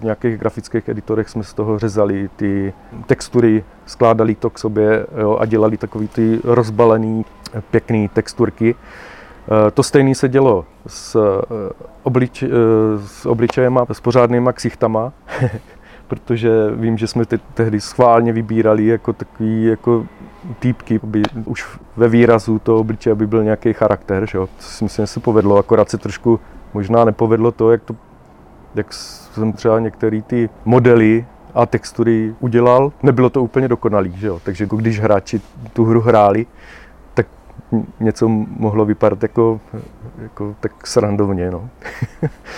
v 0.00 0.02
nějakých 0.02 0.38
grafických 0.38 0.88
editorech 0.88 1.28
jsme 1.28 1.44
z 1.44 1.54
toho 1.54 1.78
řezali 1.78 2.30
ty 2.36 2.72
textury, 3.06 3.64
skládali 3.86 4.34
to 4.34 4.50
k 4.50 4.58
sobě 4.58 5.06
jo, 5.20 5.36
a 5.40 5.46
dělali 5.46 5.76
takový 5.76 6.08
ty 6.08 6.40
rozbalený, 6.44 7.24
pěkný 7.70 8.08
texturky. 8.08 8.74
Eh, 8.74 9.70
to 9.70 9.82
stejné 9.82 10.14
se 10.14 10.28
dělo 10.28 10.64
s, 10.86 11.16
eh, 11.16 11.72
oblič, 12.02 12.42
eh, 12.42 12.48
s 13.06 13.26
obličejema, 13.26 13.86
s 13.92 14.00
pořádnýma 14.00 14.52
ksichtama, 14.52 15.12
protože 16.08 16.50
vím, 16.70 16.98
že 16.98 17.06
jsme 17.06 17.24
te- 17.26 17.38
tehdy 17.54 17.80
schválně 17.80 18.32
vybírali 18.32 18.86
jako 18.86 19.12
takový 19.12 19.64
jako 19.64 20.06
týpky, 20.58 21.00
aby 21.02 21.22
už 21.44 21.78
ve 21.96 22.08
výrazu 22.08 22.58
toho 22.58 22.78
obličeje 22.78 23.14
by 23.14 23.26
byl 23.26 23.44
nějaký 23.44 23.72
charakter, 23.72 24.26
že 24.30 24.38
jo? 24.38 24.48
co 24.58 24.70
si 24.70 24.84
myslím, 24.84 25.02
že 25.02 25.06
se 25.06 25.20
povedlo, 25.20 25.56
akorát 25.56 25.90
se 25.90 25.98
trošku 25.98 26.40
možná 26.74 27.04
nepovedlo 27.04 27.52
to, 27.52 27.70
jak, 27.70 27.82
to, 27.82 27.96
jak 28.76 28.92
jsem 28.92 29.52
třeba 29.52 29.80
některé 29.80 30.22
ty 30.22 30.48
modely 30.64 31.26
a 31.54 31.66
textury 31.66 32.34
udělal, 32.40 32.92
nebylo 33.02 33.30
to 33.30 33.42
úplně 33.42 33.68
dokonalý, 33.68 34.12
že 34.16 34.26
jo? 34.26 34.40
takže 34.44 34.64
jako 34.64 34.76
když 34.76 35.00
hráči 35.00 35.40
tu 35.72 35.84
hru 35.84 36.00
hráli, 36.00 36.46
tak 37.14 37.26
něco 38.00 38.28
mohlo 38.58 38.84
vypadat 38.84 39.22
jako, 39.22 39.60
jako 40.22 40.54
tak 40.60 40.86
srandovně. 40.86 41.50
No. 41.50 41.68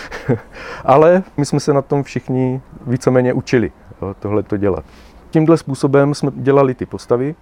Ale 0.85 1.23
my 1.37 1.45
jsme 1.45 1.59
se 1.59 1.73
na 1.73 1.81
tom 1.81 2.03
všichni 2.03 2.61
víceméně 2.87 3.33
učili 3.33 3.71
tohle 4.19 4.43
to 4.43 4.57
dělat. 4.57 4.85
Tímhle 5.29 5.57
způsobem 5.57 6.13
jsme 6.13 6.31
dělali 6.35 6.73
ty 6.73 6.85
postavy, 6.85 7.35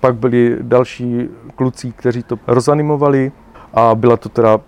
pak 0.00 0.16
byli 0.16 0.58
další 0.62 1.28
kluci, 1.54 1.92
kteří 1.92 2.22
to 2.22 2.38
rozanimovali 2.46 3.32
a 3.74 3.94
byla 3.94 4.16
to 4.16 4.28
teda 4.28 4.60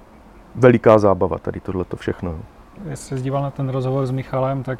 veliká 0.55 0.99
zábava 0.99 1.39
tady 1.39 1.61
tohleto 1.61 1.97
všechno. 1.97 2.39
Jestli 2.89 3.17
se 3.17 3.23
díval 3.23 3.43
na 3.43 3.51
ten 3.51 3.69
rozhovor 3.69 4.07
s 4.07 4.11
Michalem, 4.11 4.63
tak, 4.63 4.79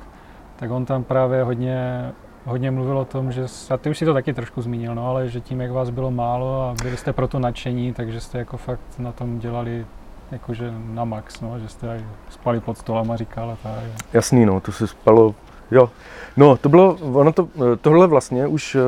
tak 0.57 0.71
on 0.71 0.85
tam 0.85 1.05
právě 1.05 1.43
hodně, 1.43 2.11
hodně 2.45 2.71
mluvil 2.71 2.99
o 2.99 3.05
tom, 3.05 3.33
že, 3.33 3.47
a 3.71 3.77
ty 3.77 3.91
už 3.91 3.99
si 3.99 4.05
to 4.05 4.15
taky 4.15 4.33
trošku 4.33 4.63
zmínil, 4.63 4.95
no, 4.95 5.09
ale 5.09 5.29
že 5.29 5.41
tím, 5.41 5.61
jak 5.61 5.71
vás 5.71 5.91
bylo 5.91 6.11
málo 6.11 6.63
a 6.63 6.75
byli 6.83 6.97
jste 6.97 7.13
proto 7.13 7.39
nadšení, 7.39 7.93
takže 7.93 8.21
jste 8.21 8.39
jako 8.39 8.57
fakt 8.57 8.99
na 8.99 9.13
tom 9.13 9.39
dělali 9.39 9.87
jakože 10.33 10.73
na 10.87 11.05
max, 11.05 11.41
no, 11.41 11.59
že 11.59 11.69
jste 11.69 12.05
spali 12.31 12.61
pod 12.61 12.79
stolem 12.79 13.11
a 13.11 13.17
říkal 13.17 13.51
a 13.51 13.57
tak. 13.63 13.75
Jasný, 14.13 14.47
no, 14.47 14.61
to 14.61 14.73
se 14.73 14.87
spalo, 14.87 15.35
jo. 15.71 15.91
No, 16.37 16.57
to 16.57 16.69
bylo, 16.69 16.95
ono 16.95 17.33
to, 17.33 17.49
tohle 17.81 18.07
vlastně 18.07 18.47
už 18.47 18.75
eh, 18.75 18.81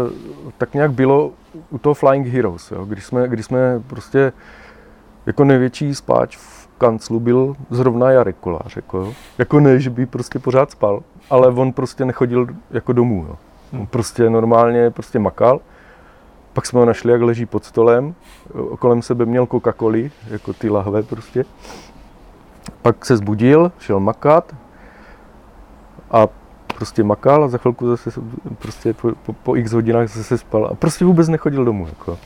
tak 0.59 0.75
nějak 0.75 0.93
bylo 0.93 1.33
u 1.71 1.79
toho 1.79 1.95
Flying 1.95 2.27
Heroes, 2.27 2.71
jo, 2.71 2.85
když 2.85 3.05
jsme, 3.05 3.29
když 3.29 3.47
jsme 3.47 3.81
prostě 3.87 4.33
jako 5.27 5.45
největší 5.45 5.95
spáč 5.95 6.37
v 6.37 6.56
kanclu 6.79 7.21
byl 7.21 7.55
zrovna 7.71 8.11
Jarek 8.11 8.37
Kolář, 8.41 8.77
jako, 8.77 8.99
jo. 8.99 9.13
jako 9.39 9.61
ne, 9.61 9.81
že 9.81 9.91
by 9.91 10.07
prostě 10.07 10.39
pořád 10.39 10.71
spal, 10.71 11.03
ale 11.31 11.49
on 11.49 11.73
prostě 11.73 12.05
nechodil 12.05 12.47
jako 12.71 12.93
domů, 12.93 13.27
jo. 13.29 13.37
On 13.73 13.87
prostě 13.87 14.31
normálně 14.31 14.91
prostě 14.91 15.19
makal, 15.19 15.61
pak 16.53 16.67
jsme 16.67 16.81
ho 16.81 16.87
našli, 16.87 17.13
jak 17.13 17.23
leží 17.23 17.47
pod 17.47 17.65
stolem, 17.65 18.15
kolem 18.79 19.03
sebe 19.03 19.25
měl 19.25 19.47
Coca-Coli, 19.47 20.11
jako 20.31 20.53
ty 20.53 20.71
lahve 20.71 21.03
prostě. 21.03 21.45
Pak 22.83 23.05
se 23.05 23.17
zbudil, 23.17 23.73
šel 23.79 24.01
makat 24.01 24.55
a 26.11 26.27
prostě 26.77 27.05
makal 27.05 27.45
a 27.45 27.49
za 27.49 27.59
chvilku 27.59 27.89
zase 27.89 28.11
prostě 28.59 28.93
po, 28.93 29.13
po, 29.27 29.33
po 29.33 29.57
x 29.57 29.73
hodinách 29.73 30.09
zase 30.09 30.39
spal 30.39 30.67
a 30.67 30.75
prostě 30.75 31.05
vůbec 31.05 31.29
nechodil 31.29 31.65
domů. 31.65 31.87
Jako. 31.87 32.19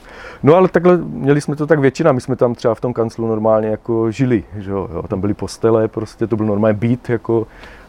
No 0.42 0.54
ale 0.54 0.68
takhle, 0.68 0.96
měli 0.96 1.40
jsme 1.40 1.56
to 1.56 1.66
tak 1.66 1.78
většina, 1.78 2.12
my 2.12 2.20
jsme 2.20 2.36
tam 2.36 2.54
třeba 2.54 2.74
v 2.74 2.80
tom 2.80 2.92
kanclu 2.92 3.28
normálně 3.28 3.68
jako 3.68 4.10
žili, 4.10 4.44
že 4.58 4.70
jo, 4.70 4.88
jo 4.94 5.02
tam 5.02 5.20
byly 5.20 5.34
postele, 5.34 5.88
prostě 5.88 6.26
to 6.26 6.36
byl 6.36 6.46
normálně 6.46 6.78
být, 6.78 7.08
jako 7.08 7.46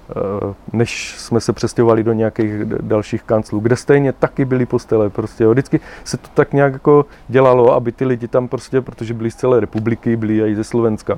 eh, 0.09 0.53
než 0.73 1.15
jsme 1.17 1.39
se 1.39 1.53
přestěhovali 1.53 2.03
do 2.03 2.13
nějakých 2.13 2.65
dalších 2.65 3.23
kanclů, 3.23 3.59
kde 3.59 3.75
stejně 3.75 4.13
taky 4.13 4.45
byly 4.45 4.65
postele. 4.65 5.09
Prostě, 5.09 5.43
jo. 5.43 5.51
Vždycky 5.51 5.79
se 6.03 6.17
to 6.17 6.27
tak 6.33 6.53
nějak 6.53 6.73
jako 6.73 7.05
dělalo, 7.27 7.73
aby 7.73 7.91
ty 7.91 8.05
lidi 8.05 8.27
tam 8.27 8.47
prostě, 8.47 8.81
protože 8.81 9.13
byli 9.13 9.31
z 9.31 9.35
celé 9.35 9.59
republiky, 9.59 10.15
byli 10.15 10.51
i 10.51 10.55
ze 10.55 10.63
Slovenska. 10.63 11.17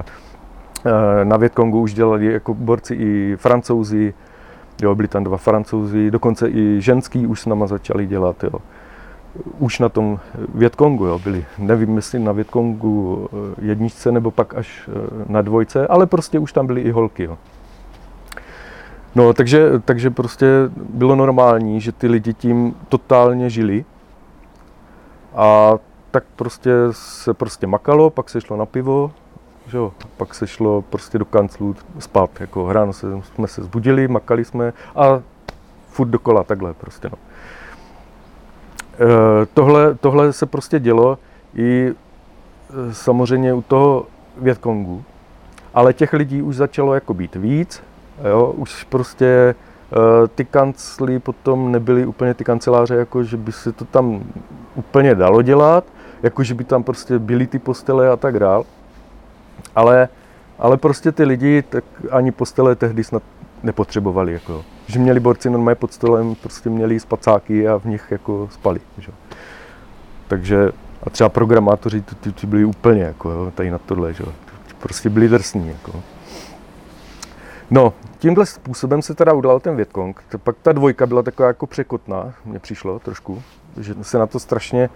Eh, 0.85 1.25
na 1.25 1.37
Větkongu 1.37 1.81
už 1.81 1.93
dělali 1.93 2.25
jako 2.25 2.53
borci 2.53 2.95
i 2.95 3.35
francouzi, 3.37 4.13
Jo, 4.81 4.95
byli 4.95 5.07
tam 5.07 5.23
dva 5.23 5.37
francouzi, 5.37 6.11
dokonce 6.11 6.49
i 6.49 6.81
ženský 6.81 7.27
už 7.27 7.41
s 7.41 7.45
náma 7.45 7.67
začali 7.67 8.07
dělat. 8.07 8.43
Jo. 8.43 8.59
Už 9.59 9.79
na 9.79 9.89
tom 9.89 10.19
Větkongu 10.55 11.05
jo, 11.05 11.19
byli, 11.19 11.45
nevím 11.57 11.95
jestli 11.95 12.19
na 12.19 12.31
Větkongu 12.31 13.27
eh, 13.33 13.65
jedničce 13.65 14.11
nebo 14.11 14.31
pak 14.31 14.53
až 14.53 14.89
eh, 14.89 15.25
na 15.27 15.41
dvojce, 15.41 15.87
ale 15.87 16.05
prostě 16.05 16.39
už 16.39 16.53
tam 16.53 16.67
byly 16.67 16.81
i 16.81 16.91
holky. 16.91 17.23
Jo. 17.23 17.37
No, 19.15 19.33
takže, 19.33 19.79
takže 19.85 20.09
prostě 20.09 20.47
bylo 20.89 21.15
normální, 21.15 21.81
že 21.81 21.91
ty 21.91 22.07
lidi 22.07 22.33
tím 22.33 22.75
totálně 22.89 23.49
žili. 23.49 23.85
A 25.35 25.73
tak 26.11 26.23
prostě 26.35 26.71
se 26.91 27.33
prostě 27.33 27.67
makalo, 27.67 28.09
pak 28.09 28.29
se 28.29 28.41
šlo 28.41 28.57
na 28.57 28.65
pivo, 28.65 29.11
že 29.73 29.77
jo, 29.77 29.93
pak 30.17 30.33
se 30.33 30.47
šlo 30.47 30.81
prostě 30.81 31.17
do 31.17 31.25
kanclu 31.25 31.75
spát, 31.99 32.29
jako 32.39 32.73
ráno 32.73 32.93
se, 32.93 33.07
jsme 33.35 33.47
se 33.47 33.63
zbudili, 33.63 34.07
makali 34.07 34.45
jsme 34.45 34.73
a 34.95 35.21
furt 35.87 36.07
dokola 36.07 36.43
takhle 36.43 36.73
prostě, 36.73 37.09
no. 37.09 37.17
E, 38.93 39.45
tohle, 39.45 39.95
tohle 39.95 40.33
se 40.33 40.45
prostě 40.45 40.79
dělo 40.79 41.17
i 41.55 41.89
e, 41.89 42.93
samozřejmě 42.93 43.53
u 43.53 43.61
toho 43.61 44.05
Větkongu, 44.37 45.03
ale 45.73 45.93
těch 45.93 46.13
lidí 46.13 46.41
už 46.41 46.55
začalo 46.55 46.93
jako 46.93 47.13
být 47.13 47.35
víc, 47.35 47.83
jo, 48.29 48.53
už 48.57 48.83
prostě 48.83 49.25
e, 49.25 49.55
ty 50.27 50.45
kancly 50.45 51.19
potom 51.19 51.71
nebyly 51.71 52.05
úplně 52.05 52.33
ty 52.33 52.43
kanceláře, 52.43 52.95
jako 52.95 53.23
že 53.23 53.37
by 53.37 53.51
se 53.51 53.71
to 53.71 53.85
tam 53.85 54.23
úplně 54.75 55.15
dalo 55.15 55.41
dělat, 55.41 55.83
jako 56.23 56.43
že 56.43 56.53
by 56.53 56.63
tam 56.63 56.83
prostě 56.83 57.19
byly 57.19 57.47
ty 57.47 57.59
postele 57.59 58.09
a 58.09 58.15
tak 58.15 58.39
dál. 58.39 58.65
Ale, 59.75 60.09
ale 60.59 60.77
prostě 60.77 61.11
ty 61.11 61.23
lidi 61.23 61.61
tak 61.61 61.83
ani 62.11 62.31
postele 62.31 62.75
tehdy 62.75 63.03
snad 63.03 63.23
nepotřebovali. 63.63 64.33
Jako. 64.33 64.63
Že 64.87 64.99
měli 64.99 65.19
borci 65.19 65.49
normálně 65.49 65.75
pod 65.75 65.93
stolem, 65.93 66.35
prostě 66.35 66.69
měli 66.69 66.99
spacáky 66.99 67.67
a 67.67 67.77
v 67.77 67.85
nich 67.85 68.07
jako 68.11 68.49
spali. 68.51 68.79
Že? 68.97 69.11
Takže 70.27 70.71
a 71.03 71.09
třeba 71.09 71.29
programátoři 71.29 72.01
ty, 72.01 72.15
ty, 72.15 72.31
ty 72.31 72.47
byli 72.47 72.65
úplně 72.65 73.03
jako, 73.03 73.31
jo, 73.31 73.51
tady 73.55 73.71
na 73.71 73.77
tohle, 73.77 74.13
že? 74.13 74.23
prostě 74.83 75.09
byli 75.09 75.27
drsní. 75.29 75.67
Jako. 75.67 76.03
No, 77.71 77.93
tímhle 78.19 78.45
způsobem 78.45 79.01
se 79.01 79.15
teda 79.15 79.33
udal 79.33 79.59
ten 79.59 79.75
Větkong. 79.75 80.23
Pak 80.43 80.55
ta 80.61 80.71
dvojka 80.71 81.05
byla 81.05 81.23
taková 81.23 81.47
jako 81.47 81.67
překotná, 81.67 82.33
mně 82.45 82.59
přišlo 82.59 82.99
trošku, 82.99 83.43
že 83.79 83.95
se 84.01 84.17
na 84.17 84.27
to 84.27 84.39
strašně 84.39 84.83
e, 84.83 84.89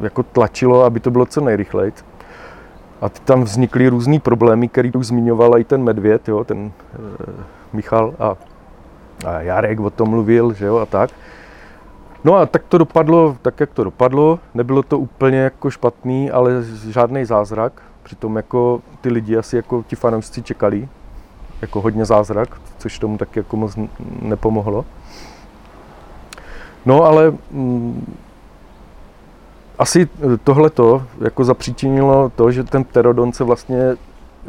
jako 0.00 0.22
tlačilo, 0.22 0.84
aby 0.84 1.00
to 1.00 1.10
bylo 1.10 1.26
co 1.26 1.40
nejrychleji. 1.40 1.92
A 3.00 3.08
tam 3.08 3.42
vznikly 3.42 3.88
různé 3.88 4.20
problémy, 4.20 4.68
které 4.68 4.90
už 4.94 5.06
zmiňoval 5.06 5.58
i 5.58 5.64
ten 5.64 5.82
Medvěd, 5.82 6.28
jo, 6.28 6.44
ten 6.44 6.72
e, 6.94 7.32
Michal 7.72 8.14
a, 8.18 8.36
a 9.26 9.40
Jarek 9.40 9.80
o 9.80 9.90
tom 9.90 10.08
mluvil, 10.08 10.52
že 10.52 10.66
jo, 10.66 10.76
a 10.76 10.86
tak. 10.86 11.10
No 12.24 12.36
a 12.36 12.46
tak 12.46 12.62
to 12.68 12.78
dopadlo, 12.78 13.36
tak 13.42 13.60
jak 13.60 13.70
to 13.70 13.84
dopadlo. 13.84 14.38
Nebylo 14.54 14.82
to 14.82 14.98
úplně 14.98 15.38
jako 15.38 15.70
špatný, 15.70 16.30
ale 16.30 16.52
žádný 16.88 17.24
zázrak. 17.24 17.82
Přitom 18.02 18.36
jako 18.36 18.80
ty 19.00 19.08
lidi 19.08 19.36
asi 19.36 19.56
jako 19.56 19.82
ti 19.82 19.96
fanoušci 19.96 20.42
čekali, 20.42 20.88
jako 21.62 21.80
hodně 21.80 22.04
zázrak, 22.04 22.60
což 22.78 22.98
tomu 22.98 23.18
tak 23.18 23.36
jako 23.36 23.56
moc 23.56 23.78
nepomohlo. 24.22 24.84
No 26.86 27.04
ale 27.04 27.32
mm, 27.50 28.14
asi 29.78 30.08
tohleto 30.44 31.02
jako 31.20 31.44
zapříčinilo 31.44 32.32
to, 32.36 32.50
že 32.50 32.64
ten 32.64 32.84
Pterodon 32.84 33.32
se 33.32 33.44
vlastně, 33.44 33.96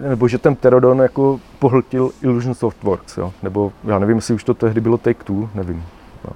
nebo 0.10 0.28
že 0.28 0.38
ten 0.38 0.56
Pterodon 0.56 1.00
jako 1.00 1.40
pohltil 1.60 2.12
Illusion 2.22 2.54
Softworks, 2.54 3.18
jo? 3.18 3.34
nebo 3.44 3.72
já 3.84 4.00
nevím, 4.00 4.16
jestli 4.16 4.34
už 4.34 4.44
to 4.44 4.54
tehdy 4.54 4.82
bylo 4.82 4.98
Take-Two, 4.98 5.50
nevím. 5.56 5.84
No, 6.26 6.32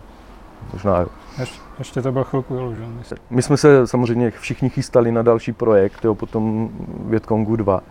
možná 0.74 1.00
jo. 1.00 1.08
Ještě, 1.40 1.60
ještě 1.80 2.02
to 2.02 2.12
byl 2.12 2.24
chvilku 2.24 2.56
Illusion. 2.56 2.96
Myslím. 2.98 3.18
My 3.30 3.42
jsme 3.42 3.58
se 3.58 3.88
samozřejmě 3.88 4.32
všichni 4.32 4.70
chystali 4.70 5.12
na 5.12 5.22
další 5.22 5.54
projekt, 5.54 6.06
jo, 6.06 6.16
potom 6.16 6.70
Větkongu 7.06 7.56
2 7.56 7.82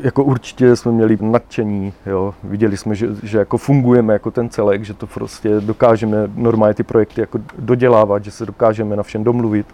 jako 0.00 0.24
určitě 0.24 0.76
jsme 0.76 0.92
měli 0.92 1.18
nadšení, 1.20 1.92
jo. 2.06 2.34
viděli 2.44 2.76
jsme, 2.76 2.94
že, 2.94 3.08
že 3.22 3.38
jako 3.38 3.58
fungujeme 3.58 4.12
jako 4.12 4.30
ten 4.30 4.48
celek, 4.48 4.84
že 4.84 4.94
to 4.94 5.06
prostě 5.06 5.60
dokážeme 5.60 6.30
normálně 6.34 6.74
ty 6.74 6.82
projekty 6.82 7.20
jako 7.20 7.38
dodělávat, 7.58 8.24
že 8.24 8.30
se 8.30 8.46
dokážeme 8.46 8.96
na 8.96 9.02
všem 9.02 9.24
domluvit. 9.24 9.66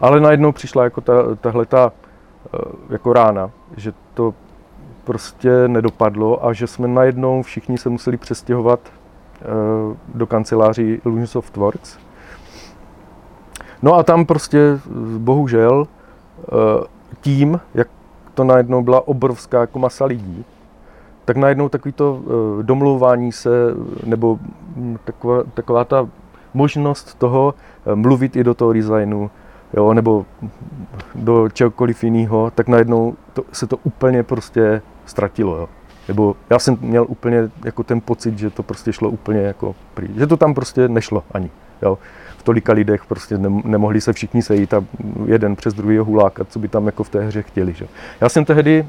Ale 0.00 0.20
najednou 0.20 0.52
přišla 0.52 0.84
jako 0.84 1.00
ta, 1.00 1.12
tahle 1.40 1.66
ta 1.66 1.92
eh, 2.54 2.58
jako 2.90 3.12
rána, 3.12 3.50
že 3.76 3.92
to 4.14 4.34
prostě 5.04 5.68
nedopadlo 5.68 6.46
a 6.46 6.52
že 6.52 6.66
jsme 6.66 6.88
najednou 6.88 7.42
všichni 7.42 7.78
se 7.78 7.88
museli 7.88 8.16
přestěhovat 8.16 8.80
eh, 8.84 9.44
do 10.14 10.26
kanceláří 10.26 11.00
Illusion 11.04 11.26
Softworks. 11.26 11.98
No 13.82 13.94
a 13.94 14.02
tam 14.02 14.26
prostě 14.26 14.80
bohužel 15.18 15.86
eh, 15.86 16.86
tím, 17.20 17.60
jak 17.74 17.88
to 18.38 18.44
najednou 18.44 18.82
byla 18.82 19.08
obrovská 19.08 19.60
jako 19.60 19.78
masa 19.78 20.04
lidí, 20.04 20.44
tak 21.24 21.36
najednou 21.36 21.68
takový 21.68 21.92
to 21.92 22.22
eh, 22.22 22.62
domlouvání 22.62 23.32
se, 23.32 23.50
nebo 24.04 24.38
hm, 24.76 24.96
taková, 25.04 25.42
taková 25.54 25.84
ta 25.84 26.08
možnost 26.54 27.18
toho 27.18 27.54
eh, 27.86 27.94
mluvit 27.94 28.36
i 28.36 28.44
do 28.44 28.54
toho 28.54 28.72
designu, 28.72 29.30
jo, 29.74 29.94
nebo 29.94 30.26
do 31.14 31.48
čehokoliv 31.48 32.04
jiného, 32.04 32.52
tak 32.54 32.68
najednou 32.68 33.14
to, 33.32 33.42
se 33.52 33.66
to 33.66 33.76
úplně 33.82 34.22
prostě 34.22 34.82
ztratilo. 35.06 35.56
Jo. 35.56 35.68
Nebo 36.08 36.36
já 36.50 36.58
jsem 36.58 36.78
měl 36.80 37.06
úplně 37.08 37.50
jako 37.64 37.82
ten 37.82 38.00
pocit, 38.00 38.38
že 38.38 38.50
to 38.50 38.62
prostě 38.62 38.92
šlo 38.92 39.10
úplně 39.10 39.40
jako 39.40 39.74
prý, 39.94 40.08
že 40.14 40.26
to 40.26 40.36
tam 40.36 40.54
prostě 40.54 40.88
nešlo 40.88 41.22
ani. 41.32 41.50
Jo 41.82 41.98
tolika 42.42 42.72
lidech 42.72 43.04
prostě 43.04 43.38
nemohli 43.64 44.00
se 44.00 44.12
všichni 44.12 44.42
sejít 44.42 44.74
a 44.74 44.84
jeden 45.26 45.56
přes 45.56 45.74
druhého 45.74 46.04
hulákat, 46.04 46.46
co 46.50 46.58
by 46.58 46.68
tam 46.68 46.86
jako 46.86 47.04
v 47.04 47.08
té 47.08 47.24
hře 47.24 47.42
chtěli. 47.42 47.74
Že? 47.74 47.86
Já 48.20 48.28
jsem 48.28 48.44
tehdy 48.44 48.86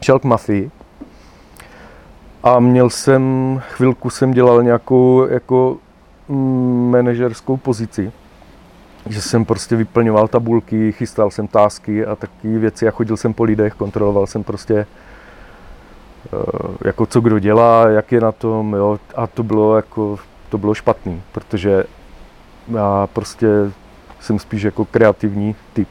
šel 0.00 0.18
k 0.18 0.24
mafii 0.24 0.70
a 2.42 2.60
měl 2.60 2.90
jsem, 2.90 3.22
chvilku 3.70 4.10
jsem 4.10 4.32
dělal 4.32 4.62
nějakou 4.62 5.26
jako 5.30 5.76
mm, 6.28 6.90
manažerskou 6.90 7.56
pozici, 7.56 8.12
že 9.08 9.22
jsem 9.22 9.44
prostě 9.44 9.76
vyplňoval 9.76 10.28
tabulky, 10.28 10.92
chystal 10.92 11.30
jsem 11.30 11.48
tásky 11.48 12.06
a 12.06 12.16
takové 12.16 12.58
věci 12.58 12.88
a 12.88 12.90
chodil 12.90 13.16
jsem 13.16 13.34
po 13.34 13.44
lidech, 13.44 13.74
kontroloval 13.74 14.26
jsem 14.26 14.44
prostě 14.44 14.76
eh, 14.76 14.86
jako 16.84 17.06
co 17.06 17.20
kdo 17.20 17.38
dělá, 17.38 17.88
jak 17.88 18.12
je 18.12 18.20
na 18.20 18.32
tom, 18.32 18.72
jo, 18.72 18.98
a 19.14 19.26
to 19.26 19.42
bylo 19.42 19.76
jako, 19.76 20.18
to 20.48 20.58
bylo 20.58 20.74
špatný, 20.74 21.22
protože 21.32 21.84
já 22.68 23.08
prostě 23.12 23.46
jsem 24.20 24.38
spíš 24.38 24.62
jako 24.62 24.84
kreativní 24.84 25.56
typ. 25.72 25.88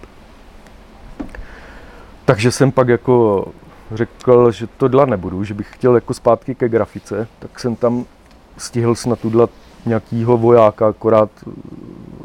Takže 2.26 2.52
jsem 2.52 2.72
pak 2.72 2.88
jako 2.88 3.46
řekl, 3.94 4.52
že 4.52 4.68
to 4.68 4.88
dělat 4.88 5.10
nebudu, 5.10 5.44
že 5.44 5.54
bych 5.54 5.74
chtěl 5.74 5.96
jako 5.96 6.14
zpátky 6.14 6.56
ke 6.56 6.70
grafice, 6.70 7.28
tak 7.40 7.60
jsem 7.60 7.76
tam 7.76 8.06
stihl 8.58 8.96
snad 8.96 9.26
udělat 9.26 9.50
nějakýho 9.86 10.38
vojáka, 10.38 10.88
akorát 10.88 11.30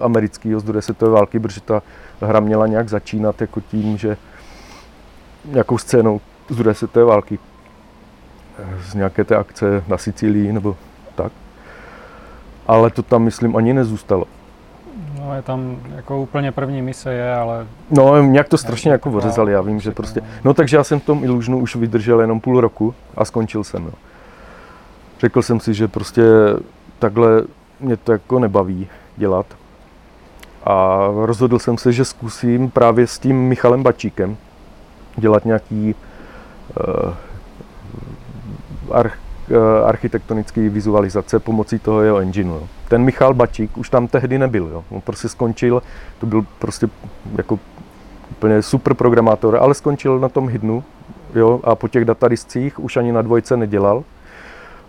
amerického 0.00 0.60
z 0.60 0.64
druhé 0.64 0.82
světové 0.82 1.10
války, 1.10 1.38
protože 1.38 1.60
ta 1.60 1.82
hra 2.20 2.40
měla 2.40 2.66
nějak 2.66 2.88
začínat 2.88 3.40
jako 3.40 3.60
tím, 3.60 3.98
že 3.98 4.16
nějakou 5.44 5.78
scénou 5.78 6.20
z 6.48 6.56
druhé 6.56 6.74
světové 6.74 7.04
války 7.04 7.38
z 8.80 8.94
nějaké 8.94 9.24
té 9.24 9.36
akce 9.36 9.84
na 9.88 9.98
Sicílii 9.98 10.52
nebo 10.52 10.76
tak. 11.14 11.32
Ale 12.68 12.90
to 12.90 13.02
tam, 13.02 13.22
myslím, 13.22 13.56
ani 13.56 13.74
nezůstalo. 13.74 14.24
No, 15.20 15.34
je 15.34 15.42
tam 15.42 15.76
jako 15.96 16.20
úplně 16.20 16.52
první 16.52 16.82
mise 16.82 17.14
je, 17.14 17.34
ale... 17.34 17.66
No, 17.90 18.22
nějak 18.22 18.48
to 18.48 18.58
strašně 18.58 18.90
jako 18.90 19.10
ořezali, 19.10 19.52
já 19.52 19.60
vím, 19.60 19.80
že 19.80 19.90
prostě... 19.90 20.22
No, 20.44 20.54
takže 20.54 20.76
já 20.76 20.84
jsem 20.84 21.00
v 21.00 21.04
tom 21.04 21.24
Illusionu 21.24 21.58
už 21.58 21.76
vydržel 21.76 22.20
jenom 22.20 22.40
půl 22.40 22.60
roku 22.60 22.94
a 23.16 23.24
skončil 23.24 23.64
jsem, 23.64 23.84
jo. 23.84 23.92
Řekl 25.20 25.42
jsem 25.42 25.60
si, 25.60 25.74
že 25.74 25.88
prostě 25.88 26.22
takhle 26.98 27.42
mě 27.80 27.96
to 27.96 28.12
jako 28.12 28.38
nebaví 28.38 28.88
dělat. 29.16 29.46
A 30.64 31.06
rozhodl 31.24 31.58
jsem 31.58 31.78
se, 31.78 31.92
že 31.92 32.04
zkusím 32.04 32.70
právě 32.70 33.06
s 33.06 33.18
tím 33.18 33.48
Michalem 33.48 33.82
Bačíkem 33.82 34.36
dělat 35.16 35.44
nějaký 35.44 35.94
uh, 35.94 37.14
arch, 38.90 39.18
uh, 39.48 39.88
architektonický 39.88 40.68
vizualizace 40.68 41.38
pomocí 41.38 41.78
toho 41.78 42.02
jeho 42.02 42.18
engineu. 42.18 42.54
Jo 42.54 42.68
ten 42.88 43.04
Michal 43.04 43.34
Bačík 43.34 43.78
už 43.78 43.90
tam 43.90 44.08
tehdy 44.08 44.38
nebyl. 44.38 44.68
Jo. 44.72 44.84
On 44.90 45.00
prostě 45.00 45.28
skončil, 45.28 45.82
to 46.18 46.26
byl 46.26 46.46
prostě 46.58 46.88
jako 47.36 47.58
úplně 48.30 48.62
super 48.62 48.94
programátor, 48.94 49.56
ale 49.60 49.74
skončil 49.74 50.18
na 50.18 50.28
tom 50.28 50.48
hidnu 50.48 50.84
jo, 51.34 51.60
a 51.64 51.74
po 51.74 51.88
těch 51.88 52.04
datadiscích 52.04 52.80
už 52.80 52.96
ani 52.96 53.12
na 53.12 53.22
dvojce 53.22 53.56
nedělal 53.56 54.04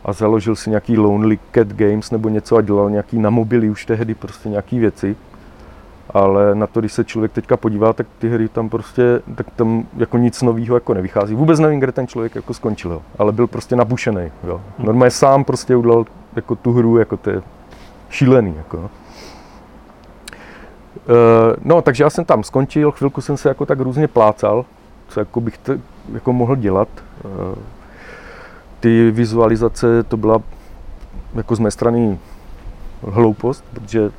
a 0.06 0.14
založil 0.14 0.56
si 0.56 0.70
nějaký 0.70 0.98
Lonely 0.98 1.40
Cat 1.54 1.68
Games 1.68 2.12
nebo 2.12 2.30
něco 2.30 2.56
a 2.56 2.62
dělal 2.62 2.90
nějaký 2.90 3.20
na 3.20 3.30
mobily 3.30 3.70
už 3.70 3.86
tehdy 3.86 4.16
prostě 4.16 4.50
nějaký 4.50 4.80
věci. 4.80 5.16
Ale 6.10 6.56
na 6.56 6.68
to, 6.68 6.80
když 6.80 6.94
se 6.94 7.04
člověk 7.04 7.32
teďka 7.32 7.58
podívá, 7.58 7.94
tak 7.94 8.08
ty 8.20 8.30
hry 8.30 8.50
tam 8.50 8.70
prostě, 8.70 9.22
tak 9.36 9.48
tam 9.56 9.88
jako 9.98 10.18
nic 10.18 10.42
nového 10.42 10.76
jako 10.76 10.94
nevychází. 10.94 11.36
Vůbec 11.36 11.60
nevím, 11.60 11.80
kde 11.80 11.92
ten 11.92 12.08
člověk 12.08 12.36
jako 12.36 12.54
skončil, 12.54 12.92
jo. 12.92 13.02
ale 13.20 13.32
byl 13.32 13.48
prostě 13.48 13.76
nabušený. 13.76 14.32
Jo. 14.44 14.62
Normálně 14.80 15.12
sám 15.12 15.44
prostě 15.44 15.76
udělal 15.76 16.06
jako 16.36 16.56
tu 16.56 16.74
hru, 16.74 16.98
jako 16.98 17.18
to 17.18 17.30
je 17.30 17.42
šílený. 18.10 18.56
Jako. 18.58 18.90
E, 20.98 21.56
no, 21.64 21.82
takže 21.82 22.04
já 22.04 22.10
jsem 22.10 22.26
tam 22.26 22.44
skončil, 22.44 22.92
chvilku 22.92 23.22
jsem 23.22 23.38
se 23.38 23.50
jako 23.50 23.66
tak 23.66 23.80
různě 23.80 24.08
plácal, 24.08 24.66
co 25.08 25.20
jako 25.20 25.42
bych 25.42 25.58
to, 25.58 25.74
jako 26.14 26.34
mohl 26.34 26.56
dělat. 26.56 26.88
E, 26.96 27.56
ty 28.80 29.12
vizualizace, 29.12 30.04
to 30.04 30.18
byla 30.18 30.42
jako 31.36 31.56
z 31.56 31.60
mé 31.60 31.72
strany 31.72 32.18
hloupost, 33.02 33.64
protože 33.74 34.12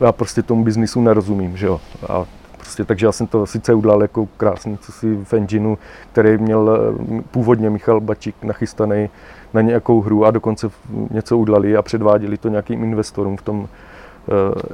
já 0.00 0.12
prostě 0.12 0.42
tomu 0.42 0.64
biznisu 0.64 1.00
nerozumím, 1.00 1.56
že 1.56 1.66
jo. 1.66 1.80
A 2.08 2.24
prostě, 2.56 2.84
takže 2.84 3.06
já 3.06 3.12
jsem 3.12 3.26
to 3.26 3.46
sice 3.46 3.74
udělal 3.74 4.02
jako 4.02 4.28
krásný, 4.36 4.78
co 4.78 4.92
si 4.92 5.16
v 5.24 5.32
engineu, 5.32 5.76
který 6.12 6.38
měl 6.38 6.70
eh, 6.70 7.22
původně 7.30 7.70
Michal 7.70 8.00
Bačík 8.00 8.34
nachystaný 8.42 9.10
na 9.54 9.60
nějakou 9.60 10.00
hru 10.00 10.24
a 10.24 10.30
dokonce 10.30 10.70
něco 11.10 11.38
udělali 11.38 11.76
a 11.76 11.82
předváděli 11.82 12.36
to 12.36 12.48
nějakým 12.48 12.84
investorům 12.84 13.36
v 13.36 13.42
tom 13.42 13.60
uh, 13.60 13.66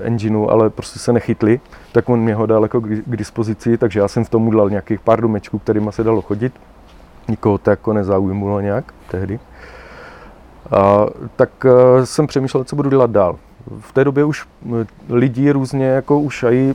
engineu, 0.02 0.48
ale 0.48 0.70
prostě 0.70 0.98
se 0.98 1.12
nechytli, 1.12 1.60
tak 1.92 2.08
on 2.08 2.20
mě 2.20 2.34
ho 2.34 2.46
dal 2.46 2.62
jako 2.62 2.80
k 2.80 3.16
dispozici, 3.16 3.78
takže 3.78 4.00
já 4.00 4.08
jsem 4.08 4.24
v 4.24 4.28
tom 4.28 4.48
udělal 4.48 4.70
nějakých 4.70 5.00
pár 5.00 5.20
domečků, 5.20 5.58
kterýma 5.58 5.92
se 5.92 6.04
dalo 6.04 6.22
chodit. 6.22 6.52
Nikoho 7.28 7.58
to 7.58 7.70
jako 7.70 7.92
nezaujímalo 7.92 8.60
nějak 8.60 8.84
tehdy. 9.10 9.40
A, 10.70 11.06
tak 11.36 11.50
uh, 11.64 12.04
jsem 12.04 12.26
přemýšlel, 12.26 12.64
co 12.64 12.76
budu 12.76 12.90
dělat 12.90 13.10
dál 13.10 13.36
v 13.81 13.92
té 13.92 14.05
době 14.05 14.24
už 14.24 14.46
lidi 15.09 15.50
různě 15.50 15.87
jako 15.87 16.20
už 16.20 16.42
aj 16.42 16.74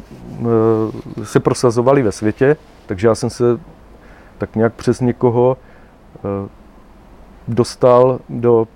se 1.24 1.40
prosazovali 1.40 2.04
ve 2.04 2.12
světě, 2.12 2.58
takže 2.86 3.08
já 3.08 3.16
jsem 3.16 3.30
se 3.30 3.60
tak 4.38 4.56
nějak 4.56 4.74
přes 4.74 5.02
někoho 5.02 5.58
eh, 6.16 6.50
dostal 7.48 8.20
do 8.30 8.68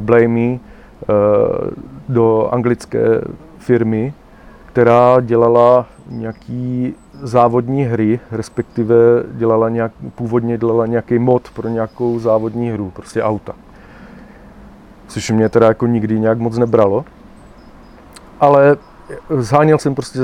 Blamey, 0.00 0.60
do 2.08 2.48
anglické 2.52 3.20
firmy, 3.58 4.14
která 4.66 5.20
dělala 5.20 5.86
nějaký 6.10 6.94
závodní 7.22 7.84
hry, 7.84 8.20
respektive 8.30 8.94
dělala 9.32 9.68
nějak, 9.68 9.92
původně 10.14 10.58
dělala 10.58 10.86
nějaký 10.86 11.18
mod 11.18 11.50
pro 11.54 11.68
nějakou 11.68 12.18
závodní 12.18 12.70
hru, 12.70 12.90
prostě 12.90 13.22
auta 13.22 13.54
což 15.08 15.30
mě 15.30 15.48
teda 15.48 15.66
jako 15.66 15.86
nikdy 15.86 16.20
nějak 16.20 16.38
moc 16.38 16.58
nebralo. 16.58 17.04
Ale 18.40 18.76
zháněl 19.38 19.78
jsem 19.78 19.94
prostě 19.94 20.18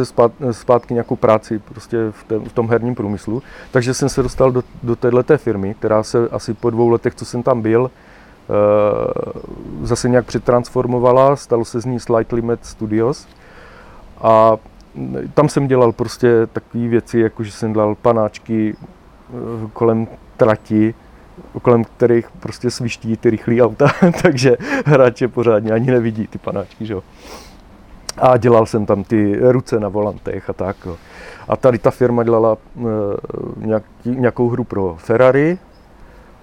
zpátky 0.50 0.94
nějakou 0.94 1.16
práci 1.16 1.58
prostě 1.58 1.96
v, 2.10 2.48
v 2.48 2.52
tom 2.52 2.68
herním 2.68 2.94
průmyslu, 2.94 3.42
takže 3.70 3.94
jsem 3.94 4.08
se 4.08 4.22
dostal 4.22 4.52
do, 4.52 4.62
do 4.82 4.96
této 4.96 5.38
firmy, 5.38 5.74
která 5.74 6.02
se 6.02 6.28
asi 6.28 6.54
po 6.54 6.70
dvou 6.70 6.88
letech, 6.88 7.14
co 7.14 7.24
jsem 7.24 7.42
tam 7.42 7.62
byl, 7.62 7.90
e, 7.90 9.86
zase 9.86 10.08
nějak 10.08 10.26
přetransformovala, 10.26 11.36
stalo 11.36 11.64
se 11.64 11.80
z 11.80 11.84
ní 11.84 12.00
Slightly 12.00 12.42
Mad 12.42 12.64
Studios. 12.64 13.26
A 14.22 14.56
tam 15.34 15.48
jsem 15.48 15.66
dělal 15.66 15.92
prostě 15.92 16.46
takové 16.52 16.88
věci, 16.88 17.18
jako 17.18 17.44
že 17.44 17.52
jsem 17.52 17.72
dělal 17.72 17.94
panáčky 17.94 18.76
eh, 18.76 19.68
kolem 19.72 20.06
trati, 20.36 20.94
kolem 21.60 21.84
kterých 21.84 22.30
prostě 22.30 22.70
sviští 22.70 23.16
ty 23.16 23.30
rychlé 23.30 23.62
auta, 23.62 23.86
takže 24.22 24.56
hráče 24.86 25.28
pořádně 25.28 25.72
ani 25.72 25.90
nevidí 25.90 26.26
ty 26.26 26.38
panáčky, 26.38 26.86
že 26.86 26.92
jo. 26.92 27.02
A 28.18 28.36
dělal 28.36 28.66
jsem 28.66 28.86
tam 28.86 29.04
ty 29.04 29.38
ruce 29.40 29.80
na 29.80 29.88
volantech 29.88 30.50
a 30.50 30.52
tak. 30.52 30.76
Jo. 30.86 30.96
A 31.48 31.56
tady 31.56 31.78
ta 31.78 31.90
firma 31.90 32.24
dělala 32.24 32.56
e, 32.56 32.82
nějaký, 33.56 33.86
nějakou 34.04 34.48
hru 34.48 34.64
pro 34.64 34.96
Ferrari, 34.98 35.58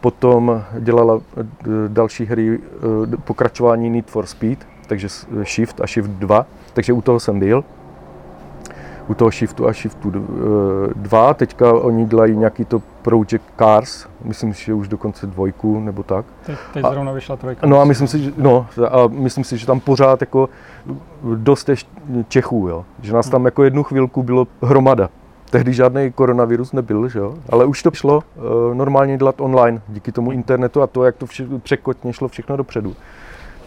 potom 0.01 0.63
dělala 0.79 1.15
e, 1.37 1.43
další 1.87 2.25
hry, 2.25 2.59
e, 3.13 3.17
pokračování 3.17 3.89
Need 3.89 4.05
for 4.05 4.25
Speed, 4.25 4.67
takže 4.87 5.07
Shift 5.43 5.81
a 5.81 5.87
Shift 5.87 6.09
2, 6.09 6.45
takže 6.73 6.93
u 6.93 7.01
toho 7.01 7.19
jsem 7.19 7.39
byl 7.39 7.63
u 9.09 9.13
toho 9.13 9.31
Shiftu 9.31 9.67
a 9.67 9.73
Shiftu 9.73 10.11
2. 10.95 11.33
Teďka 11.33 11.73
oni 11.73 12.05
dělají 12.05 12.37
nějaký 12.37 12.65
to 12.65 12.81
Project 13.01 13.45
Cars, 13.57 14.07
myslím 14.23 14.53
si, 14.53 14.65
že 14.65 14.73
už 14.73 14.87
dokonce 14.87 15.27
dvojku 15.27 15.79
nebo 15.79 16.03
tak. 16.03 16.25
Teď, 16.45 16.57
teď 16.73 16.85
a, 16.85 16.91
zrovna 16.91 17.11
vyšla 17.11 17.35
trojka. 17.35 17.67
No 17.67 17.81
a 17.81 17.85
myslím 17.85 18.07
si, 18.07 18.23
že, 18.23 18.31
no, 18.37 18.67
a 18.91 19.07
myslím 19.07 19.43
si, 19.43 19.57
že 19.57 19.65
tam 19.65 19.79
pořád 19.79 20.21
jako 20.21 20.49
dost 21.35 21.69
Čechů, 22.27 22.67
jo. 22.69 22.85
Že 23.01 23.13
nás 23.13 23.29
tam 23.29 23.45
jako 23.45 23.63
jednu 23.63 23.83
chvilku 23.83 24.23
bylo 24.23 24.47
hromada. 24.61 25.09
Tehdy 25.49 25.73
žádný 25.73 26.11
koronavirus 26.11 26.73
nebyl, 26.73 27.09
že 27.09 27.19
jo? 27.19 27.33
ale 27.49 27.65
už 27.65 27.83
to 27.83 27.91
šlo 27.91 28.15
uh, 28.35 28.75
normálně 28.75 29.17
dělat 29.17 29.41
online 29.41 29.81
díky 29.87 30.11
tomu 30.11 30.31
internetu 30.31 30.81
a 30.81 30.87
to, 30.87 31.03
jak 31.03 31.15
to 31.15 31.25
vše, 31.25 31.47
překotně 31.63 32.13
šlo 32.13 32.27
všechno 32.27 32.57
dopředu 32.57 32.95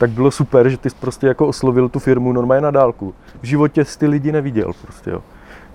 tak 0.02 0.10
bylo 0.10 0.30
super, 0.30 0.68
že 0.68 0.76
ty 0.76 0.90
jsi 0.90 0.96
prostě 1.00 1.26
jako 1.26 1.46
oslovil 1.46 1.88
tu 1.88 1.98
firmu 1.98 2.32
normálně 2.32 2.60
na 2.60 2.70
dálku. 2.70 3.14
V 3.42 3.46
životě 3.46 3.84
jsi 3.84 3.98
ty 3.98 4.06
lidi 4.06 4.32
neviděl 4.32 4.72
prostě, 4.82 5.10
jo. 5.10 5.22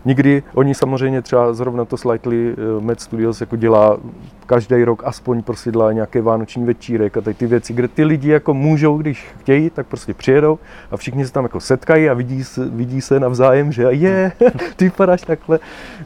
Nikdy, 0.07 0.43
oni 0.53 0.75
samozřejmě 0.75 1.21
třeba 1.21 1.53
zrovna 1.53 1.85
to 1.85 1.97
Slightly 1.97 2.53
uh, 2.53 2.83
Mad 2.83 3.01
Studios 3.01 3.41
jako 3.41 3.55
dělá 3.55 3.97
každý 4.45 4.83
rok 4.83 5.03
aspoň 5.05 5.43
dělá 5.71 5.91
nějaké 5.91 6.21
vánoční 6.21 6.65
večírek 6.65 7.17
a 7.17 7.21
tady 7.21 7.33
ty 7.33 7.47
věci, 7.47 7.73
kde 7.73 7.87
ty 7.87 8.03
lidi 8.03 8.29
jako 8.29 8.53
můžou, 8.53 8.97
když 8.97 9.27
chtějí, 9.39 9.69
tak 9.69 9.87
prostě 9.87 10.13
přijedou 10.13 10.59
a 10.91 10.97
všichni 10.97 11.25
se 11.25 11.33
tam 11.33 11.43
jako 11.43 11.59
setkají 11.59 12.09
a 12.09 12.13
vidí 12.13 12.43
se, 12.43 12.65
vidí 12.65 13.01
se 13.01 13.19
navzájem, 13.19 13.71
že 13.71 13.83
je, 13.83 14.31
ty 14.75 14.85
vypadáš 14.85 15.21
takhle. 15.21 15.59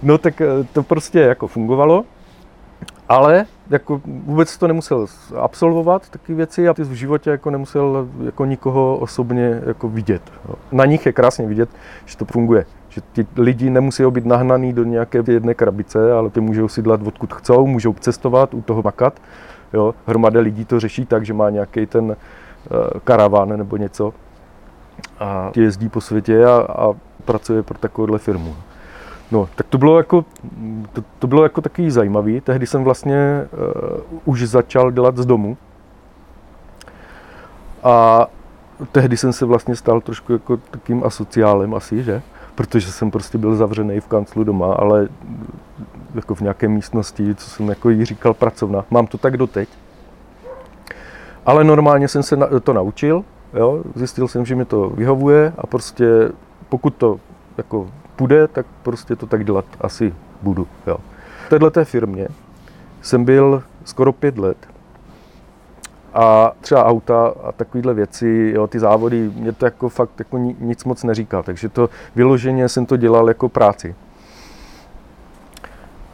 No 0.04 0.18
tak 0.18 0.42
eh, 0.42 0.48
to 0.74 0.84
prostě 0.84 1.20
jako 1.20 1.48
fungovalo. 1.48 2.06
Ale 3.10 3.46
jako 3.70 4.02
vůbec 4.06 4.58
to 4.58 4.68
nemusel 4.68 5.08
absolvovat, 5.38 6.10
taky 6.10 6.34
věci, 6.34 6.68
a 6.68 6.74
ty 6.74 6.84
v 6.84 6.92
životě 6.92 7.30
jako 7.30 7.50
nemusel 7.50 8.08
jako 8.26 8.46
nikoho 8.46 8.98
osobně 8.98 9.62
jako 9.66 9.90
vidět. 9.90 10.22
Na 10.72 10.86
nich 10.86 11.06
je 11.06 11.12
krásně 11.12 11.48
vidět, 11.48 11.70
že 12.06 12.18
to 12.18 12.26
funguje. 12.26 12.66
Že 12.92 13.02
ti 13.14 13.28
lidi 13.36 13.70
nemusí 13.70 14.04
být 14.10 14.26
nahnaný 14.26 14.74
do 14.74 14.84
nějaké 14.84 15.24
jedné 15.28 15.54
krabice, 15.54 16.14
ale 16.14 16.30
ty 16.30 16.42
můžou 16.42 16.68
si 16.68 16.82
dělat 16.82 17.02
odkud 17.08 17.34
chcou, 17.34 17.68
můžou 17.68 17.94
cestovat, 17.94 18.54
u 18.54 18.62
toho 18.62 18.82
makat. 18.82 19.22
Jo. 19.74 19.96
Hromada 20.06 20.40
lidí 20.40 20.66
to 20.66 20.80
řeší 20.80 21.06
tak, 21.06 21.26
že 21.26 21.34
má 21.34 21.50
nějaký 21.50 21.86
ten 21.86 22.06
uh, 22.06 22.16
karaván 23.04 23.58
nebo 23.58 23.78
něco 23.78 24.14
a 25.20 25.52
jezdí 25.56 25.90
po 25.90 26.02
světě 26.02 26.46
a, 26.46 26.52
a 26.52 26.94
pracuje 27.26 27.64
pro 27.64 27.78
takovouhle 27.78 28.20
firmu. 28.20 28.56
No, 29.32 29.50
tak 29.56 29.68
to 29.68 29.78
bylo 29.78 29.98
jako, 29.98 30.26
to, 30.94 31.04
to 31.20 31.28
bylo 31.28 31.44
jako 31.44 31.62
takový 31.62 31.92
zajímavý. 31.92 32.42
Tehdy 32.42 32.68
jsem 32.68 32.84
vlastně 32.84 33.48
uh, 34.04 34.20
už 34.26 34.44
začal 34.44 34.92
dělat 34.92 35.18
z 35.18 35.26
domu. 35.26 35.58
A 37.84 38.28
tehdy 38.92 39.18
jsem 39.18 39.34
se 39.34 39.46
vlastně 39.46 39.76
stal 39.76 40.02
trošku 40.02 40.34
jako 40.34 40.58
takým 40.58 41.04
asociálem 41.04 41.74
asi, 41.74 42.04
že? 42.04 42.22
Protože 42.62 42.92
jsem 42.92 43.12
prostě 43.12 43.38
byl 43.38 43.56
zavřený 43.56 44.00
v 44.00 44.08
kanclu 44.08 44.44
doma, 44.44 44.74
ale 44.74 45.08
jako 46.16 46.36
v 46.36 46.42
nějaké 46.42 46.68
místnosti, 46.68 47.36
co 47.36 47.50
jsem 47.50 47.70
jako 47.70 47.90
jí 47.90 48.06
říkal 48.06 48.34
pracovna. 48.34 48.86
Mám 48.90 49.08
to 49.08 49.18
tak 49.18 49.38
doteď. 49.38 49.70
Ale 51.46 51.64
normálně 51.64 52.08
jsem 52.08 52.24
se 52.24 52.38
to 52.64 52.74
naučil, 52.74 53.24
jo? 53.54 53.84
zjistil 53.96 54.28
jsem, 54.28 54.46
že 54.46 54.56
mi 54.56 54.66
to 54.66 54.90
vyhovuje 54.90 55.54
a 55.58 55.68
prostě 55.68 56.32
pokud 56.70 56.96
to 56.96 57.20
jako 57.58 57.90
půjde, 58.16 58.48
tak 58.48 58.66
prostě 58.84 59.16
to 59.16 59.26
tak 59.26 59.46
dělat 59.46 59.66
asi 59.82 60.14
budu. 60.42 60.68
Jo. 60.88 60.98
V 61.46 61.50
této 61.50 61.86
firmě 61.86 62.28
jsem 63.02 63.26
byl 63.26 63.64
skoro 63.86 64.14
pět 64.14 64.38
let 64.38 64.58
a 66.14 66.52
třeba 66.62 66.86
auta 66.86 67.34
a 67.44 67.52
takovéhle 67.52 67.94
věci, 67.94 68.52
jo, 68.56 68.68
ty 68.68 68.80
závody, 68.80 69.32
mě 69.36 69.52
to 69.52 69.66
jako 69.66 69.90
fakt 69.90 70.20
jako 70.20 70.38
nic 70.38 70.86
moc 70.86 71.04
neříká, 71.04 71.44
takže 71.44 71.70
to 71.70 71.90
vyloženě 72.16 72.70
jsem 72.70 72.86
to 72.86 72.98
dělal 72.98 73.28
jako 73.28 73.50
práci. 73.50 73.96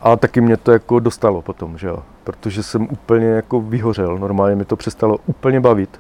A 0.02 0.16
taky 0.16 0.42
mě 0.42 0.58
to 0.58 0.72
jako 0.72 1.00
dostalo 1.00 1.42
potom, 1.42 1.78
že 1.78 1.88
jo, 1.88 2.04
protože 2.24 2.64
jsem 2.64 2.88
úplně 2.92 3.26
jako 3.26 3.62
vyhořel, 3.62 4.18
normálně 4.18 4.56
mi 4.56 4.66
to 4.66 4.76
přestalo 4.76 5.18
úplně 5.26 5.60
bavit. 5.60 6.00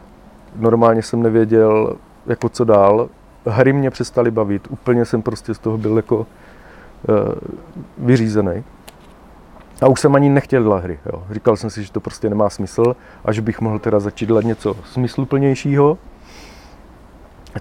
Normálně 0.55 1.01
jsem 1.01 1.23
nevěděl, 1.23 1.95
jako 2.25 2.49
co 2.49 2.65
dál, 2.65 3.09
hry 3.45 3.73
mě 3.73 3.89
přestaly 3.89 4.31
bavit, 4.31 4.67
úplně 4.69 5.05
jsem 5.05 5.21
prostě 5.21 5.53
z 5.53 5.59
toho 5.59 5.77
byl 5.77 5.97
jako 5.97 6.17
uh, 6.17 6.25
vyřízený. 7.97 8.63
A 9.81 9.87
už 9.87 9.99
jsem 9.99 10.15
ani 10.15 10.29
nechtěl 10.29 10.63
dělat 10.63 10.83
hry. 10.83 10.99
Jo. 11.05 11.23
Říkal 11.31 11.57
jsem 11.57 11.69
si, 11.69 11.83
že 11.83 11.91
to 11.91 11.99
prostě 11.99 12.29
nemá 12.29 12.49
smysl 12.49 12.95
a 13.25 13.31
že 13.31 13.41
bych 13.41 13.61
mohl 13.61 13.79
teda 13.79 13.99
začít 13.99 14.25
dělat 14.25 14.43
něco 14.43 14.75
smysluplnějšího. 14.85 15.97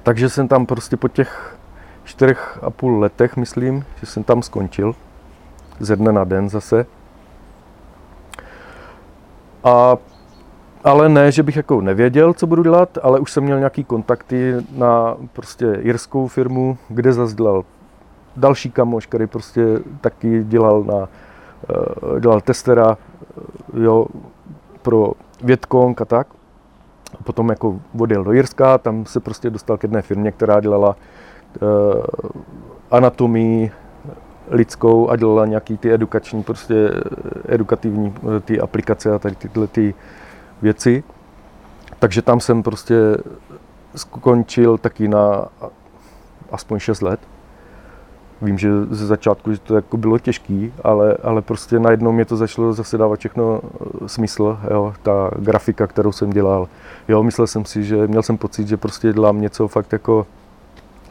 Takže 0.03 0.29
jsem 0.29 0.49
tam 0.49 0.67
prostě 0.67 0.97
po 0.97 1.09
těch 1.09 1.57
čtyřech 2.05 2.59
a 2.63 2.71
půl 2.71 3.01
letech, 3.01 3.37
myslím, 3.37 3.85
že 4.01 4.07
jsem 4.07 4.23
tam 4.23 4.43
skončil. 4.43 4.95
Ze 5.81 5.97
dne 5.97 6.13
na 6.13 6.25
den 6.25 6.49
zase. 6.49 6.87
A 9.65 9.97
ale 10.85 11.09
ne, 11.09 11.33
že 11.33 11.43
bych 11.43 11.57
jako 11.57 11.81
nevěděl, 11.81 12.33
co 12.33 12.47
budu 12.47 12.63
dělat, 12.63 12.99
ale 13.03 13.21
už 13.21 13.33
jsem 13.33 13.45
měl 13.45 13.59
nějaký 13.59 13.85
kontakty 13.85 14.55
na 14.77 15.17
prostě 15.33 15.79
jirskou 15.83 16.29
firmu, 16.29 16.79
kde 16.89 17.13
zase 17.13 17.35
dělal 17.35 17.65
další 18.37 18.71
kamoš, 18.71 19.07
který 19.07 19.27
prostě 19.27 19.67
taky 20.01 20.45
dělal 20.45 20.85
na, 20.85 21.09
dělal 22.21 22.41
testera 22.41 22.97
eh, 22.97 23.83
jo, 23.83 24.07
pro 24.83 25.13
Vietkong 25.43 26.01
a 26.01 26.05
tak. 26.05 26.27
Potom 27.25 27.49
jako 27.49 27.81
odjel 27.99 28.25
do 28.25 28.33
Jirska, 28.33 28.79
tam 28.79 29.07
se 29.07 29.21
prostě 29.21 29.51
dostal 29.51 29.77
k 29.77 29.83
jedné 29.83 30.03
firmě, 30.03 30.33
která 30.33 30.61
dělala 30.61 30.97
uh, 31.63 32.03
anatomii 32.91 33.71
lidskou 34.49 35.09
a 35.09 35.17
dělala 35.17 35.47
nějaký 35.47 35.77
ty 35.77 35.93
edukační, 35.93 36.43
prostě 36.43 36.91
edukativní 37.49 38.15
ty 38.45 38.61
aplikace 38.61 39.15
a 39.15 39.19
tady 39.19 39.35
tyhle 39.35 39.67
ty 39.67 39.95
věci. 40.63 41.05
Takže 41.99 42.23
tam 42.23 42.41
jsem 42.41 42.63
prostě 42.63 42.97
skončil 43.97 44.79
taky 44.79 45.09
na 45.09 45.49
aspoň 46.53 46.79
6 46.79 47.03
let. 47.03 47.21
Vím, 48.43 48.59
že 48.59 48.71
ze 48.91 49.07
začátku 49.07 49.53
že 49.53 49.59
to 49.61 49.75
jako 49.75 49.97
bylo 49.97 50.19
těžký, 50.19 50.73
ale, 50.85 51.17
ale 51.23 51.43
prostě 51.43 51.79
najednou 51.79 52.13
mě 52.13 52.25
to 52.25 52.37
začalo 52.37 52.73
zase 52.73 52.99
dávat 52.99 53.19
všechno 53.19 53.61
eh, 53.65 54.09
smysl, 54.09 54.59
jo, 54.71 54.95
ta 55.03 55.31
grafika, 55.39 55.87
kterou 55.87 56.13
jsem 56.13 56.31
dělal. 56.31 56.69
Jo, 57.09 57.23
myslel 57.23 57.47
jsem 57.47 57.65
si, 57.65 57.85
že 57.85 58.07
měl 58.07 58.23
jsem 58.23 58.39
pocit, 58.39 58.69
že 58.69 58.77
prostě 58.77 59.13
dělám 59.13 59.41
něco 59.41 59.69
fakt 59.69 59.93
jako 59.93 60.27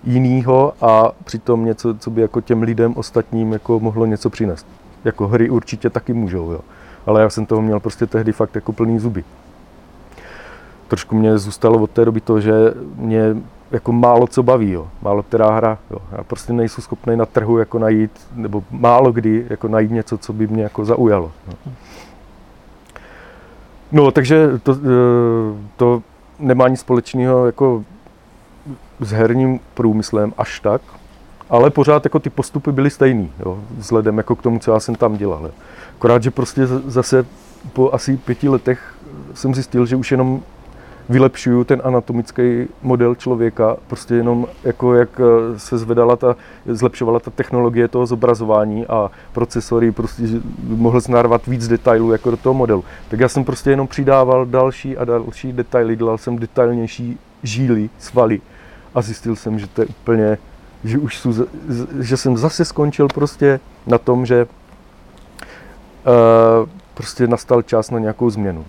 jinýho 0.04 0.74
a 0.82 1.12
přitom 1.24 1.66
něco, 1.66 1.96
co 1.96 2.10
by 2.10 2.22
jako 2.22 2.42
těm 2.42 2.62
lidem 2.62 2.94
ostatním 2.96 3.54
jako 3.54 3.80
mohlo 3.80 4.06
něco 4.06 4.30
přinést. 4.30 4.68
Jako 5.06 5.28
hry 5.28 5.50
určitě 5.50 5.90
taky 5.90 6.14
můžou, 6.14 6.52
jo. 6.52 6.60
Ale 7.06 7.22
já 7.22 7.30
jsem 7.30 7.46
toho 7.46 7.62
měl 7.62 7.80
prostě 7.80 8.06
tehdy 8.06 8.32
fakt 8.32 8.56
jako 8.56 8.74
plný 8.74 9.00
zuby. 9.00 9.24
Trošku 10.88 11.16
mě 11.16 11.38
zůstalo 11.38 11.82
od 11.82 11.92
té 11.92 12.06
doby 12.06 12.22
to, 12.22 12.40
že 12.40 12.74
mě 12.96 13.36
jako 13.76 13.92
málo 13.92 14.28
co 14.28 14.44
baví, 14.44 14.72
jo. 14.72 14.88
málo 15.02 15.24
která 15.24 15.52
hra. 15.52 15.78
Jo. 15.92 15.98
Já 16.12 16.24
prostě 16.24 16.54
nejsem 16.54 16.82
schopný 16.82 17.16
na 17.16 17.26
trhu 17.26 17.58
jako 17.58 17.80
najít, 17.80 18.12
nebo 18.36 18.64
málo 18.72 19.12
kdy 19.12 19.46
jako 19.50 19.68
najít 19.68 19.92
něco, 19.92 20.18
co 20.18 20.34
by 20.34 20.48
mě 20.48 20.64
jako 20.64 20.86
zaujalo. 20.86 21.32
No, 21.48 21.74
no 23.92 24.12
takže 24.12 24.60
to, 24.64 24.72
eh, 24.72 25.58
to 25.78 26.02
nemá 26.40 26.68
nic 26.68 26.80
společného 26.80 27.46
jako 27.46 27.84
s 29.00 29.12
herním 29.12 29.60
průmyslem 29.74 30.34
až 30.38 30.60
tak, 30.60 30.82
ale 31.50 31.70
pořád 31.70 32.06
jako 32.06 32.20
ty 32.20 32.30
postupy 32.30 32.72
byly 32.72 32.90
stejný, 32.90 33.32
jo, 33.40 33.60
vzhledem 33.78 34.18
jako 34.18 34.36
k 34.36 34.42
tomu, 34.42 34.60
co 34.60 34.72
já 34.72 34.80
jsem 34.80 34.96
tam 34.96 35.18
dělal. 35.18 35.46
Jo. 35.46 35.52
Akorát, 35.98 36.24
že 36.24 36.32
prostě 36.32 36.68
zase 36.68 37.26
po 37.74 37.92
asi 37.94 38.18
pěti 38.18 38.50
letech 38.50 38.96
jsem 39.34 39.56
zjistil, 39.56 39.86
že 39.86 39.96
už 39.96 40.12
jenom 40.12 40.42
vylepšuju 41.10 41.64
ten 41.64 41.82
anatomický 41.84 42.68
model 42.82 43.16
člověka, 43.16 43.78
prostě 43.88 44.16
jenom 44.16 44.48
jako 44.64 44.94
jak 44.94 45.10
eh, 45.20 45.60
se 45.60 45.78
zvedala 45.78 46.16
ta, 46.16 46.36
zlepšovala 46.66 47.20
ta 47.20 47.32
technologie 47.32 47.88
toho 47.88 48.06
zobrazování 48.06 48.88
a 48.88 49.12
procesory 49.34 49.92
prostě 49.92 50.24
mohl 50.64 51.00
znárvat 51.00 51.48
víc 51.48 51.68
detailů 51.68 52.12
jako 52.12 52.32
do 52.32 52.38
toho 52.38 52.54
modelu. 52.54 52.84
Tak 53.10 53.20
já 53.20 53.30
jsem 53.30 53.44
prostě 53.44 53.70
jenom 53.70 53.88
přidával 53.88 54.46
další 54.46 54.98
a 54.98 55.06
další 55.06 55.54
detaily, 55.54 55.96
dělal 55.96 56.18
jsem 56.18 56.40
detailnější 56.40 57.20
žíly, 57.44 57.90
svaly 58.00 58.42
a 58.96 59.02
zjistil 59.02 59.36
jsem, 59.36 59.60
že 59.60 59.68
to 59.68 59.82
je 59.82 59.88
úplně, 59.88 60.38
že 60.84 60.98
už 60.98 61.18
jsou, 61.18 61.34
že 62.00 62.18
jsem 62.18 62.38
zase 62.38 62.66
skončil 62.66 63.08
prostě 63.08 63.60
na 63.88 63.98
tom, 63.98 64.26
že 64.26 64.46
uh, 66.06 66.70
prostě 66.94 67.28
nastal 67.28 67.62
čas 67.62 67.92
na 67.92 68.00
nějakou 68.00 68.30
změnu. 68.30 68.66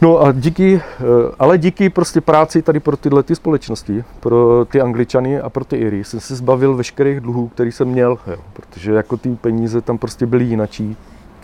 No 0.00 0.20
a 0.20 0.32
díky, 0.32 0.80
eh, 1.00 1.04
ale 1.38 1.58
díky 1.58 1.90
prostě 1.90 2.20
práci 2.20 2.62
tady 2.62 2.80
pro 2.80 2.96
tyhle 2.96 3.22
ty 3.22 3.36
společnosti, 3.36 4.04
pro 4.20 4.66
ty 4.70 4.80
Angličany 4.80 5.40
a 5.40 5.50
pro 5.50 5.64
ty 5.64 5.76
Iry, 5.76 6.04
jsem 6.04 6.20
se 6.20 6.36
zbavil 6.36 6.76
veškerých 6.76 7.20
dluhů, 7.20 7.48
který 7.48 7.72
jsem 7.72 7.88
měl, 7.88 8.18
jo, 8.26 8.36
protože 8.52 8.92
jako 8.92 9.16
ty 9.16 9.36
peníze 9.40 9.80
tam 9.80 9.98
prostě 9.98 10.26
byly 10.26 10.44
jinačí, 10.44 10.96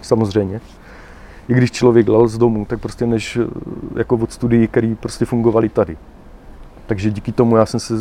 samozřejmě. 0.03 0.61
I 1.48 1.55
když 1.55 1.70
člověk 1.70 2.07
dal 2.07 2.28
z 2.28 2.38
domu, 2.38 2.64
tak 2.64 2.80
prostě 2.80 3.07
než 3.07 3.36
eh, 3.36 3.46
jako 3.96 4.16
od 4.16 4.32
studií, 4.32 4.68
které 4.68 4.94
prostě 5.01 5.24
fungovaly 5.24 5.68
tady. 5.68 5.96
Takže 6.86 7.11
díky 7.11 7.32
tomu 7.32 7.57
já 7.57 7.66
jsem 7.66 7.80
si 7.80 7.92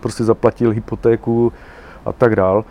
prostě 0.00 0.24
zaplatil 0.24 0.70
hypotéku 0.70 1.52
a 2.06 2.12
tak 2.12 2.36
dál 2.36 2.64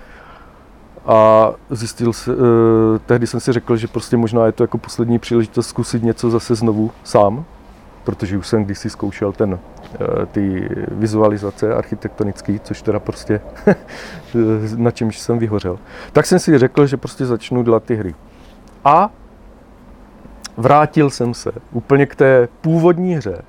a 1.05 1.49
zjistil 1.69 2.13
se, 2.13 2.31
eh, 2.31 2.99
tehdy 3.05 3.27
jsem 3.27 3.39
si 3.39 3.53
řekl, 3.53 3.77
že 3.77 3.87
prostě 3.87 4.17
možná 4.17 4.45
je 4.45 4.51
to 4.51 4.63
jako 4.63 4.77
poslední 4.77 5.19
příležitost 5.19 5.67
zkusit 5.67 6.03
něco 6.03 6.29
zase 6.29 6.55
znovu 6.55 6.91
sám, 7.03 7.45
protože 8.03 8.37
už 8.37 8.47
jsem 8.47 8.65
kdysi 8.65 8.89
zkoušel 8.89 9.31
ten, 9.31 9.59
eh, 9.93 10.25
ty 10.25 10.69
vizualizace 10.91 11.73
architektonické, 11.73 12.59
což 12.63 12.81
teda 12.81 12.99
prostě 12.99 13.41
na 14.75 14.91
čemž 14.91 15.19
jsem 15.19 15.39
vyhořel. 15.39 15.79
Tak 16.13 16.25
jsem 16.25 16.39
si 16.39 16.57
řekl, 16.57 16.85
že 16.85 16.97
prostě 16.97 17.25
začnu 17.25 17.63
dělat 17.63 17.83
ty 17.83 17.95
hry. 17.95 18.15
A 18.85 19.09
vrátil 20.57 21.09
jsem 21.09 21.33
se 21.33 21.51
úplně 21.71 22.05
k 22.05 22.15
té 22.15 22.47
původní 22.61 23.15
hře, 23.15 23.41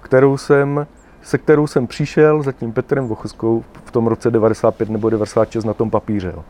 kterou 0.00 0.36
jsem, 0.36 0.86
se 1.22 1.38
kterou 1.38 1.66
jsem 1.66 1.86
přišel 1.86 2.42
za 2.42 2.52
tím 2.52 2.72
Petrem 2.72 3.08
Vochoskou 3.08 3.64
v 3.84 3.90
tom 3.90 4.06
roce 4.06 4.30
95 4.30 4.90
nebo 4.90 5.10
96 5.10 5.64
na 5.64 5.74
tom 5.74 5.90
papíře. 5.90 6.32
Jo. 6.36 6.44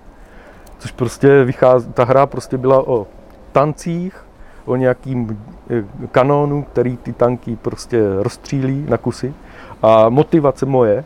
Což 0.78 0.90
prostě 0.90 1.44
vychází, 1.44 1.92
ta 1.92 2.04
hra 2.04 2.26
prostě 2.26 2.58
byla 2.58 2.88
o 2.88 3.06
tancích, 3.52 4.24
o 4.64 4.76
nějakým 4.76 5.42
eh, 5.70 5.84
kanónu, 6.10 6.62
který 6.62 6.96
ty 6.96 7.12
tanky 7.12 7.56
prostě 7.56 8.02
rozstřílí 8.18 8.86
na 8.88 8.96
kusy. 8.96 9.34
A 9.82 10.08
motivace 10.08 10.66
moje, 10.66 11.04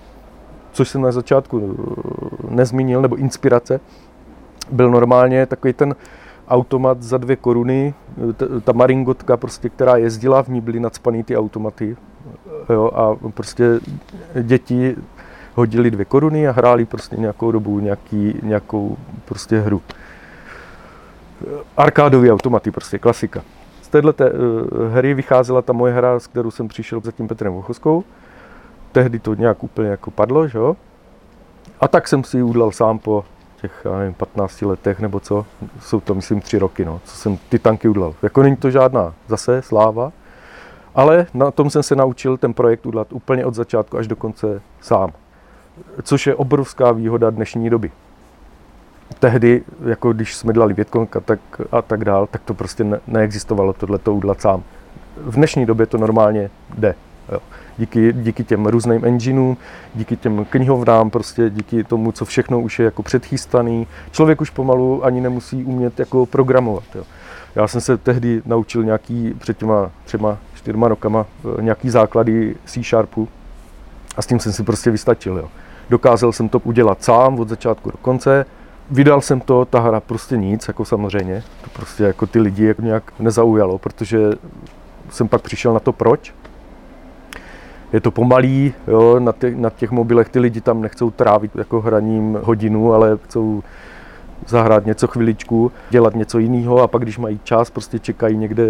což 0.73 0.89
jsem 0.89 1.01
na 1.01 1.12
začátku 1.12 1.61
eh, 1.61 2.55
nezmínil, 2.55 3.03
nebo 3.03 3.16
inspirace, 3.16 3.81
byl 4.73 4.91
normálně 4.91 5.47
takový 5.47 5.73
ten 5.73 5.95
automat 6.49 7.03
za 7.03 7.18
dvě 7.18 7.37
koruny, 7.37 7.95
ta 8.64 8.73
maringotka, 8.73 9.37
prostě, 9.37 9.68
která 9.68 9.97
jezdila, 9.97 10.43
v 10.43 10.49
ní 10.49 10.61
byly 10.61 10.81
nadspaný 10.81 11.25
ty 11.25 11.37
automaty. 11.37 11.97
Jo, 12.70 12.91
a 12.95 13.16
prostě 13.35 13.81
děti 14.43 14.97
hodili 15.55 15.90
dvě 15.90 16.05
koruny 16.05 16.48
a 16.48 16.53
hráli 16.53 16.84
prostě 16.84 17.16
nějakou 17.16 17.53
dobu 17.53 17.80
nějaký, 17.80 18.40
nějakou 18.42 18.96
prostě 19.24 19.61
hru. 19.61 19.82
Arkádové 21.76 22.32
automaty, 22.32 22.70
prostě 22.70 22.98
klasika. 22.98 23.42
Z 23.82 23.88
téhle 23.88 24.12
uh, 24.12 24.28
hry 24.92 25.14
vycházela 25.14 25.62
ta 25.62 25.72
moje 25.72 25.92
hra, 25.92 26.20
s 26.20 26.26
kterou 26.26 26.50
jsem 26.50 26.68
přišel 26.68 27.00
za 27.00 27.12
tím 27.12 27.28
Petrem 27.28 27.53
Vochoskou. 27.53 28.05
Tehdy 28.92 29.18
to 29.18 29.34
nějak 29.34 29.62
úplně 29.62 29.88
jako 29.88 30.11
padlo, 30.11 30.48
že 30.48 30.59
jo? 30.59 30.76
A 31.80 31.88
tak 31.88 32.09
jsem 32.09 32.24
si 32.24 32.36
ji 32.36 32.42
udal 32.42 32.72
sám 32.72 32.98
po 32.98 33.24
těch, 33.61 33.82
já 33.84 33.98
nevím, 33.98 34.14
15 34.14 34.62
letech 34.62 35.00
nebo 35.00 35.20
co. 35.20 35.46
Jsou 35.80 36.00
to, 36.00 36.14
myslím, 36.14 36.40
tři 36.40 36.59
roky, 36.59 36.84
no, 36.84 37.00
co 37.05 37.16
jsem 37.16 37.38
ty 37.48 37.59
tanky 37.59 37.88
udal. 37.88 38.14
Jako 38.22 38.42
není 38.42 38.57
to 38.57 38.70
žádná 38.70 39.14
zase 39.28 39.62
sláva, 39.62 40.12
ale 40.94 41.26
na 41.34 41.50
tom 41.50 41.70
jsem 41.70 41.82
se 41.82 41.96
naučil 41.96 42.36
ten 42.36 42.55
projekt 42.55 42.86
udělat 42.86 43.12
úplně 43.12 43.46
od 43.46 43.55
začátku 43.55 43.98
až 43.98 44.07
do 44.07 44.16
konce 44.16 44.62
sám 44.80 45.12
což 46.03 46.27
je 46.27 46.35
obrovská 46.35 46.93
výhoda 46.93 47.31
dnešní 47.31 47.70
doby. 47.70 47.91
Tehdy, 49.18 49.62
jako 49.87 50.12
když 50.12 50.35
jsme 50.35 50.53
dělali 50.53 50.75
Větkonka 50.75 51.20
tak, 51.20 51.41
a 51.73 51.83
tak 51.83 52.05
dál, 52.05 52.27
tak 52.27 52.43
to 52.43 52.55
prostě 52.55 52.85
ne, 52.85 53.01
neexistovalo 53.07 53.73
tohle 53.73 53.99
to 53.99 54.14
udělat 54.14 54.41
sám. 54.41 54.62
V 55.16 55.35
dnešní 55.35 55.66
době 55.66 55.87
to 55.87 55.99
normálně 55.99 56.51
jde. 56.79 56.95
Jo. 57.33 57.39
Díky, 57.79 58.12
díky 58.12 58.45
těm 58.45 58.66
různým 58.66 59.05
engineům, 59.05 59.57
díky 59.95 60.16
těm 60.16 60.45
knihovnám, 60.45 61.11
prostě 61.11 61.51
díky 61.51 61.85
tomu, 61.85 62.12
co 62.12 62.25
všechno 62.25 62.61
už 62.61 62.79
je 62.79 62.85
jako 62.85 63.03
předchystaný. 63.03 63.87
Člověk 64.11 64.41
už 64.41 64.51
pomalu 64.51 65.05
ani 65.05 65.20
nemusí 65.20 65.64
umět 65.64 65.99
jako 65.99 66.27
programovat. 66.27 66.85
Jo. 66.95 67.05
Já 67.55 67.68
jsem 67.68 67.81
se 67.81 67.97
tehdy 67.97 68.43
naučil 68.47 68.85
nějaký, 68.85 69.35
před 69.39 69.59
těma 69.59 69.91
třema, 70.05 70.39
čtyřma 70.55 70.89
rokama, 70.89 71.27
eh, 71.59 71.62
nějaký 71.62 71.91
základy 71.91 72.57
C-Sharpu 72.64 73.29
a 74.16 74.23
s 74.23 74.27
tím 74.27 74.41
jsem 74.41 74.53
si 74.53 74.62
prostě 74.62 74.91
vystačil. 74.91 75.37
Jo. 75.37 75.49
Dokázal 75.93 76.32
jsem 76.32 76.49
to 76.49 76.59
udělat 76.59 77.05
sám 77.05 77.40
od 77.40 77.49
začátku 77.49 77.90
do 77.90 77.97
konce. 77.97 78.47
Vydal 78.90 79.20
jsem 79.20 79.40
to, 79.40 79.64
ta 79.64 79.80
hra 79.80 80.01
prostě 80.01 80.36
nic, 80.36 80.68
jako 80.68 80.84
samozřejmě. 80.84 81.43
To 81.64 81.70
prostě 81.72 82.05
jako 82.05 82.26
ty 82.26 82.40
lidi 82.40 82.64
jako 82.64 82.82
nějak 82.82 83.12
nezaujalo, 83.18 83.78
protože 83.78 84.18
jsem 85.11 85.28
pak 85.28 85.43
přišel 85.43 85.74
na 85.74 85.80
to 85.80 85.93
proč. 85.93 86.34
Je 87.93 88.01
to 88.01 88.11
pomalý, 88.11 88.74
jo, 88.88 89.20
na, 89.20 89.32
těch, 89.32 89.57
na 89.57 89.70
těch 89.70 89.90
mobilech 89.90 90.28
ty 90.28 90.38
lidi 90.38 90.61
tam 90.61 90.80
nechcou 90.80 91.11
trávit 91.11 91.57
jako 91.57 91.80
hraním 91.80 92.38
hodinu, 92.43 92.93
ale 92.93 93.18
chcou 93.24 93.62
zahrát 94.47 94.86
něco 94.86 95.07
chviličku, 95.07 95.72
dělat 95.90 96.14
něco 96.14 96.38
jiného 96.38 96.82
a 96.82 96.88
pak, 96.88 97.03
když 97.03 97.18
mají 97.18 97.40
čas, 97.45 97.70
prostě 97.70 97.99
čekají 97.99 98.36
někde 98.36 98.64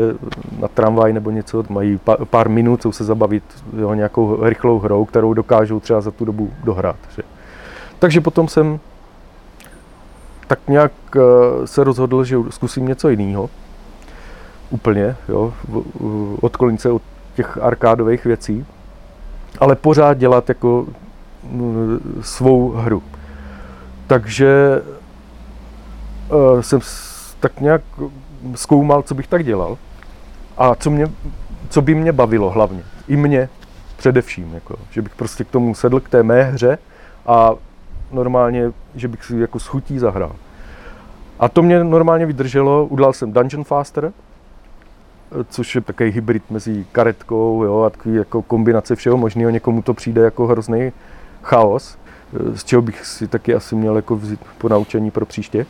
na 0.60 0.68
tramvaj 0.68 1.12
nebo 1.12 1.30
něco, 1.30 1.64
mají 1.68 2.00
pár 2.24 2.48
minut, 2.48 2.80
chcou 2.80 2.92
se 2.92 3.04
zabavit 3.04 3.44
jo, 3.78 3.94
nějakou 3.94 4.44
rychlou 4.44 4.78
hrou, 4.78 5.04
kterou 5.04 5.34
dokážou 5.34 5.80
třeba 5.80 6.00
za 6.00 6.10
tu 6.10 6.24
dobu 6.24 6.50
dohrát. 6.64 6.96
Že. 7.16 7.22
Takže 7.98 8.20
potom 8.20 8.48
jsem 8.48 8.80
tak 10.46 10.58
nějak 10.68 10.92
eh, 11.16 11.20
se 11.66 11.84
rozhodl, 11.84 12.24
že 12.24 12.36
zkusím 12.50 12.88
něco 12.88 13.08
jiného. 13.08 13.50
Úplně, 14.70 15.16
jo, 15.28 15.52
odklonit 16.40 16.80
se 16.80 16.90
od 16.90 17.02
těch 17.34 17.58
arkádových 17.58 18.24
věcí, 18.24 18.66
ale 19.58 19.76
pořád 19.76 20.18
dělat 20.18 20.48
jako 20.48 20.86
mm, 21.50 22.20
svou 22.22 22.70
hru. 22.70 23.02
Takže 24.06 24.82
jsem 26.60 26.80
tak 27.40 27.60
nějak 27.60 27.82
zkoumal, 28.54 29.02
co 29.02 29.14
bych 29.14 29.26
tak 29.26 29.44
dělal 29.44 29.78
a 30.58 30.74
co, 30.74 30.90
mě, 30.90 31.06
co 31.68 31.82
by 31.82 31.94
mě 31.94 32.12
bavilo 32.12 32.50
hlavně. 32.50 32.82
I 33.08 33.16
mě 33.16 33.48
především, 33.96 34.54
jako, 34.54 34.76
že 34.90 35.02
bych 35.02 35.14
prostě 35.14 35.44
k 35.44 35.50
tomu 35.50 35.74
sedl 35.74 36.00
k 36.00 36.08
té 36.08 36.22
mé 36.22 36.42
hře 36.42 36.78
a 37.26 37.50
normálně, 38.12 38.72
že 38.94 39.08
bych 39.08 39.24
si 39.24 39.38
jako 39.38 39.58
schutí 39.58 39.98
zahrál. 39.98 40.36
A 41.38 41.48
to 41.48 41.62
mě 41.62 41.84
normálně 41.84 42.26
vydrželo, 42.26 42.86
udělal 42.86 43.12
jsem 43.12 43.32
Dungeon 43.32 43.64
Faster, 43.64 44.12
což 45.48 45.74
je 45.74 45.80
takový 45.80 46.10
hybrid 46.10 46.50
mezi 46.50 46.86
karetkou 46.92 47.64
jo, 47.64 47.82
a 47.82 47.90
takový 47.90 48.14
jako 48.14 48.42
kombinace 48.42 48.96
všeho 48.96 49.16
možného. 49.16 49.50
Někomu 49.50 49.82
to 49.82 49.94
přijde 49.94 50.22
jako 50.22 50.46
hrozný 50.46 50.92
chaos, 51.42 51.98
z 52.54 52.64
čeho 52.64 52.82
bych 52.82 53.06
si 53.06 53.28
taky 53.28 53.54
asi 53.54 53.74
měl 53.74 53.96
jako 53.96 54.16
vzít 54.16 54.40
po 54.58 54.68
naučení 54.68 55.10
pro 55.10 55.26
příště. 55.26 55.66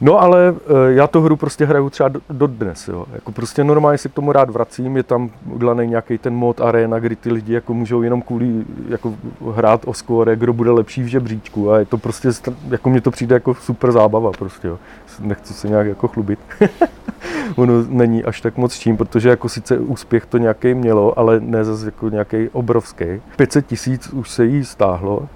No 0.00 0.20
ale 0.20 0.48
eh, 0.48 0.92
já 0.94 1.06
tu 1.06 1.20
hru 1.20 1.36
prostě 1.36 1.64
hraju 1.64 1.90
třeba 1.90 2.08
do, 2.08 2.20
do 2.30 2.46
dnes, 2.46 2.88
jo. 2.88 3.06
Jako 3.12 3.32
prostě 3.32 3.64
normálně 3.64 3.98
si 3.98 4.08
k 4.08 4.12
tomu 4.12 4.32
rád 4.32 4.50
vracím, 4.50 4.96
je 4.96 5.02
tam 5.02 5.30
udělaný 5.46 5.86
nějaký 5.86 6.18
ten 6.18 6.34
mod 6.34 6.60
arena, 6.60 6.98
kdy 6.98 7.16
ty 7.16 7.32
lidi 7.32 7.52
jako 7.52 7.74
můžou 7.74 8.02
jenom 8.02 8.22
kvůli 8.22 8.64
jako 8.88 9.14
hrát 9.54 9.80
o 9.84 9.94
skóre, 9.94 10.36
kdo 10.36 10.52
bude 10.52 10.70
lepší 10.70 11.02
v 11.02 11.06
žebříčku 11.06 11.72
a 11.72 11.78
je 11.78 11.86
to 11.86 11.98
prostě, 11.98 12.28
jako 12.68 12.90
mně 12.90 13.00
to 13.00 13.10
přijde 13.10 13.34
jako 13.34 13.54
super 13.54 13.92
zábava 13.92 14.32
prostě, 14.32 14.68
jo. 14.68 14.78
Nechci 15.20 15.54
se 15.54 15.68
nějak 15.68 15.86
jako 15.86 16.08
chlubit. 16.08 16.38
ono 17.56 17.72
není 17.88 18.24
až 18.24 18.40
tak 18.40 18.56
moc 18.56 18.78
čím, 18.78 18.96
protože 18.96 19.28
jako 19.28 19.48
sice 19.48 19.78
úspěch 19.78 20.26
to 20.26 20.38
nějaký 20.38 20.74
mělo, 20.74 21.18
ale 21.18 21.40
ne 21.40 21.64
zase 21.64 21.86
jako 21.86 22.08
nějaký 22.08 22.48
obrovský. 22.48 23.04
500 23.36 23.66
tisíc 23.66 24.08
už 24.08 24.30
se 24.30 24.44
jí 24.44 24.64
stáhlo, 24.64 25.28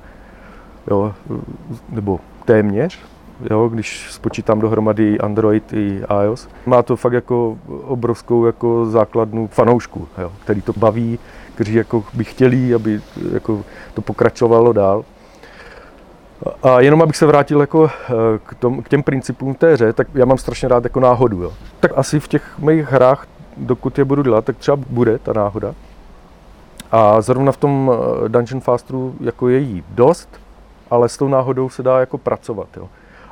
jo, 0.91 1.15
nebo 1.89 2.21
téměř, 2.45 2.99
jo, 3.51 3.69
když 3.69 4.13
spočítám 4.13 4.61
dohromady 4.61 5.19
Android 5.19 5.73
i 5.73 6.03
iOS. 6.25 6.49
Má 6.67 6.83
to 6.83 6.97
fakt 6.97 7.13
jako 7.13 7.59
obrovskou 7.83 8.47
jako 8.47 8.87
základnu 8.87 9.47
fanoušku, 9.47 10.09
jo, 10.19 10.33
který 10.45 10.63
to 10.63 10.73
baví, 10.77 11.19
kteří 11.55 11.75
jako 11.75 12.05
by 12.15 12.25
chtěli, 12.25 12.75
aby 12.75 13.01
jako 13.33 13.63
to 13.95 14.03
pokračovalo 14.03 14.73
dál. 14.73 15.05
A 16.63 16.81
jenom 16.81 17.03
abych 17.03 17.17
se 17.17 17.27
vrátil 17.27 17.61
jako 17.61 17.91
eh, 17.91 18.13
k, 18.47 18.55
tom, 18.55 18.83
k 18.83 18.89
těm 18.89 19.03
principům 19.03 19.55
té 19.55 19.73
hře, 19.73 19.93
tak 19.93 20.09
já 20.15 20.25
mám 20.25 20.39
strašně 20.39 20.69
rád 20.69 20.85
jako 20.85 21.01
náhodu. 21.01 21.43
Jo. 21.43 21.53
Tak 21.81 21.93
asi 21.97 22.21
v 22.21 22.29
těch 22.29 22.59
mých 22.59 22.87
hrách, 22.87 23.27
dokud 23.57 23.99
je 23.99 24.05
budu 24.05 24.23
dělat, 24.23 24.45
tak 24.45 24.57
třeba 24.57 24.77
bude 24.91 25.19
ta 25.19 25.33
náhoda. 25.33 25.75
A 26.93 27.21
zrovna 27.21 27.53
v 27.53 27.57
tom 27.57 27.93
eh, 27.93 28.29
Dungeon 28.29 28.61
Fasteru 28.61 29.15
jako 29.21 29.49
je 29.49 29.59
jí 29.59 29.85
dost, 29.89 30.29
ale 30.91 31.09
s 31.09 31.17
tou 31.17 31.29
náhodou 31.29 31.69
se 31.69 31.83
dá 31.83 32.01
jako 32.01 32.19
pracovat. 32.19 32.69
Jo. 32.77 32.89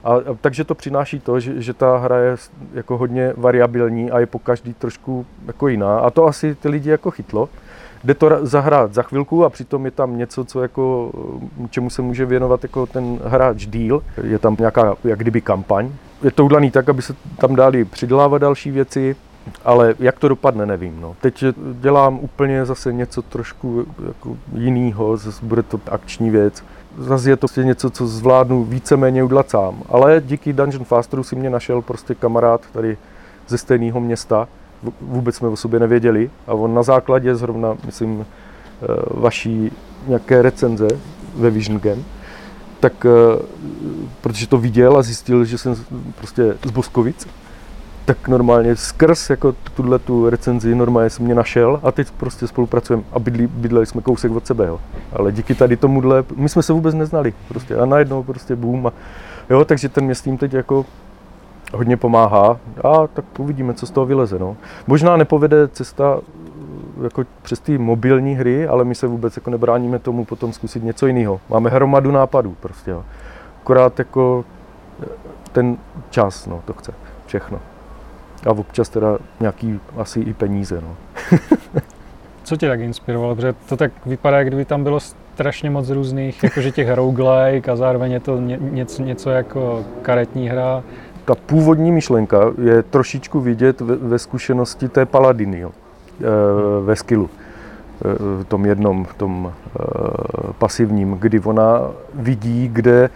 A, 0.07 0.13
a, 0.15 0.21
takže 0.41 0.65
to 0.65 0.75
přináší 0.75 1.21
to, 1.21 1.41
že, 1.41 1.63
že 1.63 1.75
ta 1.75 1.99
hra 1.99 2.19
je 2.19 2.37
jako 2.75 2.99
hodně 2.99 3.33
variabilní 3.37 4.11
a 4.11 4.19
je 4.19 4.27
po 4.27 4.39
každý 4.39 4.75
trošku 4.75 5.27
jako 5.47 5.69
jiná. 5.69 5.99
A 5.99 6.11
to 6.11 6.25
asi 6.25 6.55
ty 6.55 6.69
lidi 6.69 6.91
jako 6.91 7.11
chytlo. 7.11 7.49
Jde 8.05 8.15
to 8.15 8.31
zahrát 8.47 8.95
za 8.95 9.03
chvilku 9.03 9.45
a 9.45 9.51
přitom 9.51 9.85
je 9.85 9.91
tam 9.91 10.19
něco, 10.19 10.45
co 10.45 10.63
jako, 10.63 11.13
čemu 11.71 11.91
se 11.91 12.03
může 12.03 12.27
věnovat 12.27 12.63
jako 12.63 12.87
ten 12.87 13.19
hráč 13.25 13.67
díl. 13.67 14.03
Je 14.23 14.39
tam 14.39 14.57
nějaká 14.59 14.95
jak 15.05 15.19
kdyby 15.19 15.41
kampaň. 15.41 15.91
Je 16.23 16.31
to 16.31 16.45
udělaný 16.45 16.71
tak, 16.71 16.89
aby 16.89 17.03
se 17.03 17.15
tam 17.39 17.57
dali 17.57 17.85
přidělávat 17.85 18.39
další 18.39 18.71
věci, 18.71 19.17
ale 19.65 19.95
jak 19.99 20.19
to 20.19 20.29
dopadne, 20.29 20.67
nevím. 20.67 21.01
No. 21.01 21.17
Teď 21.21 21.45
dělám 21.73 22.19
úplně 22.19 22.65
zase 22.65 22.93
něco 22.93 23.23
trošku 23.23 23.87
jako 24.07 24.37
jiného, 24.55 25.17
zase 25.17 25.47
bude 25.47 25.63
to 25.63 25.81
akční 25.91 26.31
věc. 26.31 26.65
Zase 26.99 27.30
je 27.30 27.36
to 27.36 27.40
prostě 27.40 27.64
něco, 27.64 27.90
co 27.90 28.07
zvládnu 28.07 28.64
víceméně 28.64 29.24
udělat 29.24 29.51
sám. 29.51 29.82
Ale 29.88 30.22
díky 30.26 30.53
Dungeon 30.53 30.84
Fasteru 30.84 31.24
si 31.24 31.36
mě 31.36 31.51
našel 31.51 31.82
prostě 31.82 32.14
kamarád 32.14 32.61
tady 32.72 32.97
ze 33.49 33.59
stejného 33.59 34.01
města, 34.01 34.49
vůbec 35.01 35.36
jsme 35.36 35.49
o 35.49 35.57
sobě 35.57 35.80
nevěděli 35.80 36.30
a 36.47 36.55
on 36.55 36.74
na 36.74 36.82
základě 36.82 37.34
zrovna, 37.34 37.76
myslím, 37.86 38.26
eh, 38.26 38.86
vaší 39.11 39.72
nějaké 40.07 40.42
recenze 40.42 40.88
ve 41.34 41.51
Vision 41.51 41.80
Game, 41.80 42.03
tak 42.80 43.07
eh, 43.07 43.42
protože 44.20 44.47
to 44.47 44.59
viděl 44.59 44.97
a 44.97 45.03
zjistil, 45.03 45.44
že 45.44 45.59
jsem 45.59 45.76
prostě 46.18 46.57
z 46.64 46.70
Boskovic, 46.70 47.26
tak 48.07 48.29
normálně 48.29 48.77
skrz 48.77 49.31
jako 49.31 49.55
tuhle 49.75 49.99
tu 49.99 50.31
recenzi 50.31 50.75
normálně 50.75 51.11
jsem 51.11 51.25
mě 51.25 51.35
našel 51.35 51.81
a 51.83 51.93
teď 51.93 52.11
prostě 52.11 52.47
spolupracujeme 52.47 53.03
a 53.13 53.19
bydli, 53.19 53.47
bydleli 53.47 53.87
jsme 53.87 54.03
kousek 54.03 54.33
od 54.33 54.47
sebe, 54.47 54.67
jo. 54.67 54.81
Ale 55.13 55.33
díky 55.33 55.55
tady 55.55 55.77
tomuhle, 55.77 56.25
my 56.37 56.49
jsme 56.49 56.63
se 56.63 56.73
vůbec 56.73 56.95
neznali 56.95 57.35
prostě 57.49 57.77
a 57.77 57.87
najednou 57.87 58.23
prostě 58.23 58.57
boom 58.57 58.87
a 58.87 58.93
jo, 59.51 59.65
takže 59.65 59.89
ten 59.89 60.05
mě 60.05 60.15
s 60.15 60.23
tím 60.23 60.39
teď 60.39 60.53
jako 60.53 60.85
hodně 61.75 61.97
pomáhá 61.97 62.59
a 62.85 63.07
tak 63.07 63.25
uvidíme, 63.39 63.75
co 63.75 63.87
z 63.87 63.91
toho 63.91 64.07
vyleze. 64.07 64.39
No. 64.39 64.57
Možná 64.87 65.17
nepovede 65.17 65.69
cesta 65.69 66.19
eh, 66.19 67.05
jako 67.05 67.25
přes 67.43 67.61
ty 67.61 67.79
mobilní 67.79 68.35
hry, 68.35 68.69
ale 68.69 68.85
my 68.85 68.95
se 68.95 69.07
vůbec 69.07 69.37
jako 69.37 69.51
nebráníme 69.51 69.99
tomu 69.99 70.25
potom 70.25 70.53
zkusit 70.53 70.85
něco 70.85 71.07
jiného. 71.07 71.41
Máme 71.49 71.71
hromadu 71.71 72.11
nápadů 72.11 72.57
prostě. 72.61 72.91
Jo. 72.91 73.05
Akorát 73.63 73.99
jako 73.99 74.45
eh, 75.03 75.07
ten 75.53 75.77
čas, 76.11 76.47
no, 76.47 76.63
to 76.65 76.73
chce 76.73 76.93
všechno. 77.27 77.61
A 78.47 78.51
občas 78.51 78.88
teda 78.88 79.18
nějaký 79.40 79.80
asi 79.97 80.20
i 80.20 80.34
peníze. 80.34 80.80
No. 80.80 80.97
Co 82.44 82.57
tě 82.57 82.68
tak 82.68 82.80
inspirovalo? 82.80 83.34
Protože 83.34 83.55
to 83.68 83.76
tak 83.76 83.92
vypadá, 84.07 84.44
kdyby 84.44 84.64
tam 84.64 84.82
bylo 84.82 85.01
strašně 85.01 85.70
moc 85.70 85.90
různých, 85.90 86.42
jakože 86.42 86.70
těch 86.70 86.94
roguelike 86.94 87.70
a 87.70 87.76
zároveň 87.76 88.12
je 88.12 88.20
to 88.20 88.40
něco, 88.59 89.03
něco 89.03 89.30
jako 89.30 89.84
karetní 90.03 90.49
hra 90.49 90.82
ta 91.26 91.34
původní 91.34 91.92
myšlenka 91.92 92.38
je 92.62 92.82
trošičku 92.82 93.40
vidět 93.40 93.80
ve, 93.80 93.97
ve 93.97 94.18
zkušenosti 94.18 94.88
té 94.88 95.07
paladiny, 95.07 95.61
jo, 95.61 95.70
e, 95.70 96.24
ve 96.84 96.97
skillu. 96.97 97.30
E, 97.30 98.42
v 98.42 98.44
tom 98.44 98.66
jednom, 98.66 99.05
v 99.05 99.14
tom 99.14 99.53
e, 99.53 99.82
pasivním, 100.59 101.12
kdy 101.12 101.40
ona 101.40 101.80
vidí, 102.14 102.68
kde 102.72 103.11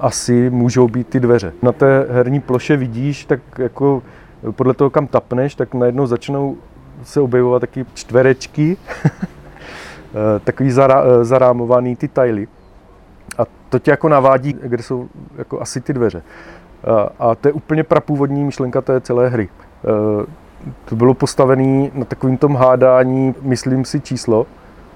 asi 0.00 0.50
můžou 0.50 0.88
být 0.88 1.08
ty 1.08 1.20
dveře. 1.20 1.52
Na 1.62 1.72
té 1.72 2.06
herní 2.10 2.40
ploše 2.40 2.76
vidíš, 2.76 3.24
tak 3.24 3.40
jako 3.58 4.02
podle 4.50 4.74
toho, 4.74 4.90
kam 4.90 5.06
tapneš, 5.06 5.54
tak 5.54 5.74
najednou 5.74 6.06
začnou 6.06 6.56
se 7.02 7.20
objevovat 7.20 7.60
taky 7.60 7.86
čtverečky, 7.94 8.76
takový 10.44 10.70
zará, 10.70 11.24
zarámovaný 11.24 11.96
ty 11.96 12.08
tajly. 12.08 12.48
A 13.38 13.42
to 13.68 13.78
tě 13.78 13.90
jako 13.90 14.08
navádí, 14.08 14.56
kde 14.62 14.82
jsou 14.82 15.08
jako 15.38 15.60
asi 15.60 15.80
ty 15.80 15.92
dveře. 15.92 16.22
A 17.18 17.34
to 17.34 17.48
je 17.48 17.52
úplně 17.52 17.84
prapůvodní 17.84 18.44
myšlenka 18.44 18.80
té 18.80 19.00
celé 19.00 19.28
hry. 19.28 19.48
To 20.84 20.96
bylo 20.96 21.14
postavené 21.14 21.90
na 21.94 22.04
takovým 22.04 22.36
tom 22.36 22.56
hádání, 22.56 23.34
myslím 23.42 23.84
si, 23.84 24.00
číslo, 24.00 24.46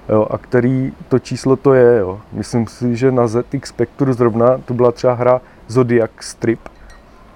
jo, 0.08 0.26
a 0.30 0.38
který 0.38 0.92
to 1.08 1.18
číslo 1.18 1.56
to 1.56 1.74
je. 1.74 1.98
Jo. 1.98 2.20
Myslím 2.32 2.66
si, 2.66 2.96
že 2.96 3.12
na 3.12 3.26
ZX 3.26 3.68
Spectrum 3.68 4.12
zrovna 4.12 4.58
to 4.64 4.74
byla 4.74 4.92
třeba 4.92 5.14
hra 5.14 5.40
Zodiac 5.68 6.10
Strip, 6.20 6.60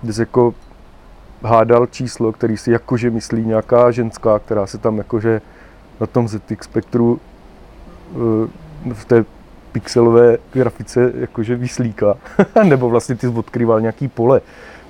kde 0.02 0.12
se 0.12 0.22
jako 0.22 0.54
hádal 1.42 1.86
číslo, 1.86 2.32
který 2.32 2.56
si 2.56 2.70
jakože 2.72 3.10
myslí 3.10 3.46
nějaká 3.46 3.90
ženská, 3.90 4.38
která 4.38 4.66
se 4.66 4.78
tam 4.78 4.98
jakože 4.98 5.40
na 6.00 6.06
tom 6.06 6.28
ZX 6.28 6.64
Spectru 6.64 7.20
e, 8.88 8.94
v 8.94 9.04
té 9.04 9.24
pixelové 9.72 10.38
grafice 10.52 11.12
jakože 11.14 11.56
vyslíka, 11.56 12.14
nebo 12.64 12.90
vlastně 12.90 13.14
ty 13.14 13.26
odkryval 13.26 13.80
nějaký 13.80 14.08
pole 14.08 14.40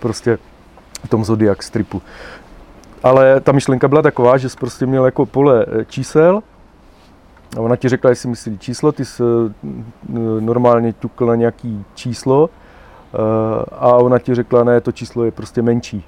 prostě 0.00 0.38
v 1.04 1.08
tom 1.08 1.24
Zodiac 1.24 1.62
stripu. 1.62 2.02
Ale 3.02 3.40
ta 3.40 3.52
myšlenka 3.52 3.88
byla 3.88 4.02
taková, 4.02 4.36
že 4.36 4.48
jsi 4.48 4.56
prostě 4.56 4.86
měl 4.86 5.04
jako 5.04 5.26
pole 5.26 5.66
eh, 5.68 5.84
čísel 5.84 6.40
a 7.56 7.60
ona 7.60 7.76
ti 7.76 7.88
řekla, 7.88 8.10
jestli 8.10 8.28
myslí 8.28 8.58
číslo, 8.58 8.92
ty 8.92 9.04
jsi 9.04 9.22
eh, 9.22 9.70
normálně 10.40 10.92
ťukl 10.92 11.26
na 11.26 11.34
nějaký 11.34 11.84
číslo 11.94 12.50
eh, 12.50 13.18
a 13.72 13.94
ona 13.96 14.18
ti 14.18 14.34
řekla, 14.34 14.64
ne, 14.64 14.80
to 14.80 14.92
číslo 14.92 15.24
je 15.24 15.30
prostě 15.30 15.62
menší, 15.62 16.04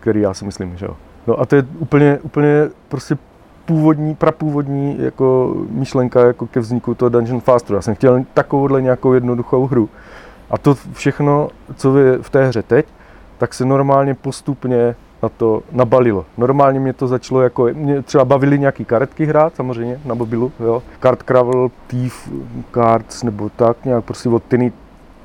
který 0.00 0.20
já 0.20 0.34
si 0.34 0.44
myslím, 0.44 0.76
že 0.76 0.86
jo. 0.86 0.96
No 1.26 1.40
a 1.40 1.46
to 1.46 1.56
je 1.56 1.66
úplně, 1.78 2.18
úplně 2.22 2.68
prostě 2.88 3.18
původní, 3.66 4.14
prapůvodní 4.14 4.96
jako 4.98 5.54
myšlenka 5.70 6.20
jako 6.20 6.46
ke 6.46 6.60
vzniku 6.60 6.94
toho 6.94 7.08
Dungeon 7.08 7.40
Fasteru. 7.40 7.76
Já 7.76 7.82
jsem 7.82 7.94
chtěl 7.94 8.24
takovouhle 8.34 8.82
nějakou 8.82 9.12
jednoduchou 9.12 9.66
hru. 9.66 9.88
A 10.50 10.58
to 10.58 10.74
všechno, 10.92 11.48
co 11.76 11.98
je 11.98 12.18
v 12.18 12.30
té 12.30 12.46
hře 12.46 12.62
teď, 12.62 12.86
tak 13.38 13.54
se 13.54 13.64
normálně 13.64 14.14
postupně 14.14 14.94
na 15.22 15.28
to 15.28 15.62
nabalilo. 15.72 16.26
Normálně 16.38 16.80
mě 16.80 16.92
to 16.92 17.06
začalo 17.06 17.42
jako, 17.42 17.68
mě 17.72 18.02
třeba 18.02 18.24
bavily 18.24 18.58
nějaký 18.58 18.84
karetky 18.84 19.24
hrát, 19.26 19.56
samozřejmě, 19.56 20.00
na 20.04 20.14
mobilu, 20.14 20.52
jo. 20.60 20.82
Card 21.02 21.22
Cravel, 21.22 21.70
Thief 21.86 22.28
Cards, 22.74 23.22
nebo 23.22 23.50
tak, 23.56 23.84
nějak 23.84 24.04
prostě 24.04 24.28
od 24.28 24.42
Tiny, 24.42 24.72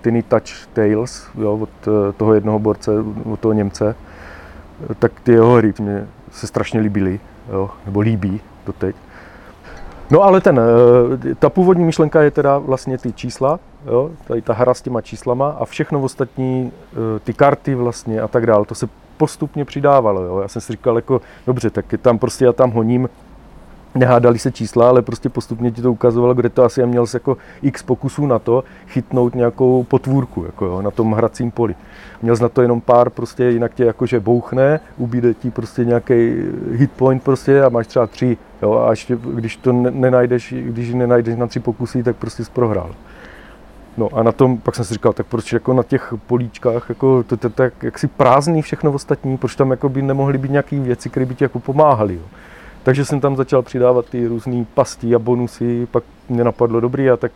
Tiny 0.01 0.23
Touch 0.23 0.67
Tales, 0.73 1.27
jo, 1.37 1.53
od 1.61 1.69
eh, 1.87 2.13
toho 2.13 2.33
jednoho 2.33 2.59
borce, 2.59 2.91
od 3.31 3.39
toho 3.39 3.53
Němce. 3.53 3.95
Tak 4.99 5.19
ty 5.19 5.31
jeho 5.31 5.55
hry 5.55 5.73
mě 5.79 6.07
se 6.31 6.47
strašně 6.47 6.79
líbily 6.79 7.19
jo, 7.51 7.69
nebo 7.85 7.99
líbí 7.99 8.41
doteď. 8.65 8.95
No 10.11 10.21
ale 10.21 10.41
ten, 10.41 10.59
eh, 10.59 11.35
ta 11.35 11.49
původní 11.49 11.85
myšlenka 11.85 12.21
je 12.21 12.31
teda 12.31 12.57
vlastně 12.57 12.97
ty 12.97 13.13
čísla, 13.13 13.59
jo, 13.85 14.11
tady 14.27 14.41
ta 14.41 14.53
hra 14.53 14.73
s 14.73 14.81
těma 14.81 15.01
číslama 15.01 15.49
a 15.59 15.65
všechno 15.65 16.01
ostatní, 16.01 16.71
eh, 16.93 17.19
ty 17.19 17.33
karty 17.33 17.75
vlastně 17.75 18.21
a 18.21 18.27
tak 18.27 18.45
dále, 18.45 18.65
to 18.65 18.75
se 18.75 18.87
postupně 19.17 19.65
přidávalo. 19.65 20.21
Jo. 20.21 20.39
Já 20.39 20.47
jsem 20.47 20.61
si 20.61 20.73
říkal, 20.73 20.95
jako, 20.95 21.21
dobře, 21.47 21.69
tak 21.69 21.85
tam 22.01 22.19
prostě 22.19 22.45
já 22.45 22.53
tam 22.53 22.71
honím 22.71 23.09
nehádali 23.95 24.39
se 24.39 24.51
čísla, 24.51 24.89
ale 24.89 25.01
prostě 25.01 25.29
postupně 25.29 25.71
ti 25.71 25.81
to 25.81 25.91
ukazovalo, 25.91 26.33
kde 26.33 26.49
to 26.49 26.63
asi 26.63 26.85
měl 26.85 27.05
jako 27.13 27.37
x 27.61 27.83
pokusů 27.83 28.25
na 28.25 28.39
to 28.39 28.63
chytnout 28.87 29.35
nějakou 29.35 29.83
potvůrku 29.83 30.43
jako 30.45 30.65
jo, 30.65 30.81
na 30.81 30.91
tom 30.91 31.11
hracím 31.11 31.51
poli. 31.51 31.75
Měl 32.21 32.35
jsi 32.35 32.43
na 32.43 32.49
to 32.49 32.61
jenom 32.61 32.81
pár, 32.81 33.09
prostě 33.09 33.43
jinak 33.43 33.73
tě 33.73 33.85
jakože 33.85 34.19
bouchne, 34.19 34.79
ubíde 34.97 35.33
ti 35.33 35.51
prostě 35.51 35.85
nějaký 35.85 36.13
hit 36.71 36.91
point 36.91 37.23
prostě 37.23 37.63
a 37.63 37.69
máš 37.69 37.87
třeba 37.87 38.07
tři. 38.07 38.37
Jo, 38.61 38.85
a 38.87 38.89
ještě, 38.89 39.17
když 39.33 39.57
to 39.57 39.71
nenajdeš, 39.73 40.53
když 40.57 40.93
nenajdeš 40.93 41.35
na 41.35 41.47
tři 41.47 41.59
pokusy, 41.59 42.03
tak 42.03 42.15
prostě 42.15 42.45
jsi 42.45 42.51
prohrál. 42.51 42.89
No 43.97 44.09
a 44.13 44.23
na 44.23 44.31
tom, 44.31 44.57
pak 44.57 44.75
jsem 44.75 44.85
si 44.85 44.93
říkal, 44.93 45.13
tak 45.13 45.25
proč 45.25 45.53
jako 45.53 45.73
na 45.73 45.83
těch 45.83 46.13
políčkách, 46.27 46.89
jako 46.89 47.23
to, 47.23 47.37
to 47.37 47.49
tak 47.49 47.83
jaksi 47.83 48.07
prázdný 48.07 48.61
všechno 48.61 48.91
ostatní, 48.91 49.37
proč 49.37 49.55
tam 49.55 49.71
jako 49.71 49.89
by 49.89 50.01
nemohly 50.01 50.37
být 50.37 50.51
nějaké 50.51 50.79
věci, 50.79 51.09
které 51.09 51.25
by 51.25 51.35
ti 51.35 51.43
jako 51.43 51.59
pomáhaly. 51.59 52.15
Jo. 52.15 52.21
Takže 52.83 53.05
jsem 53.05 53.19
tam 53.19 53.35
začal 53.35 53.61
přidávat 53.61 54.05
ty 54.05 54.27
různé 54.27 54.65
pasti 54.73 55.15
a 55.15 55.19
bonusy, 55.19 55.87
pak 55.91 56.03
mě 56.29 56.43
napadlo 56.43 56.79
dobrý 56.79 57.09
a 57.09 57.17
tak 57.17 57.31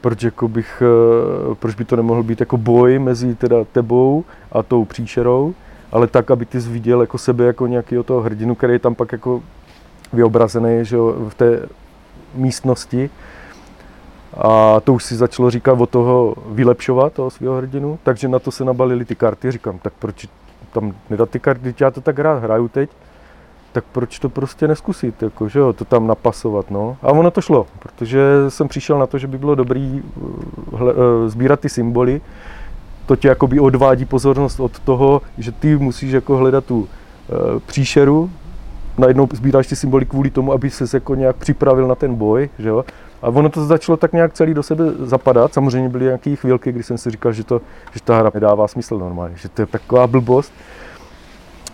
proč, 0.00 0.22
jako 0.22 0.48
bych, 0.48 0.82
eh, 0.82 1.54
proč 1.54 1.74
by 1.74 1.84
to 1.84 1.96
nemohl 1.96 2.22
být 2.22 2.40
jako 2.40 2.56
boj 2.56 2.98
mezi 2.98 3.34
teda 3.34 3.56
tebou 3.72 4.24
a 4.52 4.62
tou 4.62 4.84
příšerou, 4.84 5.54
ale 5.92 6.06
tak, 6.06 6.30
aby 6.30 6.46
ty 6.46 6.60
jsi 6.60 6.68
viděl 6.68 7.00
jako 7.00 7.18
sebe 7.18 7.44
jako 7.44 7.66
nějakého 7.66 8.02
toho 8.02 8.20
hrdinu, 8.20 8.54
který 8.54 8.72
je 8.72 8.78
tam 8.78 8.94
pak 8.94 9.12
jako 9.12 9.42
vyobrazený 10.12 10.84
že 10.84 10.96
jo, 10.96 11.14
v 11.28 11.34
té 11.34 11.66
místnosti. 12.34 13.10
A 14.36 14.80
to 14.80 14.92
už 14.94 15.04
si 15.04 15.16
začalo 15.16 15.50
říkat 15.50 15.80
o 15.80 15.86
toho 15.86 16.34
vylepšovat, 16.46 17.12
toho 17.12 17.30
svého 17.30 17.56
hrdinu, 17.56 17.98
takže 18.02 18.28
na 18.28 18.38
to 18.38 18.50
se 18.50 18.64
nabalily 18.64 19.04
ty 19.04 19.14
karty. 19.14 19.50
Říkám, 19.50 19.78
tak 19.78 19.92
proč 19.98 20.28
tam 20.72 20.94
nedat 21.10 21.30
ty 21.30 21.40
karty, 21.40 21.74
já 21.80 21.90
to 21.90 22.00
tak 22.00 22.18
rád 22.18 22.38
hraju 22.42 22.68
teď 22.68 22.90
tak 23.72 23.84
proč 23.92 24.18
to 24.18 24.28
prostě 24.28 24.68
neskusit, 24.68 25.22
jako, 25.22 25.48
že 25.48 25.58
jo, 25.58 25.72
to 25.72 25.84
tam 25.84 26.06
napasovat, 26.06 26.70
no. 26.70 26.96
A 27.02 27.06
ono 27.06 27.30
to 27.30 27.40
šlo, 27.40 27.66
protože 27.78 28.20
jsem 28.48 28.68
přišel 28.68 28.98
na 28.98 29.06
to, 29.06 29.18
že 29.18 29.26
by 29.26 29.38
bylo 29.38 29.54
dobrý 29.54 30.02
uh, 30.16 30.78
hle, 30.78 30.94
uh, 30.94 31.00
sbírat 31.26 31.60
ty 31.60 31.68
symboly, 31.68 32.20
to 33.06 33.16
tě 33.16 33.28
jakoby 33.28 33.60
odvádí 33.60 34.04
pozornost 34.04 34.60
od 34.60 34.78
toho, 34.78 35.22
že 35.38 35.52
ty 35.52 35.76
musíš 35.76 36.12
jako 36.12 36.36
hledat 36.36 36.64
tu 36.64 36.80
uh, 36.80 36.86
příšeru, 37.66 38.30
najednou 38.98 39.28
sbíráš 39.32 39.66
ty 39.66 39.76
symboly 39.76 40.06
kvůli 40.06 40.30
tomu, 40.30 40.52
aby 40.52 40.70
se 40.70 40.96
jako 40.96 41.14
nějak 41.14 41.36
připravil 41.36 41.88
na 41.88 41.94
ten 41.94 42.14
boj, 42.14 42.48
že 42.58 42.68
jo. 42.68 42.84
A 43.22 43.28
ono 43.28 43.48
to 43.48 43.66
začalo 43.66 43.96
tak 43.96 44.12
nějak 44.12 44.32
celý 44.32 44.54
do 44.54 44.62
sebe 44.62 44.84
zapadat. 44.98 45.54
Samozřejmě 45.54 45.88
byly 45.88 46.04
nějaké 46.04 46.36
chvilky, 46.36 46.72
kdy 46.72 46.82
jsem 46.82 46.98
si 46.98 47.10
říkal, 47.10 47.32
že, 47.32 47.44
to, 47.44 47.60
že 47.92 48.00
ta 48.04 48.18
hra 48.18 48.30
nedává 48.34 48.68
smysl 48.68 48.98
normálně, 48.98 49.36
že 49.36 49.48
to 49.48 49.62
je 49.62 49.66
taková 49.66 50.06
blbost, 50.06 50.52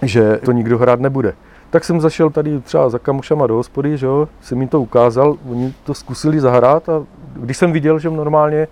že 0.03 0.41
to 0.45 0.53
nikdo 0.53 0.79
hrát 0.79 1.01
nebude. 1.01 1.35
Tak 1.71 1.85
jsem 1.85 2.01
zašel 2.01 2.31
tady 2.31 2.61
třeba 2.61 2.91
za 2.91 2.99
kamošama 2.99 3.47
do 3.47 3.55
hospody, 3.55 3.99
že 3.99 4.07
jo, 4.07 4.29
jsem 4.41 4.61
jim 4.61 4.69
to 4.69 4.81
ukázal, 4.81 5.37
oni 5.51 5.75
to 5.85 5.95
zkusili 5.95 6.41
zahrát 6.41 6.89
a 6.89 7.05
když 7.37 7.57
jsem 7.57 7.73
viděl, 7.73 7.99
že 7.99 8.11
normálně 8.11 8.69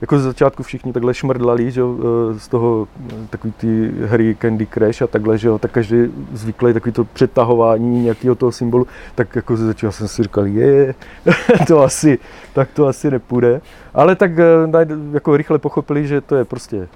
jako 0.00 0.18
ze 0.18 0.24
začátku 0.24 0.62
všichni 0.62 0.92
takhle 0.92 1.14
šmrdlali, 1.14 1.70
že 1.70 1.80
jo, 1.80 1.96
e, 2.34 2.38
z 2.38 2.48
toho 2.48 2.88
e, 3.10 3.26
takový 3.30 3.52
ty 3.52 3.92
hry 4.04 4.36
Candy 4.40 4.66
Crush 4.66 5.02
a 5.02 5.06
takhle, 5.06 5.38
že 5.38 5.48
jo, 5.48 5.58
tak 5.58 5.70
každý 5.70 5.96
zvyklý 6.32 6.72
takový 6.72 6.92
to 6.92 7.04
přetahování 7.04 8.02
nějakého 8.02 8.34
toho 8.34 8.52
symbolu, 8.52 8.86
tak 9.14 9.36
jako 9.36 9.56
ze 9.56 9.66
začátku 9.66 9.92
jsem 9.92 10.08
si 10.08 10.22
říkal, 10.22 10.46
je, 10.46 10.94
to 11.66 11.82
asi, 11.82 12.18
tak 12.52 12.68
to 12.74 12.86
asi 12.86 13.10
nepůjde. 13.10 13.60
Ale 13.94 14.16
tak 14.16 14.38
e, 14.38 14.44
jako 15.12 15.36
rychle 15.36 15.58
pochopili, 15.58 16.06
že 16.06 16.20
to 16.20 16.36
je 16.36 16.44
prostě 16.44 16.88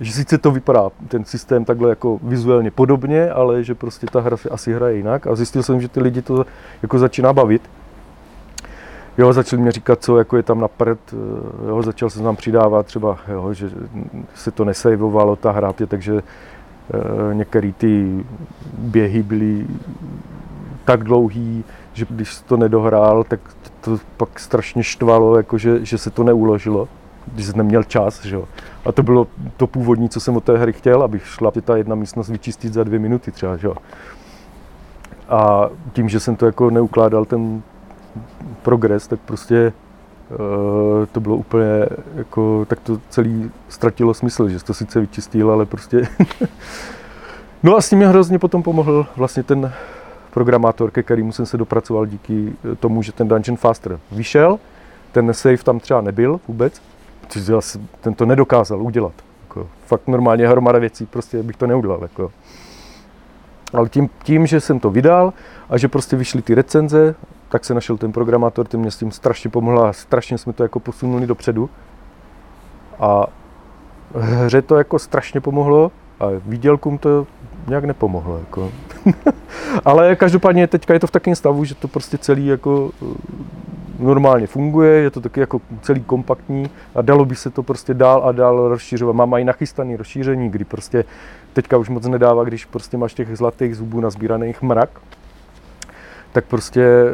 že 0.00 0.12
sice 0.12 0.38
to 0.38 0.50
vypadá 0.50 0.90
ten 1.08 1.24
systém 1.24 1.64
takhle 1.64 1.90
jako 1.90 2.18
vizuálně 2.22 2.70
podobně, 2.70 3.30
ale 3.30 3.64
že 3.64 3.74
prostě 3.74 4.06
ta 4.06 4.20
hra 4.20 4.36
se 4.36 4.48
asi 4.48 4.72
hraje 4.72 4.96
jinak 4.96 5.26
a 5.26 5.34
zjistil 5.34 5.62
jsem, 5.62 5.80
že 5.80 5.88
ty 5.88 6.00
lidi 6.00 6.22
to 6.22 6.46
jako 6.82 6.98
začíná 6.98 7.32
bavit. 7.32 7.62
Jo, 9.18 9.32
začali 9.32 9.62
mě 9.62 9.72
říkat, 9.72 10.02
co 10.02 10.18
jako 10.18 10.36
je 10.36 10.42
tam 10.42 10.60
na 10.60 10.68
prd, 10.68 10.98
eh, 11.12 11.68
jo, 11.68 11.82
začal 11.82 12.10
jsem 12.10 12.22
tam 12.22 12.36
přidávat 12.36 12.86
třeba, 12.86 13.18
jo, 13.28 13.52
že 13.52 13.70
se 14.34 14.50
to 14.50 14.64
nesejvovalo 14.64 15.36
ta 15.36 15.50
hra, 15.50 15.72
takže 15.72 16.14
e, 16.14 17.34
některé 17.34 17.72
ty 17.72 18.24
běhy 18.78 19.22
byly 19.22 19.66
tak 20.84 21.04
dlouhý, 21.04 21.64
že 21.92 22.06
když 22.10 22.40
to 22.40 22.56
nedohrál, 22.56 23.24
tak 23.24 23.40
to, 23.80 23.98
to 23.98 24.04
pak 24.16 24.40
strašně 24.40 24.82
štvalo, 24.82 25.36
jako 25.36 25.58
že, 25.58 25.84
že 25.84 25.98
se 25.98 26.10
to 26.10 26.24
neuložilo 26.24 26.88
když 27.32 27.46
jsem 27.46 27.56
neměl 27.56 27.82
čas, 27.82 28.24
že 28.24 28.34
jo. 28.34 28.44
A 28.84 28.92
to 28.92 29.02
bylo 29.02 29.26
to 29.56 29.66
původní, 29.66 30.08
co 30.08 30.20
jsem 30.20 30.36
od 30.36 30.44
té 30.44 30.58
hry 30.58 30.72
chtěl, 30.72 31.02
abych 31.02 31.26
šla 31.26 31.50
ta 31.64 31.76
jedna 31.76 31.94
místnost 31.94 32.28
vyčistit 32.28 32.72
za 32.72 32.84
dvě 32.84 32.98
minuty 32.98 33.30
třeba, 33.30 33.56
že 33.56 33.66
jo. 33.66 33.74
A 35.28 35.70
tím, 35.92 36.08
že 36.08 36.20
jsem 36.20 36.36
to 36.36 36.46
jako 36.46 36.70
neukládal 36.70 37.24
ten 37.24 37.62
progres, 38.62 39.06
tak 39.06 39.20
prostě 39.20 39.72
uh, 40.30 41.06
to 41.12 41.20
bylo 41.20 41.36
úplně 41.36 41.86
jako, 42.14 42.64
tak 42.68 42.80
to 42.80 43.00
celý 43.08 43.50
ztratilo 43.68 44.14
smysl, 44.14 44.48
že 44.48 44.64
to 44.64 44.74
sice 44.74 45.00
vyčistil, 45.00 45.50
ale 45.50 45.66
prostě 45.66 46.08
No 47.64 47.76
a 47.76 47.80
s 47.80 47.88
tím 47.88 47.98
mě 47.98 48.08
hrozně 48.08 48.38
potom 48.38 48.62
pomohl 48.62 49.06
vlastně 49.16 49.42
ten 49.42 49.72
programátor, 50.30 50.90
ke 50.90 51.02
kterému 51.02 51.32
jsem 51.32 51.46
se 51.46 51.56
dopracoval 51.56 52.06
díky 52.06 52.52
tomu, 52.80 53.02
že 53.02 53.12
ten 53.12 53.28
Dungeon 53.28 53.56
Faster 53.56 53.98
vyšel, 54.12 54.58
ten 55.12 55.34
save 55.34 55.56
tam 55.56 55.80
třeba 55.80 56.00
nebyl 56.00 56.40
vůbec, 56.48 56.82
ten 58.00 58.14
to 58.14 58.26
nedokázal 58.26 58.82
udělat. 58.82 59.12
Jako, 59.42 59.68
fakt 59.86 60.08
normálně 60.08 60.48
hromada 60.48 60.78
věcí, 60.78 61.06
prostě 61.06 61.42
bych 61.42 61.56
to 61.56 61.66
neudělal. 61.66 61.98
Jako. 62.02 62.32
Ale 63.72 63.88
tím, 63.88 64.10
tím, 64.22 64.46
že 64.46 64.60
jsem 64.60 64.80
to 64.80 64.90
vydal 64.90 65.32
a 65.70 65.78
že 65.78 65.88
prostě 65.88 66.16
vyšly 66.16 66.42
ty 66.42 66.54
recenze, 66.54 67.14
tak 67.48 67.64
se 67.64 67.74
našel 67.74 67.96
ten 67.96 68.12
programátor, 68.12 68.66
ten 68.66 68.80
mě 68.80 68.90
s 68.90 68.96
tím 68.96 69.10
strašně 69.10 69.50
pomohl 69.50 69.86
a 69.86 69.92
strašně 69.92 70.38
jsme 70.38 70.52
to 70.52 70.62
jako 70.62 70.80
posunuli 70.80 71.26
dopředu. 71.26 71.70
A 73.00 73.26
hře 74.14 74.62
to 74.62 74.76
jako 74.76 74.98
strašně 74.98 75.40
pomohlo 75.40 75.92
a 76.20 76.26
výdělkům 76.46 76.98
to 76.98 77.26
nějak 77.68 77.84
nepomohlo. 77.84 78.38
Jako. 78.38 78.72
Ale 79.84 80.16
každopádně 80.16 80.66
teďka 80.66 80.94
je 80.94 81.00
to 81.00 81.06
v 81.06 81.10
takém 81.10 81.34
stavu, 81.34 81.64
že 81.64 81.74
to 81.74 81.88
prostě 81.88 82.18
celý 82.18 82.46
jako 82.46 82.90
normálně 83.98 84.46
funguje, 84.46 84.92
je 84.92 85.10
to 85.10 85.20
taky 85.20 85.40
jako 85.40 85.60
celý 85.82 86.02
kompaktní 86.02 86.70
a 86.94 87.02
dalo 87.02 87.24
by 87.24 87.36
se 87.36 87.50
to 87.50 87.62
prostě 87.62 87.94
dál 87.94 88.22
a 88.24 88.32
dál 88.32 88.68
rozšířovat. 88.68 89.16
Mám 89.16 89.34
i 89.34 89.44
nachystaný 89.44 89.96
rozšíření, 89.96 90.48
kdy 90.50 90.64
prostě 90.64 91.04
teďka 91.52 91.76
už 91.76 91.88
moc 91.88 92.06
nedává, 92.06 92.44
když 92.44 92.64
prostě 92.64 92.96
máš 92.96 93.14
těch 93.14 93.36
zlatých 93.36 93.76
zubů 93.76 94.00
nazbíraných 94.00 94.62
mrak, 94.62 94.90
tak 96.32 96.44
prostě 96.44 97.04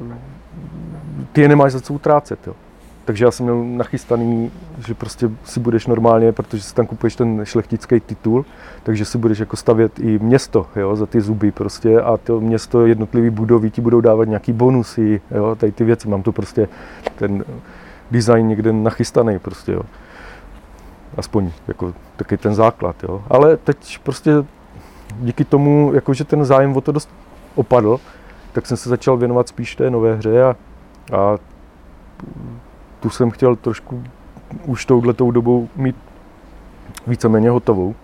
uh, 0.00 0.12
ty 1.32 1.40
je 1.40 1.48
nemáš 1.48 1.72
za 1.72 1.80
co 1.80 1.94
utrácet. 1.94 2.46
Jo. 2.46 2.54
Takže 3.04 3.24
já 3.24 3.30
jsem 3.30 3.44
měl 3.46 3.64
nachystaný, 3.64 4.50
že 4.86 4.94
prostě 4.94 5.30
si 5.44 5.60
budeš 5.60 5.86
normálně, 5.86 6.32
protože 6.32 6.62
si 6.62 6.74
tam 6.74 6.86
kupuješ 6.86 7.16
ten 7.16 7.40
šlechtický 7.44 8.00
titul, 8.00 8.44
takže 8.82 9.04
si 9.04 9.18
budeš 9.18 9.38
jako 9.38 9.56
stavět 9.56 9.98
i 9.98 10.18
město 10.18 10.66
jo, 10.76 10.96
za 10.96 11.06
ty 11.06 11.20
zuby 11.20 11.52
prostě 11.52 12.00
a 12.00 12.16
to 12.16 12.40
město, 12.40 12.86
jednotlivé 12.86 13.30
budovy 13.30 13.70
ti 13.70 13.80
budou 13.80 14.00
dávat 14.00 14.24
nějaký 14.24 14.52
bonusy, 14.52 15.20
jo, 15.30 15.54
tady 15.54 15.72
ty 15.72 15.84
věci. 15.84 16.08
Mám 16.08 16.22
to 16.22 16.32
prostě 16.32 16.68
ten 17.16 17.44
design 18.10 18.48
někde 18.48 18.72
nachystaný 18.72 19.38
prostě, 19.38 19.72
jo. 19.72 19.82
Aspoň 21.16 21.50
jako 21.68 21.94
taky 22.16 22.36
ten 22.36 22.54
základ, 22.54 22.96
jo. 23.02 23.22
Ale 23.30 23.56
teď 23.56 23.98
prostě 23.98 24.32
díky 25.20 25.44
tomu, 25.44 25.90
jakože 25.94 26.24
ten 26.24 26.44
zájem 26.44 26.76
o 26.76 26.80
to 26.80 26.92
dost 26.92 27.08
opadl, 27.54 28.00
tak 28.52 28.66
jsem 28.66 28.76
se 28.76 28.88
začal 28.88 29.16
věnovat 29.16 29.48
spíš 29.48 29.76
té 29.76 29.90
nové 29.90 30.14
hře 30.14 30.42
a, 30.42 30.56
a 31.12 31.38
tu 33.00 33.10
jsem 33.10 33.30
chtěl 33.30 33.56
trošku 33.56 34.04
už 34.66 34.86
touhletou 34.86 35.30
dobou 35.30 35.68
mít 35.76 35.96
víceméně 37.06 37.50
hotovou. 37.50 37.94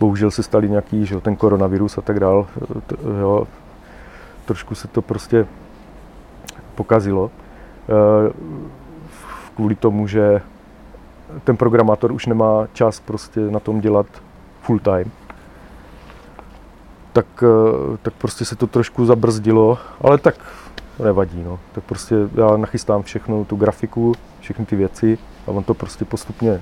Bohužel 0.00 0.30
se 0.30 0.42
staly 0.42 0.70
nějaký, 0.70 1.06
že 1.06 1.20
ten 1.20 1.36
koronavirus 1.36 1.98
a 1.98 2.00
tak 2.00 2.20
dál, 2.20 2.46
jo, 3.20 3.46
trošku 4.44 4.74
se 4.74 4.88
to 4.88 5.02
prostě 5.02 5.46
pokazilo. 6.74 7.30
E, 7.88 8.32
kvůli 9.56 9.74
tomu, 9.74 10.06
že 10.06 10.40
ten 11.44 11.56
programátor 11.56 12.12
už 12.12 12.26
nemá 12.26 12.66
čas 12.72 13.00
prostě 13.00 13.40
na 13.40 13.60
tom 13.60 13.80
dělat 13.80 14.06
full 14.62 14.78
time. 14.78 15.10
Tak, 17.12 17.26
e, 17.42 17.96
tak 18.02 18.14
prostě 18.14 18.44
se 18.44 18.56
to 18.56 18.66
trošku 18.66 19.06
zabrzdilo, 19.06 19.78
ale 20.00 20.18
tak 20.18 20.34
nevadí, 20.98 21.42
no. 21.42 21.58
Tak 21.72 21.84
prostě 21.84 22.14
já 22.34 22.56
nachystám 22.56 23.02
všechno, 23.02 23.44
tu 23.44 23.56
grafiku, 23.56 24.12
všechny 24.40 24.66
ty 24.66 24.76
věci 24.76 25.18
a 25.46 25.50
on 25.50 25.64
to 25.64 25.74
prostě 25.74 26.04
postupně 26.04 26.60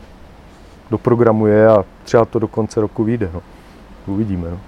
doprogramuje 0.90 1.68
a 1.68 1.84
třeba 2.04 2.24
to 2.24 2.38
do 2.38 2.48
konce 2.48 2.80
roku 2.80 3.04
vyjde, 3.04 3.30
no. 3.34 3.42
Uvidíme, 4.06 4.50
no. 4.50 4.58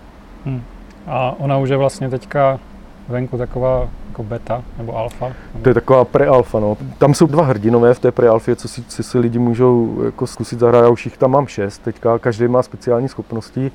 Hmm. 0.45 0.63
A 1.07 1.35
ona 1.39 1.59
už 1.59 1.69
je 1.69 1.77
vlastně 1.77 2.11
teďka 2.11 2.59
venku 3.09 3.39
taková 3.39 3.89
jako 4.09 4.23
beta 4.23 4.63
nebo 4.79 4.97
alfa? 4.97 5.27
Nebo... 5.27 5.63
To 5.63 5.69
je 5.71 5.75
taková 5.75 6.05
pre-alfa, 6.05 6.61
no. 6.61 6.77
Tam 6.99 7.15
jsou 7.15 7.27
dva 7.27 7.45
hrdinové 7.45 7.95
v 7.95 7.99
té 7.99 8.11
pre-alfě, 8.11 8.57
co 8.57 8.69
si, 8.69 8.85
co 8.85 9.03
si 9.03 9.19
lidi 9.19 9.39
můžou 9.39 10.03
jako 10.05 10.27
zkusit 10.27 10.59
zahrát. 10.59 10.85
Já 10.85 10.91
už 10.91 11.05
jich 11.05 11.17
tam 11.17 11.31
mám 11.31 11.47
šest 11.47 11.79
teďka, 11.79 12.19
každý 12.19 12.49
má 12.49 12.63
speciální 12.63 13.09
schopnosti. 13.09 13.73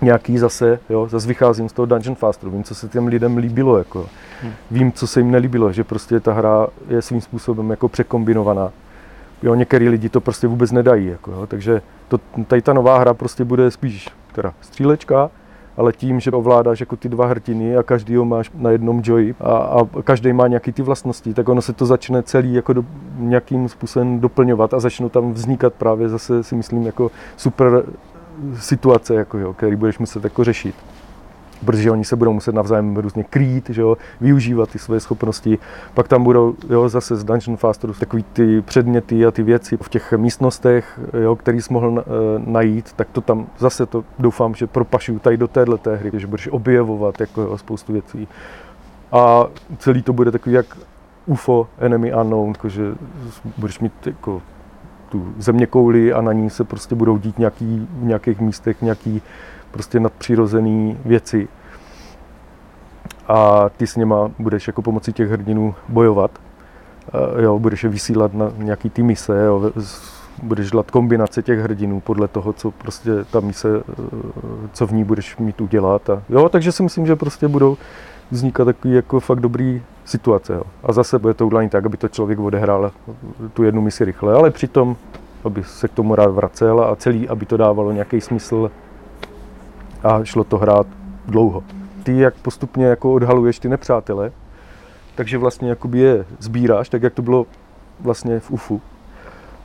Nějaký 0.00 0.38
zase, 0.38 0.78
jo, 0.90 1.08
zase 1.10 1.28
vycházím 1.28 1.68
z 1.68 1.72
toho 1.72 1.86
Dungeon 1.86 2.14
Fasteru, 2.14 2.52
vím, 2.52 2.64
co 2.64 2.74
se 2.74 2.88
těm 2.88 3.06
lidem 3.06 3.36
líbilo, 3.36 3.78
jako. 3.78 4.06
Hmm. 4.42 4.52
Vím, 4.70 4.92
co 4.92 5.06
se 5.06 5.20
jim 5.20 5.30
nelíbilo, 5.30 5.72
že 5.72 5.84
prostě 5.84 6.20
ta 6.20 6.32
hra 6.32 6.66
je 6.88 7.02
svým 7.02 7.20
způsobem 7.20 7.70
jako 7.70 7.88
překombinovaná. 7.88 8.72
Jo, 9.42 9.54
některý 9.54 9.88
lidi 9.88 10.08
to 10.08 10.20
prostě 10.20 10.46
vůbec 10.46 10.72
nedají, 10.72 11.06
jako, 11.06 11.30
jo, 11.30 11.46
takže 11.46 11.82
to, 12.08 12.18
tady 12.46 12.62
ta 12.62 12.72
nová 12.72 12.98
hra 12.98 13.14
prostě 13.14 13.44
bude 13.44 13.70
spíš 13.70 14.08
teda 14.32 14.54
střílečka, 14.60 15.30
ale 15.76 15.92
tím, 15.92 16.20
že 16.20 16.30
ovládáš 16.30 16.80
jako 16.80 16.96
ty 16.96 17.08
dva 17.08 17.26
hrtiny 17.26 17.76
a 17.76 17.82
každý 17.82 18.16
ho 18.16 18.24
máš 18.24 18.50
na 18.54 18.70
jednom 18.70 19.02
joyi 19.04 19.34
a, 19.40 19.56
a 19.56 20.02
každý 20.04 20.32
má 20.32 20.46
nějaký 20.46 20.72
ty 20.72 20.82
vlastnosti, 20.82 21.34
tak 21.34 21.48
ono 21.48 21.62
se 21.62 21.72
to 21.72 21.86
začne 21.86 22.22
celý 22.22 22.54
jako 22.54 22.72
do, 22.72 22.84
nějakým 23.18 23.68
způsobem 23.68 24.20
doplňovat 24.20 24.74
a 24.74 24.80
začnou 24.80 25.08
tam 25.08 25.32
vznikat 25.32 25.74
právě 25.74 26.08
zase 26.08 26.42
si 26.42 26.54
myslím 26.54 26.86
jako 26.86 27.10
super 27.36 27.84
situace, 28.58 29.14
jako 29.14 29.38
jo, 29.38 29.52
který 29.52 29.76
budeš 29.76 29.98
muset 29.98 30.24
jako 30.24 30.44
řešit 30.44 30.74
protože 31.64 31.90
oni 31.90 32.04
se 32.04 32.16
budou 32.16 32.32
muset 32.32 32.54
navzájem 32.54 32.96
různě 32.96 33.24
krýt, 33.24 33.70
že 33.70 33.80
jo, 33.80 33.96
využívat 34.20 34.70
ty 34.70 34.78
své 34.78 35.00
schopnosti. 35.00 35.58
Pak 35.94 36.08
tam 36.08 36.24
budou 36.24 36.54
jo, 36.70 36.88
zase 36.88 37.16
z 37.16 37.24
Dungeon 37.24 37.56
Fasteru 37.56 37.92
takový 37.92 38.24
ty 38.32 38.62
předměty 38.62 39.26
a 39.26 39.30
ty 39.30 39.42
věci 39.42 39.76
v 39.76 39.88
těch 39.88 40.12
místnostech, 40.12 41.00
jo, 41.22 41.36
který 41.36 41.62
jsi 41.62 41.72
mohl 41.72 41.98
eh, 41.98 42.04
najít, 42.46 42.92
tak 42.92 43.08
to 43.12 43.20
tam 43.20 43.46
zase 43.58 43.86
to 43.86 44.04
doufám, 44.18 44.54
že 44.54 44.66
propašuju 44.66 45.18
tady 45.18 45.36
do 45.36 45.48
téhle 45.48 45.78
hry, 45.84 46.10
že 46.14 46.26
budeš 46.26 46.48
objevovat 46.48 47.20
jako 47.20 47.42
jo, 47.42 47.58
spoustu 47.58 47.92
věcí. 47.92 48.28
A 49.12 49.46
celý 49.78 50.02
to 50.02 50.12
bude 50.12 50.30
takový 50.30 50.54
jak 50.54 50.66
UFO, 51.26 51.68
Enemy 51.78 52.14
Unknown, 52.14 52.48
jako, 52.48 52.68
že 52.68 52.82
budeš 53.56 53.80
mít 53.80 53.92
jako 54.06 54.42
tu 55.14 55.34
země 55.38 55.66
kouli 55.66 56.12
a 56.12 56.20
na 56.20 56.32
ní 56.32 56.50
se 56.50 56.64
prostě 56.64 56.94
budou 56.94 57.18
dít 57.18 57.38
nějaký, 57.38 57.88
v 57.92 58.04
nějakých 58.04 58.40
místech 58.40 58.82
nějaký 58.82 59.22
prostě 59.70 60.00
nadpřirozené 60.00 60.96
věci. 61.04 61.48
A 63.28 63.68
ty 63.68 63.86
s 63.86 63.96
něma 63.96 64.30
budeš 64.38 64.66
jako 64.66 64.82
pomocí 64.82 65.12
těch 65.12 65.30
hrdinů 65.30 65.74
bojovat. 65.88 66.30
Jo, 67.42 67.58
budeš 67.58 67.84
je 67.84 67.90
vysílat 67.90 68.34
na 68.34 68.52
nějaký 68.56 68.90
ty 68.90 69.02
mise, 69.02 69.44
jo, 69.44 69.72
budeš 70.42 70.70
dělat 70.70 70.90
kombinace 70.90 71.42
těch 71.42 71.58
hrdinů 71.58 72.00
podle 72.00 72.28
toho, 72.28 72.52
co 72.52 72.70
prostě 72.70 73.10
ta 73.30 73.40
mise, 73.40 73.68
co 74.72 74.86
v 74.86 74.92
ní 74.92 75.04
budeš 75.04 75.36
mít 75.36 75.60
udělat. 75.60 76.10
A, 76.10 76.22
jo, 76.28 76.48
takže 76.48 76.72
si 76.72 76.82
myslím, 76.82 77.06
že 77.06 77.16
prostě 77.16 77.48
budou 77.48 77.76
vznikat 78.30 78.64
takový 78.64 78.94
jako 78.94 79.20
fakt 79.20 79.40
dobrý 79.40 79.82
situace. 80.04 80.54
Jo. 80.54 80.62
A 80.84 80.92
zase 80.92 81.18
bude 81.18 81.34
to 81.34 81.46
udělané 81.46 81.68
tak, 81.68 81.86
aby 81.86 81.96
to 81.96 82.08
člověk 82.08 82.38
odehrál 82.38 82.92
tu 83.52 83.62
jednu 83.62 83.82
misi 83.82 84.04
rychle, 84.04 84.34
ale 84.34 84.50
přitom, 84.50 84.96
aby 85.44 85.64
se 85.64 85.88
k 85.88 85.92
tomu 85.92 86.14
rád 86.14 86.30
vracel 86.30 86.80
a 86.80 86.96
celý, 86.96 87.28
aby 87.28 87.46
to 87.46 87.56
dávalo 87.56 87.92
nějaký 87.92 88.20
smysl 88.20 88.70
a 90.02 90.24
šlo 90.24 90.44
to 90.44 90.58
hrát 90.58 90.86
dlouho. 91.26 91.64
Ty, 92.02 92.18
jak 92.18 92.34
postupně 92.34 92.86
jako 92.86 93.12
odhaluješ 93.12 93.58
ty 93.58 93.68
nepřátele, 93.68 94.32
takže 95.14 95.38
vlastně 95.38 95.68
jakoby 95.68 95.98
je 95.98 96.24
sbíráš, 96.38 96.88
tak 96.88 97.02
jak 97.02 97.14
to 97.14 97.22
bylo 97.22 97.46
vlastně 98.00 98.40
v 98.40 98.50
UFU, 98.50 98.80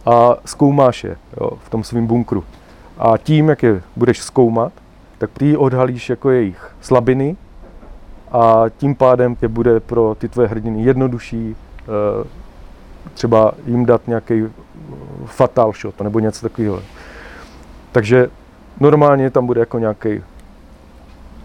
a 0.06 0.36
zkoumáš 0.46 1.04
je 1.04 1.18
jo, 1.42 1.52
v 1.64 1.70
tom 1.70 1.84
svém 1.84 2.08
bunkru. 2.08 2.44
A 2.98 3.18
tím, 3.18 3.50
jak 3.50 3.64
je 3.64 3.82
budeš 3.96 4.22
zkoumat, 4.22 4.74
tak 5.18 5.30
ty 5.34 5.58
odhalíš 5.58 6.10
jako 6.10 6.30
jejich 6.30 6.76
slabiny 6.82 7.38
a 8.32 8.66
tím 8.78 8.96
pádem 8.96 9.36
je 9.42 9.48
bude 9.48 9.80
pro 9.80 10.16
ty 10.20 10.30
tvoje 10.30 10.48
hrdiny 10.48 10.84
jednodušší 10.84 11.56
eh, 11.82 12.28
třeba 13.14 13.52
jim 13.66 13.86
dát 13.86 14.08
nějaký 14.08 14.44
fatal 15.26 15.72
shot 15.82 16.02
nebo 16.02 16.20
něco 16.20 16.42
takového. 16.42 16.82
Takže 17.92 18.30
normálně 18.80 19.30
tam 19.30 19.46
bude 19.46 19.60
jako 19.60 19.80
nějaký 19.80 20.22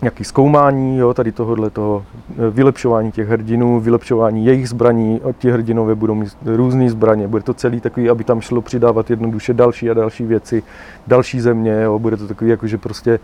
nějaký 0.05 0.25
zkoumání 0.25 0.99
jo, 0.99 1.15
tady 1.15 1.33
tohohle 1.33 1.71
toho 1.71 2.05
e, 2.39 2.51
vylepšování 2.51 3.13
těch 3.13 3.29
hrdinů, 3.29 3.81
vylepšování 3.81 4.47
jejich 4.47 4.69
zbraní, 4.69 5.21
ti 5.39 5.51
hrdinové 5.51 5.95
budou 5.95 6.15
mít 6.15 6.37
různé 6.45 6.91
zbraně, 6.91 7.29
bude 7.29 7.43
to 7.43 7.55
celý 7.55 7.81
takový, 7.81 8.11
aby 8.11 8.25
tam 8.25 8.41
šlo 8.41 8.61
přidávat 8.61 9.11
jednoduše 9.11 9.55
další 9.55 9.91
a 9.91 9.95
další 9.95 10.25
věci, 10.27 10.63
další 11.07 11.41
země, 11.41 11.83
jo, 11.83 11.99
bude 11.99 12.17
to 12.17 12.29
takový 12.29 12.51
jako, 12.51 12.67
že 12.67 12.79
prostě 12.79 13.19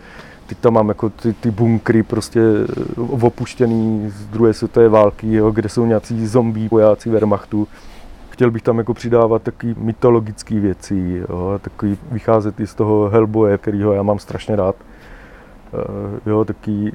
ty 0.47 0.55
tam 0.55 0.73
mám 0.73 0.89
jako 0.89 1.09
ty, 1.09 1.33
ty 1.33 1.51
bunkry 1.51 2.03
prostě 2.03 2.39
e, 2.39 3.01
opuštěný 3.01 4.09
z 4.09 4.25
druhé 4.25 4.53
světové 4.53 4.89
války, 4.89 5.33
jo, 5.33 5.51
kde 5.51 5.69
jsou 5.69 5.85
nějací 5.85 6.27
zombie 6.27 6.69
vojáci 6.69 7.09
Wehrmachtu, 7.09 7.67
chtěl 8.29 8.51
bych 8.51 8.61
tam 8.61 8.77
jako 8.77 8.93
přidávat 8.93 9.41
takové 9.41 9.73
mytologické 9.77 10.59
věci, 10.59 11.23
jo, 11.29 11.59
takový 11.61 11.97
vycházet 12.11 12.59
i 12.59 12.67
z 12.67 12.75
toho 12.75 13.09
Hellboye, 13.09 13.57
kterýho 13.57 13.93
já 13.93 14.03
mám 14.03 14.19
strašně 14.19 14.55
rád. 14.55 14.75
Eh, 15.73 16.29
jo, 16.29 16.45
taky 16.45 16.93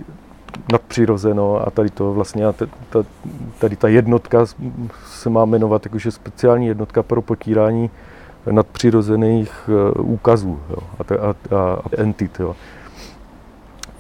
nadpřirozeno 0.73 1.67
a 1.67 1.71
tady 1.71 1.91
to 1.91 2.13
vlastně, 2.13 2.47
a 2.47 2.53
ta, 2.53 3.05
tady 3.59 3.77
ta 3.77 3.89
jednotka 3.89 4.47
se 5.07 5.31
má 5.31 5.45
jmenovat 5.45 5.87
jakože 5.87 6.11
speciální 6.11 6.67
jednotka 6.67 7.03
pro 7.03 7.23
potírání 7.23 7.91
nadpřirozených 8.51 9.69
eh, 9.69 10.01
úkazů 10.01 10.61
jo, 10.71 10.77
a, 10.99 11.27
a, 11.27 11.57
a 11.57 11.79
entit. 11.97 12.41
Jo. 12.41 12.57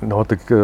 No, 0.03 0.24
tak 0.24 0.53
eh, 0.53 0.57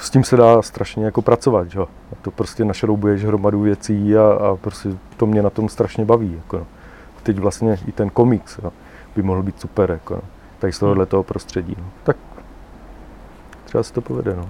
s 0.00 0.10
tím 0.10 0.24
se 0.24 0.36
dá 0.36 0.62
strašně 0.62 1.04
jako 1.04 1.22
pracovat, 1.22 1.70
že? 1.70 1.80
To 2.22 2.30
prostě 2.30 2.64
našroubuješ 2.64 3.24
hromadu 3.24 3.60
věcí 3.60 4.16
a, 4.16 4.22
a 4.22 4.56
prostě 4.56 4.88
to 5.16 5.26
mě 5.26 5.42
na 5.42 5.50
tom 5.50 5.68
strašně 5.68 6.04
baví. 6.04 6.34
Jako 6.36 6.58
no. 6.58 6.66
Teď 7.22 7.38
vlastně 7.38 7.78
i 7.86 7.92
ten 7.92 8.10
komiks 8.10 8.58
jo, 8.64 8.72
by 9.16 9.22
mohl 9.22 9.42
být 9.42 9.60
super, 9.60 9.90
jako 9.90 10.14
no. 10.14 10.22
tady 10.58 10.72
z 10.72 10.78
tohohle 10.78 11.06
toho 11.06 11.22
prostředí. 11.22 11.76
No. 11.78 11.84
Tak 12.04 12.16
třeba 13.64 13.82
se 13.82 13.92
to 13.92 14.00
povede. 14.00 14.36
No, 14.36 14.48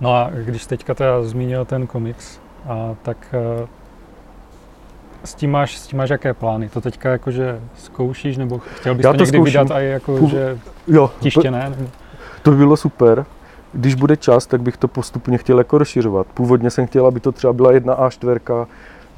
no 0.00 0.14
a 0.14 0.30
když 0.44 0.66
teďka 0.66 0.94
teda 0.94 1.22
zmínil 1.22 1.64
ten 1.64 1.86
komiks, 1.86 2.40
a 2.68 2.94
tak 3.02 3.16
eh, 3.32 3.66
s 5.24 5.34
tím, 5.34 5.50
máš, 5.50 5.78
s 5.78 5.86
tím 5.86 5.98
máš 5.98 6.10
jaké 6.10 6.34
plány? 6.34 6.68
To 6.68 6.80
teďka 6.80 7.10
jakože 7.10 7.60
zkoušíš, 7.76 8.36
nebo 8.36 8.58
chtěl 8.58 8.94
bys 8.94 9.04
Já 9.04 9.12
to, 9.12 9.18
to 9.18 9.24
někdy 9.24 9.38
zkouším. 9.38 9.60
vydat 9.60 9.70
a 9.70 9.80
jako, 9.80 10.28
že 10.28 10.58
jo, 10.86 11.10
tištěné? 11.20 11.76
To 12.42 12.50
by 12.50 12.56
bylo 12.56 12.76
super. 12.76 13.24
Když 13.72 13.94
bude 13.94 14.16
čas, 14.16 14.46
tak 14.46 14.62
bych 14.62 14.76
to 14.76 14.88
postupně 14.88 15.38
chtěl 15.38 15.58
jako 15.58 15.78
rozšiřovat. 15.78 16.26
Původně 16.34 16.70
jsem 16.70 16.86
chtěl, 16.86 17.06
aby 17.06 17.20
to 17.20 17.32
třeba 17.32 17.52
byla 17.52 17.72
jedna 17.72 17.96
A4, 17.96 18.66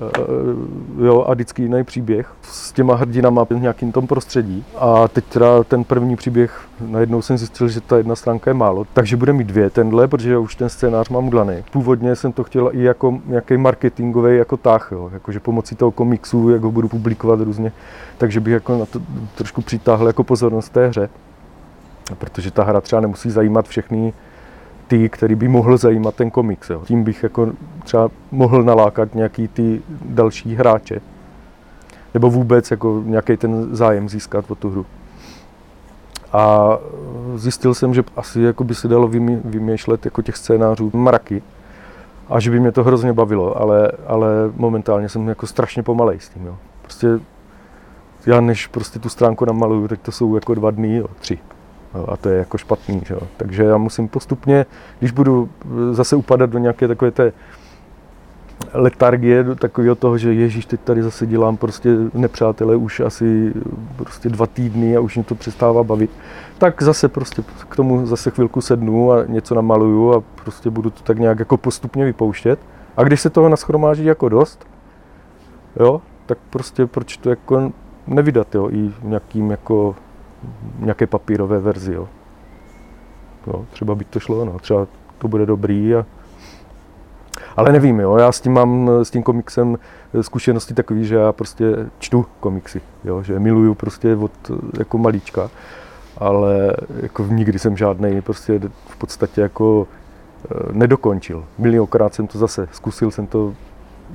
Eh, 0.01 1.05
jo, 1.07 1.25
a 1.29 1.35
vždycky 1.35 1.63
jiný 1.63 1.85
příběh 1.85 2.33
s 2.43 2.73
těma 2.73 2.95
hrdinama 2.95 3.45
v 3.45 3.51
nějakým 3.51 3.93
tom 3.93 4.07
prostředí. 4.07 4.65
A 4.79 5.09
teď 5.09 5.25
teda 5.25 5.65
ten 5.65 5.85
první 5.85 6.17
příběh, 6.17 6.61
najednou 6.81 7.23
jsem 7.23 7.39
zjistil, 7.39 7.69
že 7.69 7.81
ta 7.81 7.97
jedna 7.97 8.17
stránka 8.17 8.51
je 8.51 8.55
málo, 8.55 8.87
takže 8.93 9.17
bude 9.17 9.33
mít 9.33 9.47
dvě 9.47 9.71
tenhle, 9.71 10.09
protože 10.09 10.39
už 10.39 10.55
ten 10.55 10.69
scénář 10.69 11.09
mám 11.09 11.27
udělaný. 11.27 11.65
Původně 11.73 12.17
jsem 12.17 12.33
to 12.33 12.45
chtěl 12.45 12.71
i 12.73 12.83
jako 12.83 13.19
nějaký 13.27 13.57
marketingový 13.57 14.37
jako 14.37 14.57
tah, 14.57 14.89
jo, 14.93 15.11
jakože 15.13 15.41
pomocí 15.41 15.77
toho 15.77 15.91
komiksu, 15.91 16.51
jak 16.51 16.63
ho 16.63 16.71
budu 16.71 16.89
publikovat 16.89 17.41
různě, 17.41 17.73
takže 18.19 18.41
bych 18.41 18.53
jako 18.53 18.79
na 18.79 18.87
to 18.87 19.01
trošku 19.35 19.63
přitáhl 19.63 20.07
jako 20.07 20.25
pozornost 20.25 20.69
té 20.69 20.89
hře. 20.89 21.09
Protože 22.15 22.51
ta 22.51 22.65
hra 22.65 22.81
třeba 22.81 23.01
nemusí 23.01 23.31
zajímat 23.31 23.69
všechny 23.69 24.13
ty, 24.89 25.09
který 25.09 25.35
by 25.35 25.49
mohl 25.49 25.77
zajímat 25.77 26.15
ten 26.15 26.31
komiks. 26.31 26.71
Jo. 26.71 26.83
Tím 26.85 27.05
bych 27.05 27.23
jako 27.23 27.53
třeba 27.85 28.09
mohl 28.31 28.63
nalákat 28.63 29.15
nějaký 29.15 29.49
ty 29.49 29.83
další 30.05 30.55
hráče. 30.55 31.01
Nebo 32.15 32.31
vůbec 32.31 32.71
jako 32.71 33.03
nějaký 33.07 33.37
ten 33.37 33.77
zájem 33.77 34.09
získat 34.09 34.51
o 34.51 34.55
tu 34.55 34.71
hru. 34.71 34.87
A 36.33 36.79
zjistil 37.35 37.75
jsem, 37.75 37.95
že 37.95 38.03
asi 38.17 38.41
jako 38.41 38.65
by 38.65 38.75
se 38.75 38.89
dalo 38.89 39.09
vymýšlet 39.45 40.05
jako 40.05 40.23
těch 40.23 40.37
scénářů 40.37 40.91
mraky. 40.95 41.43
A 42.29 42.41
že 42.41 42.51
by 42.51 42.61
mě 42.61 42.73
to 42.73 42.85
hrozně 42.85 43.13
bavilo, 43.13 43.61
ale, 43.61 43.93
ale 44.07 44.29
momentálně 44.57 45.09
jsem 45.09 45.29
jako 45.29 45.47
strašně 45.47 45.83
pomalej 45.83 46.21
s 46.21 46.29
tím. 46.29 46.47
Jo. 46.47 46.57
Prostě 46.83 47.09
já 48.27 48.41
než 48.41 48.67
prostě 48.67 48.99
tu 48.99 49.09
stránku 49.09 49.45
namaluju, 49.45 49.89
tak 49.89 50.01
to 50.01 50.13
jsou 50.13 50.35
jako 50.35 50.55
dva 50.55 50.71
dny, 50.71 50.97
jo, 50.97 51.07
tři. 51.19 51.39
A 52.09 52.17
to 52.17 52.29
je 52.29 52.39
jako 52.39 52.59
špatný. 52.59 53.03
Že? 53.07 53.17
Takže 53.37 53.65
já 53.65 53.77
musím 53.77 54.09
postupně, 54.09 54.67
když 54.99 55.11
budu 55.11 55.49
zase 55.93 56.17
upadat 56.17 56.51
do 56.51 56.59
nějaké 56.59 56.89
takové 56.89 57.11
té 57.11 57.33
letargie, 58.73 59.43
do 59.43 59.55
takového 59.55 59.95
toho, 59.95 60.19
že 60.19 60.35
Ježíš, 60.35 60.67
teď 60.67 60.81
tady 60.81 61.03
zase 61.03 61.27
dělám 61.27 61.57
prostě 61.57 61.97
nepřátelé 62.15 62.77
už 62.77 63.01
asi 63.01 63.53
prostě 63.97 64.29
dva 64.29 64.47
týdny 64.47 64.97
a 64.97 65.01
už 65.01 65.15
mě 65.15 65.25
to 65.25 65.35
přestává 65.35 65.83
bavit, 65.83 66.11
tak 66.59 66.83
zase 66.83 67.09
prostě 67.09 67.43
k 67.69 67.77
tomu 67.77 68.07
zase 68.07 68.31
chvilku 68.31 68.61
sednu 68.61 69.13
a 69.13 69.25
něco 69.27 69.55
namaluju 69.55 70.15
a 70.15 70.23
prostě 70.45 70.71
budu 70.71 70.91
to 70.91 71.03
tak 71.03 71.19
nějak 71.19 71.39
jako 71.39 71.57
postupně 71.57 72.05
vypouštět. 72.05 72.59
A 72.97 73.03
když 73.03 73.21
se 73.21 73.31
toho 73.31 73.49
naschromáží 73.49 74.05
jako 74.05 74.29
dost, 74.29 74.67
jo, 75.81 76.01
tak 76.27 76.39
prostě 76.51 76.87
proč 76.87 77.17
to 77.17 77.31
jako 77.31 77.73
nevydat, 78.07 78.55
jo, 78.55 78.69
i 78.71 78.91
nějakým 79.03 79.51
jako 79.51 79.97
nějaké 80.79 81.07
papírové 81.07 81.59
verzi. 81.59 81.95
Jo. 81.95 82.09
No, 83.47 83.67
třeba 83.71 83.95
by 83.95 84.05
to 84.05 84.21
šlo, 84.21 84.45
no, 84.45 84.59
třeba 84.59 84.87
to 85.19 85.29
bude 85.29 85.47
dobrý. 85.47 85.95
A... 85.95 86.07
Ale 87.57 87.73
nevím, 87.73 88.01
jo, 88.01 88.17
já 88.17 88.33
s 88.33 88.41
tím 88.41 88.53
mám, 88.53 88.91
s 89.03 89.11
tím 89.11 89.23
komiksem 89.23 89.79
zkušenosti 90.21 90.75
takový, 90.75 91.05
že 91.05 91.15
já 91.15 91.33
prostě 91.33 91.65
čtu 91.99 92.27
komiksy, 92.41 92.81
jo, 93.05 93.23
že 93.23 93.39
miluju 93.39 93.75
prostě 93.75 94.17
od 94.17 94.33
jako 94.79 94.99
malíčka. 94.99 95.51
ale 96.19 96.77
jako 97.03 97.27
nikdy 97.31 97.59
jsem 97.59 97.77
žádný 97.77 98.21
prostě 98.21 98.61
v 98.87 98.97
podstatě 98.97 99.41
jako 99.41 99.87
eh, 99.87 100.55
nedokončil. 100.73 101.45
Miliokrát 101.59 102.15
jsem 102.15 102.27
to 102.27 102.39
zase, 102.39 102.69
zkusil 102.73 103.11
jsem 103.11 103.27
to 103.27 103.55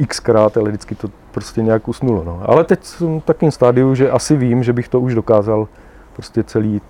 xkrát, 0.07 0.57
ale 0.57 0.69
vždycky 0.69 0.95
to 0.95 1.07
prostě 1.31 1.61
nějak 1.61 1.87
usnulo. 1.87 2.23
No. 2.23 2.41
Ale 2.45 2.63
teď 2.63 2.83
jsem 2.83 3.19
v 3.19 3.23
takým 3.23 3.51
stádiu, 3.51 3.95
že 3.95 4.11
asi 4.11 4.35
vím, 4.35 4.63
že 4.63 4.73
bych 4.73 4.87
to 4.87 4.99
už 4.99 5.15
dokázal 5.15 5.67
prostě 6.13 6.43
celý 6.43 6.81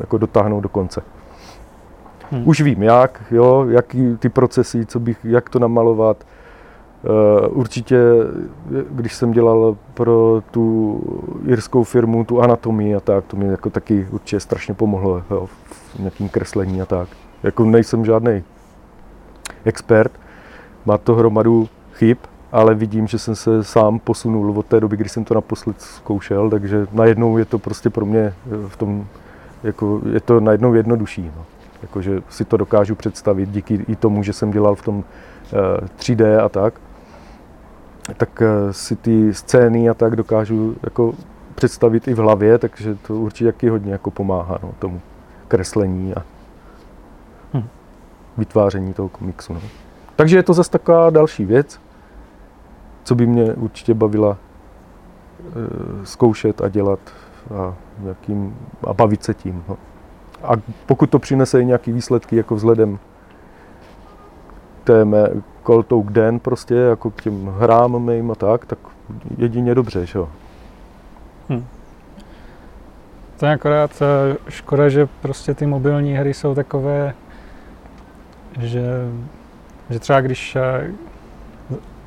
jako 0.00 0.18
dotáhnout 0.18 0.60
do 0.60 0.68
konce. 0.68 1.02
Hmm. 2.30 2.48
Už 2.48 2.60
vím 2.60 2.82
jak, 2.82 3.22
jo, 3.30 3.66
jaký 3.68 4.16
ty 4.16 4.28
procesy, 4.28 4.86
co 4.86 5.00
bych, 5.00 5.18
jak 5.24 5.48
to 5.48 5.58
namalovat. 5.58 6.26
Uh, 7.02 7.58
určitě, 7.58 8.00
když 8.90 9.14
jsem 9.14 9.32
dělal 9.32 9.76
pro 9.94 10.42
tu 10.50 11.00
jirskou 11.46 11.84
firmu, 11.84 12.24
tu 12.24 12.40
anatomii 12.42 12.94
a 12.94 13.00
tak, 13.00 13.24
to 13.24 13.36
mi 13.36 13.46
jako 13.46 13.70
taky 13.70 14.08
určitě 14.10 14.40
strašně 14.40 14.74
pomohlo 14.74 15.22
jo, 15.30 15.46
v 15.46 15.98
nějakým 15.98 16.28
kreslení 16.28 16.82
a 16.82 16.86
tak. 16.86 17.08
Jako 17.42 17.64
nejsem 17.64 18.04
žádný 18.04 18.42
expert, 19.64 20.12
má 20.86 20.98
to 20.98 21.14
hromadu 21.14 21.68
chyb, 21.92 22.18
ale 22.52 22.74
vidím, 22.74 23.06
že 23.06 23.18
jsem 23.18 23.36
se 23.36 23.64
sám 23.64 23.98
posunul 23.98 24.58
od 24.58 24.66
té 24.66 24.80
doby, 24.80 24.96
kdy 24.96 25.08
jsem 25.08 25.24
to 25.24 25.34
naposled 25.34 25.80
zkoušel, 25.80 26.50
takže 26.50 26.86
najednou 26.92 27.38
je 27.38 27.44
to 27.44 27.58
prostě 27.58 27.90
pro 27.90 28.06
mě 28.06 28.34
v 28.68 28.76
tom, 28.76 29.06
jako 29.62 30.00
je 30.12 30.20
to 30.20 30.40
najednou 30.40 30.74
jednodušší. 30.74 31.32
No. 31.36 31.44
Jakože 31.82 32.22
si 32.28 32.44
to 32.44 32.56
dokážu 32.56 32.94
představit 32.94 33.48
díky 33.48 33.84
i 33.88 33.96
tomu, 33.96 34.22
že 34.22 34.32
jsem 34.32 34.50
dělal 34.50 34.74
v 34.74 34.82
tom 34.82 35.04
3D 35.98 36.24
eh, 36.24 36.40
a 36.40 36.48
tak, 36.48 36.74
tak 38.16 38.42
eh, 38.42 38.72
si 38.72 38.96
ty 38.96 39.34
scény 39.34 39.88
a 39.88 39.94
tak 39.94 40.16
dokážu 40.16 40.76
jako 40.82 41.14
představit 41.54 42.08
i 42.08 42.14
v 42.14 42.18
hlavě, 42.18 42.58
takže 42.58 42.94
to 42.94 43.14
určitě 43.14 43.52
taky 43.52 43.68
hodně 43.68 43.92
jako 43.92 44.10
pomáhá 44.10 44.58
no, 44.62 44.72
tomu 44.78 45.00
kreslení 45.48 46.14
a 46.14 46.22
hm. 47.54 47.68
vytváření 48.38 48.94
toho 48.94 49.08
komiksu. 49.08 49.52
No. 49.52 49.60
Takže 50.16 50.36
je 50.36 50.42
to 50.42 50.52
zase 50.52 50.70
taková 50.70 51.10
další 51.10 51.44
věc, 51.44 51.80
co 53.08 53.14
by 53.14 53.26
mě 53.26 53.54
určitě 53.54 53.94
bavila 53.94 54.36
e, 54.36 56.06
zkoušet 56.06 56.60
a 56.60 56.68
dělat 56.68 56.98
a, 57.54 57.74
jakým, 58.04 58.56
a 58.86 58.94
bavit 58.94 59.24
se 59.24 59.34
tím. 59.34 59.64
No. 59.68 59.76
A 60.42 60.52
pokud 60.86 61.10
to 61.10 61.18
přinese 61.18 61.62
i 61.62 61.64
nějaký 61.64 61.92
výsledky 61.92 62.36
jako 62.36 62.54
vzhledem 62.54 62.98
té 64.84 65.04
mé 65.04 65.28
Coltouk 65.66 66.10
den 66.10 66.40
prostě, 66.40 66.74
jako 66.74 67.10
k 67.10 67.22
těm 67.22 67.46
hrám 67.58 68.04
mým 68.04 68.30
a 68.30 68.34
tak, 68.34 68.66
tak 68.66 68.78
jedině 69.38 69.74
dobře, 69.74 70.06
že 70.06 70.18
jo. 70.18 70.28
Hm. 71.48 71.64
To 73.36 73.46
je 73.46 73.52
akorát 73.52 74.02
e, 74.02 74.36
škoda, 74.50 74.88
že 74.88 75.08
prostě 75.22 75.54
ty 75.54 75.66
mobilní 75.66 76.14
hry 76.14 76.34
jsou 76.34 76.54
takové, 76.54 77.14
že, 78.60 78.82
že 79.90 79.98
třeba 79.98 80.20
když 80.20 80.56
e, 80.56 80.92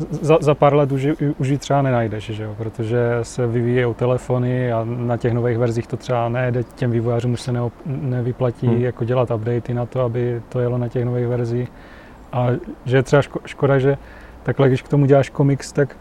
za, 0.10 0.38
za 0.42 0.56
pár 0.56 0.76
let 0.76 0.92
už, 0.92 1.08
už 1.38 1.48
ji 1.48 1.58
třeba 1.58 1.82
nenajdeš, 1.82 2.24
že 2.24 2.44
jo? 2.44 2.56
protože 2.58 3.00
se 3.22 3.48
vyvíjejí 3.48 3.94
telefony 3.94 4.74
a 4.74 4.84
na 4.86 5.18
těch 5.18 5.34
nových 5.34 5.58
verzích 5.58 5.88
to 5.88 5.98
třeba 5.98 6.30
nejde, 6.30 6.64
těm 6.64 6.92
vývojářům 6.92 7.34
už 7.34 7.42
se 7.42 7.52
ne, 7.52 7.60
nevyplatí 7.86 8.68
hmm. 8.68 8.82
jako 8.82 9.06
dělat 9.06 9.32
updaty 9.32 9.74
na 9.74 9.86
to, 9.86 10.02
aby 10.02 10.42
to 10.50 10.60
jelo 10.60 10.78
na 10.78 10.88
těch 10.88 11.06
nových 11.06 11.28
verzích. 11.28 11.72
A 12.32 12.48
že 12.86 12.98
je 12.98 13.04
třeba 13.04 13.22
ško, 13.22 13.40
škoda, 13.46 13.80
že 13.80 13.98
takhle, 14.44 14.68
když 14.68 14.82
k 14.82 14.88
tomu 14.88 15.06
děláš 15.06 15.30
komiks, 15.30 15.72
tak 15.72 15.98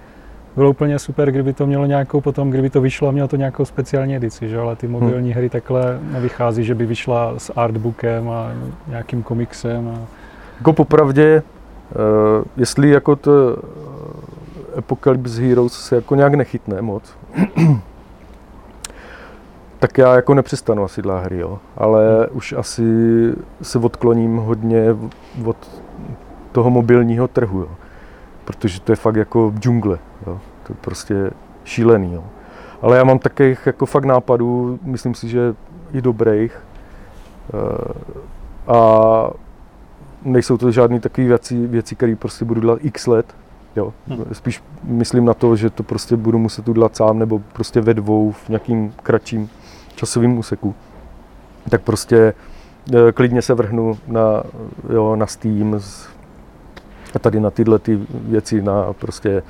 bylo 0.56 0.70
úplně 0.70 0.98
super, 0.98 1.30
kdyby 1.30 1.52
to 1.52 1.66
mělo 1.66 1.86
nějakou 1.86 2.20
potom, 2.20 2.50
kdyby 2.50 2.70
to 2.70 2.80
vyšlo 2.80 3.08
a 3.08 3.10
mělo 3.10 3.28
to 3.28 3.36
nějakou 3.36 3.64
speciální 3.64 4.16
edici, 4.16 4.48
že? 4.48 4.58
ale 4.58 4.76
ty 4.76 4.86
hmm. 4.86 4.92
mobilní 4.92 5.30
hmm. 5.30 5.38
hry 5.38 5.48
takhle 5.48 5.98
nevychází, 6.02 6.64
že 6.64 6.74
by 6.74 6.86
vyšla 6.86 7.34
s 7.38 7.52
artbookem 7.56 8.30
a 8.30 8.52
nějakým 8.88 9.22
komiksem. 9.22 9.88
A... 9.88 9.98
Jako 10.58 10.72
popravdě, 10.72 11.42
jestli 12.56 12.90
jako 12.90 13.16
to 13.16 13.56
eh, 13.56 14.78
Apocalypse 14.78 15.42
Heroes 15.42 15.72
se 15.72 15.94
jako 15.94 16.14
nějak 16.14 16.34
nechytne 16.34 16.82
moc, 16.82 17.16
tak 19.78 19.98
já 19.98 20.14
jako 20.14 20.34
nepřestanu 20.34 20.84
asi 20.84 21.02
dla 21.02 21.20
hry, 21.20 21.38
jo. 21.38 21.58
ale 21.76 22.18
hmm. 22.18 22.26
už 22.36 22.52
asi 22.52 22.84
se 23.62 23.78
odkloním 23.78 24.36
hodně 24.36 24.96
od 25.44 25.80
toho 26.52 26.70
mobilního 26.70 27.28
trhu, 27.28 27.60
jo. 27.60 27.70
protože 28.44 28.80
to 28.80 28.92
je 28.92 28.96
fakt 28.96 29.16
jako 29.16 29.52
džungle, 29.58 29.98
jo. 30.26 30.40
to 30.66 30.72
je 30.72 30.76
prostě 30.80 31.30
šílený. 31.64 32.14
Jo. 32.14 32.24
Ale 32.82 32.96
já 32.96 33.04
mám 33.04 33.18
takových 33.18 33.66
jako 33.66 33.86
fakt 33.86 34.04
nápadů, 34.04 34.78
myslím 34.82 35.14
si, 35.14 35.28
že 35.28 35.54
i 35.92 36.02
dobrých. 36.02 36.58
Uh, 37.54 38.76
a 38.76 39.30
nejsou 40.24 40.56
to 40.56 40.70
žádné 40.70 41.00
takové 41.00 41.26
věci, 41.26 41.66
věci 41.66 41.94
které 41.94 42.16
prostě 42.16 42.44
budu 42.44 42.60
dělat 42.60 42.78
x 42.82 43.06
let. 43.06 43.34
Jo. 43.76 43.92
Hmm. 44.08 44.24
Spíš 44.32 44.62
myslím 44.82 45.24
na 45.24 45.34
to, 45.34 45.56
že 45.56 45.70
to 45.70 45.82
prostě 45.82 46.16
budu 46.16 46.38
muset 46.38 46.68
udělat 46.68 46.96
sám 46.96 47.18
nebo 47.18 47.42
prostě 47.52 47.80
ve 47.80 47.94
dvou 47.94 48.32
v 48.32 48.48
nějakým 48.48 48.94
kratším 49.02 49.50
časovým 49.94 50.38
úseku. 50.38 50.74
Tak 51.68 51.82
prostě 51.82 52.34
e, 52.94 53.12
klidně 53.12 53.42
se 53.42 53.54
vrhnu 53.54 53.98
na, 54.06 54.42
jo, 54.92 55.16
na 55.16 55.26
Steam 55.26 55.80
a 57.14 57.18
tady 57.18 57.40
na 57.40 57.50
tyhle 57.50 57.78
ty 57.78 58.00
věci, 58.12 58.62
na 58.62 58.92
prostě 58.92 59.30
e, 59.30 59.42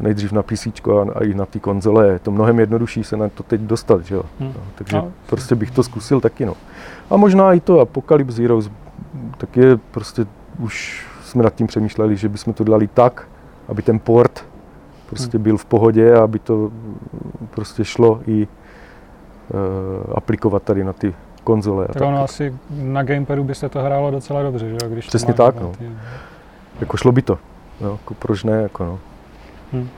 nejdřív 0.00 0.32
na 0.32 0.42
PC 0.42 0.66
a, 0.66 1.12
a 1.14 1.24
i 1.24 1.34
na 1.34 1.46
ty 1.46 1.60
konzole. 1.60 2.08
Je 2.08 2.18
to 2.18 2.30
mnohem 2.30 2.60
jednodušší 2.60 3.04
se 3.04 3.16
na 3.16 3.28
to 3.28 3.42
teď 3.42 3.60
dostat, 3.60 4.04
že 4.04 4.14
jo. 4.14 4.22
Hmm. 4.40 4.52
No, 4.56 4.60
takže 4.74 4.96
no. 4.96 5.12
prostě 5.26 5.54
bych 5.54 5.70
to 5.70 5.82
zkusil 5.82 6.20
taky, 6.20 6.46
no. 6.46 6.54
A 7.10 7.16
možná 7.16 7.52
i 7.52 7.60
to 7.60 7.80
Apocalypse 7.80 8.42
Heroes 8.42 8.70
tak 9.38 9.56
je 9.56 9.76
prostě 9.76 10.26
už 10.58 11.06
jsme 11.22 11.42
nad 11.42 11.54
tím 11.54 11.66
přemýšleli, 11.66 12.16
že 12.16 12.28
bychom 12.28 12.52
to 12.52 12.64
dělali 12.64 12.86
tak, 12.86 13.28
aby 13.68 13.82
ten 13.82 13.98
port 13.98 14.44
prostě 15.06 15.38
byl 15.38 15.56
v 15.56 15.64
pohodě 15.64 16.14
a 16.14 16.22
aby 16.22 16.38
to 16.38 16.70
prostě 17.50 17.84
šlo 17.84 18.20
i 18.26 18.46
uh, 18.46 20.12
aplikovat 20.14 20.62
tady 20.62 20.84
na 20.84 20.92
ty 20.92 21.14
konzole. 21.44 21.86
Tak, 21.86 21.96
tak 21.96 22.08
ono 22.08 22.22
asi 22.22 22.54
na 22.70 23.02
gamepadu 23.02 23.44
by 23.44 23.54
se 23.54 23.68
to 23.68 23.82
hrálo 23.82 24.10
docela 24.10 24.42
dobře, 24.42 24.68
že 24.68 24.76
Když 24.88 25.06
Přesně 25.06 25.34
tak, 25.34 25.60
no. 25.60 25.72
Ty... 25.78 25.90
Jako 26.80 26.96
šlo 26.96 27.12
by 27.12 27.22
to, 27.22 27.38
no, 27.80 27.90
jako 27.90 28.14
proč 28.14 28.44
ne, 28.44 28.62
jako 28.62 28.84
no. 28.84 28.98
Hmm. 29.72 29.88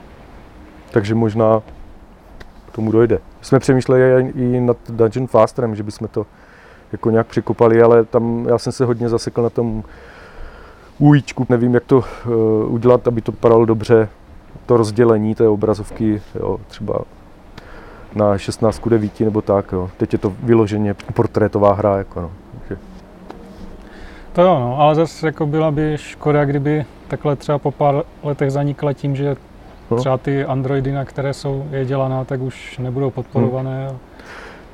Takže 0.91 1.15
možná 1.15 1.61
k 2.67 2.71
tomu 2.75 2.91
dojde. 2.91 3.19
Jsme 3.41 3.59
přemýšleli 3.59 4.31
i 4.35 4.59
nad 4.59 4.77
Dungeon 4.89 5.27
Fasterem, 5.27 5.75
že 5.75 5.83
bychom 5.83 6.07
to 6.07 6.25
jako 6.91 7.09
nějak 7.11 7.27
překopali, 7.27 7.81
ale 7.81 8.05
tam 8.05 8.45
já 8.49 8.57
jsem 8.57 8.73
se 8.73 8.85
hodně 8.85 9.09
zasekl 9.09 9.41
na 9.41 9.49
tom 9.49 9.83
újíčku. 10.99 11.45
Nevím, 11.49 11.73
jak 11.73 11.83
to 11.83 11.97
uh, 11.97 12.73
udělat, 12.73 13.07
aby 13.07 13.21
to 13.21 13.31
vypadalo 13.31 13.65
dobře, 13.65 14.09
to 14.65 14.77
rozdělení 14.77 15.35
té 15.35 15.47
obrazovky, 15.47 16.21
jo, 16.35 16.57
třeba 16.67 16.99
na 18.15 18.37
16 18.37 18.87
9 18.87 19.19
nebo 19.19 19.41
tak. 19.41 19.71
Jo. 19.71 19.89
Teď 19.97 20.13
je 20.13 20.19
to 20.19 20.33
vyloženě 20.43 20.95
portrétová 21.13 21.73
hra. 21.73 21.97
Jako, 21.97 22.21
no. 22.21 22.31
Takže... 22.59 22.77
To 24.33 24.41
jo, 24.41 24.59
no, 24.59 24.79
ale 24.79 24.95
zase 24.95 25.27
jako 25.27 25.45
byla 25.45 25.71
by 25.71 25.97
škoda, 25.97 26.45
kdyby 26.45 26.85
takhle 27.07 27.35
třeba 27.35 27.57
po 27.57 27.71
pár 27.71 28.03
letech 28.23 28.51
zanikla 28.51 28.93
tím, 28.93 29.15
že 29.15 29.35
no. 29.91 29.97
třeba 29.97 30.17
ty 30.17 30.45
androidy, 30.45 30.91
na 30.91 31.05
které 31.05 31.33
jsou 31.33 31.65
je 31.71 31.85
dělaná, 31.85 32.23
tak 32.23 32.41
už 32.41 32.77
nebudou 32.77 33.11
podporované. 33.11 33.87
Hmm. 33.87 33.97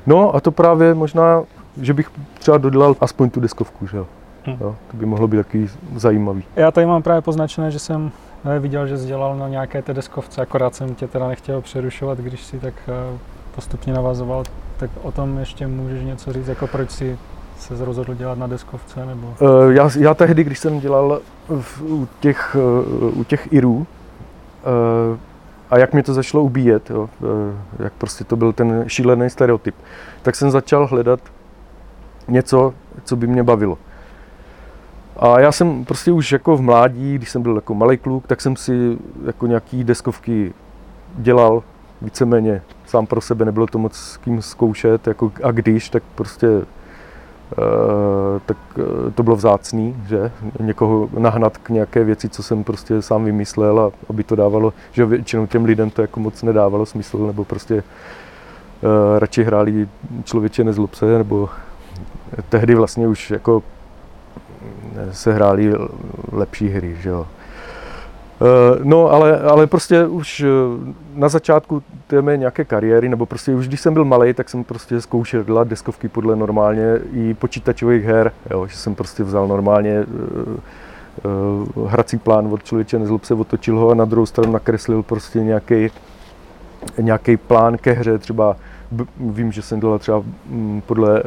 No 0.06 0.34
a 0.34 0.40
to 0.40 0.50
právě 0.50 0.94
možná 0.94 1.42
že 1.80 1.94
bych 1.94 2.10
třeba 2.38 2.58
dodělal 2.58 2.96
aspoň 3.00 3.30
tu 3.30 3.40
deskovku, 3.40 3.86
že 3.86 3.96
jo. 3.96 4.06
Hmm. 4.44 4.56
jo. 4.60 4.76
To 4.90 4.96
by 4.96 5.06
mohlo 5.06 5.28
být 5.28 5.36
taky 5.36 5.68
zajímavý. 5.96 6.44
Já 6.56 6.70
tady 6.70 6.86
mám 6.86 7.02
právě 7.02 7.22
poznačené, 7.22 7.70
že 7.70 7.78
jsem 7.78 8.10
eh, 8.44 8.58
viděl, 8.58 8.86
že 8.86 8.98
jsi 8.98 9.06
dělal 9.06 9.36
na 9.36 9.48
nějaké 9.48 9.82
té 9.82 9.94
deskovce, 9.94 10.42
akorát 10.42 10.74
jsem 10.74 10.94
tě 10.94 11.06
teda 11.06 11.28
nechtěl 11.28 11.60
přerušovat, 11.60 12.18
když 12.18 12.44
si 12.44 12.58
tak 12.58 12.74
eh, 12.88 13.18
postupně 13.54 13.92
navazoval, 13.92 14.44
tak 14.76 14.90
o 15.02 15.12
tom 15.12 15.38
ještě 15.38 15.66
můžeš 15.66 16.04
něco 16.04 16.32
říct, 16.32 16.48
jako 16.48 16.66
proč 16.66 16.90
si 16.90 17.18
se 17.58 17.84
rozhodl 17.84 18.14
dělat 18.14 18.38
na 18.38 18.46
deskovce? 18.46 19.06
Nebo? 19.06 19.34
Uh, 19.40 19.72
já, 19.72 19.90
já 19.98 20.14
tehdy, 20.14 20.44
když 20.44 20.58
jsem 20.58 20.80
dělal 20.80 21.20
v, 21.60 21.82
u, 21.82 22.08
těch, 22.20 22.56
u 23.12 23.24
těch 23.24 23.52
Irů, 23.52 23.86
a 25.70 25.78
jak 25.78 25.92
mě 25.92 26.02
to 26.02 26.14
začalo 26.14 26.42
ubíjet, 26.44 26.90
jo, 26.90 27.08
jak 27.78 27.92
prostě 27.92 28.24
to 28.24 28.36
byl 28.36 28.52
ten 28.52 28.84
šílený 28.86 29.30
stereotyp, 29.30 29.74
tak 30.22 30.36
jsem 30.36 30.50
začal 30.50 30.86
hledat 30.86 31.20
něco, 32.28 32.74
co 33.04 33.16
by 33.16 33.26
mě 33.26 33.42
bavilo. 33.42 33.78
A 35.16 35.40
já 35.40 35.52
jsem 35.52 35.84
prostě 35.84 36.12
už 36.12 36.32
jako 36.32 36.56
v 36.56 36.62
mládí, 36.62 37.14
když 37.14 37.30
jsem 37.30 37.42
byl 37.42 37.54
jako 37.56 37.74
malý 37.74 37.96
kluk, 37.96 38.26
tak 38.26 38.40
jsem 38.40 38.56
si 38.56 38.98
jako 39.26 39.46
nějaký 39.46 39.84
deskovky 39.84 40.52
dělal 41.14 41.62
víceméně 42.02 42.62
sám 42.86 43.06
pro 43.06 43.20
sebe, 43.20 43.44
nebylo 43.44 43.66
to 43.66 43.78
moc 43.78 43.94
s 43.94 44.16
kým 44.16 44.42
zkoušet, 44.42 45.06
jako 45.06 45.32
a 45.42 45.50
když, 45.50 45.88
tak 45.88 46.02
prostě 46.14 46.48
Uh, 47.58 48.40
tak 48.46 48.56
uh, 48.78 48.84
to 49.14 49.22
bylo 49.22 49.36
vzácný, 49.36 49.96
že 50.08 50.32
někoho 50.60 51.08
nahnat 51.18 51.58
k 51.58 51.68
nějaké 51.68 52.04
věci, 52.04 52.28
co 52.28 52.42
jsem 52.42 52.64
prostě 52.64 53.02
sám 53.02 53.24
vymyslel 53.24 53.80
a 53.80 53.90
aby 54.10 54.24
to 54.24 54.36
dávalo, 54.36 54.72
že 54.92 55.06
většinou 55.06 55.46
těm 55.46 55.64
lidem 55.64 55.90
to 55.90 56.02
jako 56.02 56.20
moc 56.20 56.42
nedávalo 56.42 56.86
smysl, 56.86 57.26
nebo 57.26 57.44
prostě 57.44 57.82
radši 59.18 59.44
hráli 59.44 59.88
člověče 60.24 60.64
nezlob 60.64 60.94
se, 60.94 61.18
nebo 61.18 61.48
tehdy 62.48 62.74
vlastně 62.74 63.08
už 63.08 63.30
jako 63.30 63.62
se 65.10 65.32
hráli 65.32 65.72
lepší 66.32 66.68
hry, 66.68 66.96
že 67.00 67.08
jo. 67.08 67.26
Eh, 68.40 68.78
no, 68.82 69.10
ale, 69.10 69.40
ale 69.40 69.66
prostě 69.66 70.06
už 70.06 70.40
eh, 70.40 70.46
na 71.14 71.28
začátku 71.28 71.82
té 72.06 72.22
mé 72.22 72.36
nějaké 72.36 72.64
kariéry, 72.64 73.08
nebo 73.08 73.26
prostě 73.26 73.54
už 73.54 73.68
když 73.68 73.80
jsem 73.80 73.94
byl 73.94 74.04
malý, 74.04 74.34
tak 74.34 74.48
jsem 74.48 74.64
prostě 74.64 75.00
zkoušel 75.00 75.44
dělat 75.44 75.68
deskovky 75.68 76.08
podle 76.08 76.36
normálně 76.36 76.98
i 77.12 77.34
počítačových 77.34 78.04
her, 78.04 78.32
jo, 78.50 78.66
že 78.66 78.76
jsem 78.76 78.94
prostě 78.94 79.24
vzal 79.24 79.48
normálně 79.48 80.04
uh, 81.74 81.88
hrací 81.88 82.18
plán 82.18 82.48
od 82.52 82.64
člověče, 82.64 82.98
nezlob 82.98 83.24
se, 83.24 83.34
otočil 83.34 83.78
ho 83.78 83.90
a 83.90 83.94
na 83.94 84.04
druhou 84.04 84.26
stranu 84.26 84.52
nakreslil 84.52 85.02
prostě 85.02 85.38
nějaký 85.38 85.90
nějaký 87.00 87.36
plán 87.36 87.78
ke 87.78 87.92
hře, 87.92 88.18
třeba 88.18 88.56
vím, 89.20 89.52
že 89.52 89.62
jsem 89.62 89.80
dělal 89.80 89.98
třeba 89.98 90.22
mm, 90.46 90.82
podle 90.86 91.22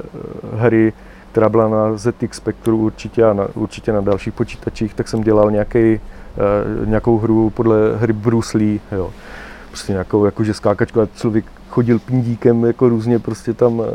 hry, 0.53 0.93
která 1.31 1.49
byla 1.49 1.67
na 1.67 1.97
ZX 1.97 2.37
Spectru 2.37 2.77
určitě 2.77 3.23
a 3.23 3.33
na, 3.33 3.47
určitě 3.53 3.93
na 3.93 4.01
dalších 4.01 4.33
počítačích, 4.33 4.93
tak 4.93 5.07
jsem 5.07 5.21
dělal 5.21 5.51
nějaký 5.51 5.99
Eh, 6.39 6.85
nějakou 6.85 7.17
hru 7.17 7.49
podle 7.49 7.77
hry 7.97 8.13
Bruce 8.13 8.57
Lee, 8.57 8.79
jo. 8.91 9.11
Prostě 9.67 9.91
nějakou 9.91 10.25
jakože 10.25 10.53
skákačku 10.53 10.99
člověk 11.15 11.45
chodil 11.69 11.99
pindíkem 11.99 12.65
jako 12.65 12.89
různě 12.89 13.19
prostě 13.19 13.53
tam 13.53 13.81
eh, 13.81 13.85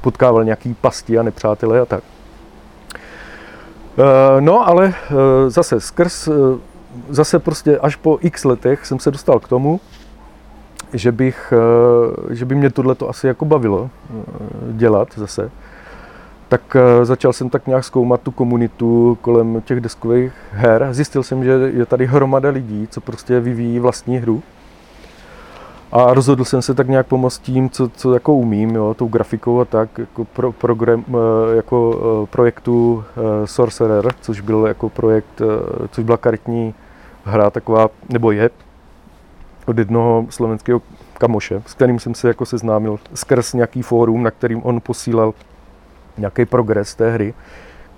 potkával 0.00 0.44
nějaký 0.44 0.74
pasti 0.74 1.18
a 1.18 1.22
nepřátelé 1.22 1.80
a 1.80 1.84
tak. 1.84 2.04
Eh, 3.98 4.40
no 4.40 4.68
ale 4.68 4.94
zase 5.48 5.80
skrz, 5.80 6.28
zase 7.08 7.38
prostě 7.38 7.78
až 7.78 7.96
po 7.96 8.18
x 8.20 8.44
letech 8.44 8.86
jsem 8.86 8.98
se 8.98 9.10
dostal 9.10 9.40
k 9.40 9.48
tomu, 9.48 9.80
že, 10.92 11.12
bych, 11.12 11.52
že 12.30 12.44
by 12.44 12.54
mě 12.54 12.70
tohle 12.70 12.94
to 12.94 13.08
asi 13.08 13.26
jako 13.26 13.44
bavilo 13.44 13.90
dělat 14.72 15.08
zase 15.16 15.50
tak 16.54 16.76
eh, 16.76 17.04
začal 17.04 17.32
jsem 17.32 17.50
tak 17.50 17.66
nějak 17.66 17.84
zkoumat 17.84 18.20
tu 18.20 18.30
komunitu 18.30 19.18
kolem 19.20 19.62
těch 19.64 19.80
deskových 19.80 20.32
her. 20.52 20.88
Zjistil 20.90 21.22
jsem, 21.22 21.44
že 21.44 21.50
je 21.50 21.86
tady 21.86 22.06
hromada 22.06 22.48
lidí, 22.48 22.88
co 22.90 23.00
prostě 23.00 23.40
vyvíjí 23.40 23.78
vlastní 23.78 24.18
hru. 24.18 24.42
A 25.92 26.14
rozhodl 26.14 26.44
jsem 26.44 26.62
se 26.62 26.74
tak 26.74 26.88
nějak 26.88 27.06
pomoct 27.06 27.38
tím, 27.38 27.70
co, 27.70 27.88
co 27.88 28.14
jako 28.14 28.34
umím, 28.34 28.74
jo, 28.74 28.94
tou 28.94 29.08
grafikou 29.08 29.60
a 29.60 29.64
tak, 29.64 29.98
jako, 29.98 30.24
pro, 30.24 30.52
program, 30.52 31.04
eh, 31.08 31.56
jako 31.56 31.98
eh, 31.98 32.26
projektu 32.26 33.04
Sorcerer, 33.44 34.12
což 34.20 34.40
byl 34.40 34.66
jako 34.66 34.88
projekt, 34.88 35.42
což 35.90 36.04
byla 36.04 36.16
karetní 36.16 36.74
hra 37.24 37.50
taková, 37.50 37.88
nebo 38.08 38.30
je, 38.30 38.50
od 39.66 39.78
jednoho 39.78 40.26
slovenského 40.30 40.82
kamoše, 41.18 41.62
s 41.66 41.74
kterým 41.74 41.98
jsem 41.98 42.14
se 42.14 42.28
jako 42.28 42.46
seznámil 42.46 42.98
skrz 43.14 43.52
nějaký 43.52 43.82
fórum, 43.82 44.22
na 44.22 44.30
kterým 44.30 44.60
on 44.64 44.80
posílal 44.80 45.34
nějaký 46.18 46.44
progres 46.44 46.94
té 46.94 47.10
hry, 47.10 47.34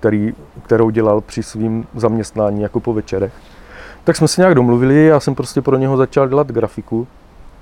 který, 0.00 0.34
kterou 0.64 0.90
dělal 0.90 1.20
při 1.20 1.42
svým 1.42 1.86
zaměstnání 1.94 2.62
jako 2.62 2.80
po 2.80 2.92
večerech. 2.92 3.32
Tak 4.04 4.16
jsme 4.16 4.28
se 4.28 4.40
nějak 4.40 4.54
domluvili, 4.54 5.06
já 5.06 5.20
jsem 5.20 5.34
prostě 5.34 5.62
pro 5.62 5.76
něho 5.76 5.96
začal 5.96 6.28
dělat 6.28 6.48
grafiku 6.48 7.06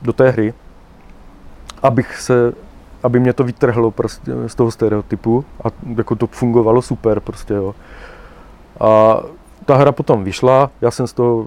do 0.02 0.12
té 0.12 0.30
hry, 0.30 0.54
abych 1.82 2.20
se, 2.20 2.52
aby 3.02 3.20
mě 3.20 3.32
to 3.32 3.44
vytrhlo 3.44 3.90
prostě 3.90 4.32
z 4.46 4.54
toho 4.54 4.70
stereotypu 4.70 5.44
a 5.64 5.68
jako 5.96 6.14
to 6.16 6.26
fungovalo 6.26 6.82
super 6.82 7.20
prostě, 7.20 7.54
jo. 7.54 7.74
A 8.80 9.20
ta 9.64 9.76
hra 9.76 9.92
potom 9.92 10.24
vyšla, 10.24 10.70
já 10.80 10.90
jsem 10.90 11.06
z 11.06 11.12
toho 11.12 11.46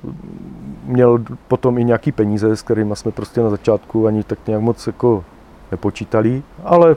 měl 0.88 1.24
potom 1.48 1.78
i 1.78 1.84
nějaký 1.84 2.12
peníze, 2.12 2.56
s 2.56 2.62
kterými 2.62 2.96
jsme 2.96 3.12
prostě 3.12 3.42
na 3.42 3.50
začátku 3.50 4.08
ani 4.08 4.24
tak 4.24 4.40
nějak 4.48 4.62
moc 4.62 4.88
jako 4.88 5.24
nepočítali, 5.72 6.44
ale 6.64 6.96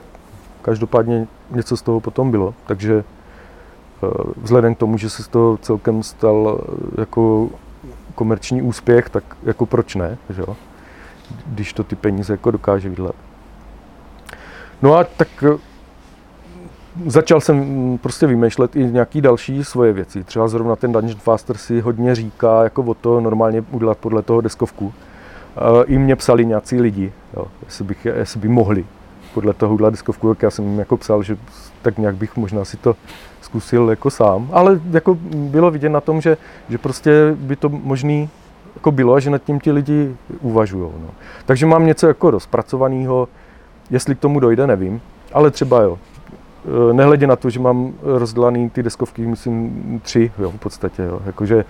každopádně 0.63 1.27
něco 1.51 1.77
z 1.77 1.83
toho 1.83 2.01
potom 2.01 2.31
bylo. 2.31 2.55
Takže 2.67 3.05
eh, 4.03 4.07
vzhledem 4.37 4.75
k 4.75 4.79
tomu, 4.79 4.99
že 4.99 5.11
se 5.11 5.23
z 5.23 5.29
toho 5.29 5.57
celkem 5.57 6.03
stal 6.03 6.61
eh, 6.61 7.01
jako 7.01 7.49
komerční 8.15 8.63
úspěch, 8.63 9.11
tak 9.11 9.25
jako 9.43 9.67
proč 9.67 9.95
ne, 9.95 10.19
že 10.31 10.41
jo? 10.41 10.57
když 11.47 11.73
to 11.73 11.85
ty 11.85 11.97
peníze 11.97 12.33
jako 12.33 12.51
dokáže 12.51 12.89
vydělat. 12.89 13.15
No 14.83 14.97
a 14.97 15.05
tak 15.05 15.29
eh, 15.43 15.70
začal 17.07 17.41
jsem 17.41 17.99
prostě 18.03 18.27
vymýšlet 18.27 18.77
i 18.77 18.85
nějaký 18.85 19.21
další 19.21 19.65
svoje 19.65 19.93
věci. 19.93 20.25
Třeba 20.25 20.49
zrovna 20.49 20.77
ten 20.77 20.93
Dungeon 20.93 21.21
Faster 21.21 21.57
si 21.57 21.81
hodně 21.81 22.15
říká 22.15 22.65
jako 22.65 22.83
o 22.83 22.95
to 22.95 23.21
normálně 23.21 23.65
udělat 23.71 23.99
podle 23.99 24.23
toho 24.23 24.41
deskovku. 24.41 24.93
I 25.87 25.99
mě 25.99 26.17
psali 26.17 26.47
nějací 26.47 26.81
lidi, 26.81 27.13
jo, 27.37 27.47
jestli, 27.65 27.85
bych, 27.85 28.05
jestli 28.05 28.41
by 28.41 28.49
mohli 28.49 28.85
podle 29.35 29.53
toho 29.53 29.75
udělat 29.75 29.91
diskovku, 29.91 30.29
tak 30.29 30.43
já 30.43 30.51
jsem 30.51 30.65
jim 30.65 30.79
jako 30.79 30.97
psal, 30.97 31.23
že 31.23 31.37
tak 31.83 31.99
nějak 31.99 32.17
bych 32.17 32.37
možná 32.37 32.65
si 32.65 32.77
to 32.77 32.97
zkusil 33.41 33.91
jako 33.91 34.11
sám, 34.11 34.49
ale 34.53 34.81
jako 34.91 35.19
bylo 35.35 35.71
vidět 35.71 35.89
na 35.89 36.01
tom, 36.01 36.21
že, 36.21 36.37
že 36.69 36.79
prostě 36.79 37.37
by 37.39 37.57
to 37.57 37.69
možný 37.69 38.29
jako 38.75 38.93
bylo 38.93 39.15
a 39.15 39.21
že 39.21 39.31
nad 39.31 39.43
tím 39.43 39.61
ti 39.61 39.73
lidi 39.73 40.17
uvažují. 40.41 40.93
No. 41.03 41.11
Takže 41.47 41.67
mám 41.67 41.87
něco 41.87 42.07
jako 42.07 42.31
rozpracovaného, 42.31 43.29
jestli 43.91 44.15
k 44.15 44.19
tomu 44.19 44.41
dojde, 44.41 44.67
nevím, 44.67 45.01
ale 45.33 45.51
třeba 45.51 45.83
jo. 45.83 45.99
E, 46.91 46.93
nehledě 46.93 47.27
na 47.27 47.37
to, 47.37 47.51
že 47.51 47.61
mám 47.61 47.93
rozdělaný 48.03 48.71
ty 48.71 48.83
deskovky, 48.83 49.27
myslím 49.27 50.01
tři, 50.03 50.33
jo, 50.39 50.51
v 50.51 50.59
podstatě, 50.59 51.03
jo. 51.03 51.21
Jakože 51.27 51.65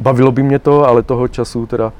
bavilo 0.00 0.32
by 0.32 0.42
mě 0.42 0.58
to, 0.58 0.88
ale 0.88 1.02
toho 1.02 1.28
času 1.28 1.66
teda 1.66 1.92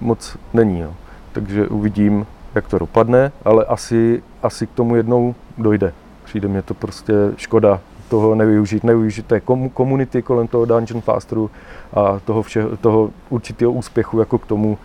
moc 0.00 0.36
není, 0.52 0.80
jo. 0.80 0.92
Takže 1.32 1.68
uvidím, 1.68 2.26
jak 2.54 2.68
to 2.68 2.78
dopadne, 2.78 3.32
ale 3.44 3.64
asi, 3.64 4.22
asi 4.42 4.66
k 4.66 4.72
tomu 4.72 4.96
jednou 4.96 5.34
dojde. 5.58 5.92
Přijde 6.24 6.48
mě 6.48 6.62
to 6.62 6.74
prostě 6.74 7.12
škoda 7.36 7.80
toho 8.08 8.34
nevyužít, 8.34 8.84
nevyužít 8.84 9.26
té 9.26 9.40
komunity 9.74 10.22
kolem 10.22 10.48
toho 10.48 10.64
Dungeon 10.64 11.00
Fasteru 11.00 11.50
a 11.92 12.18
toho, 12.24 12.42
vše, 12.42 12.64
toho 12.80 13.10
určitého 13.30 13.72
úspěchu 13.72 14.18
jako 14.18 14.38
k 14.38 14.46
tomu 14.46 14.78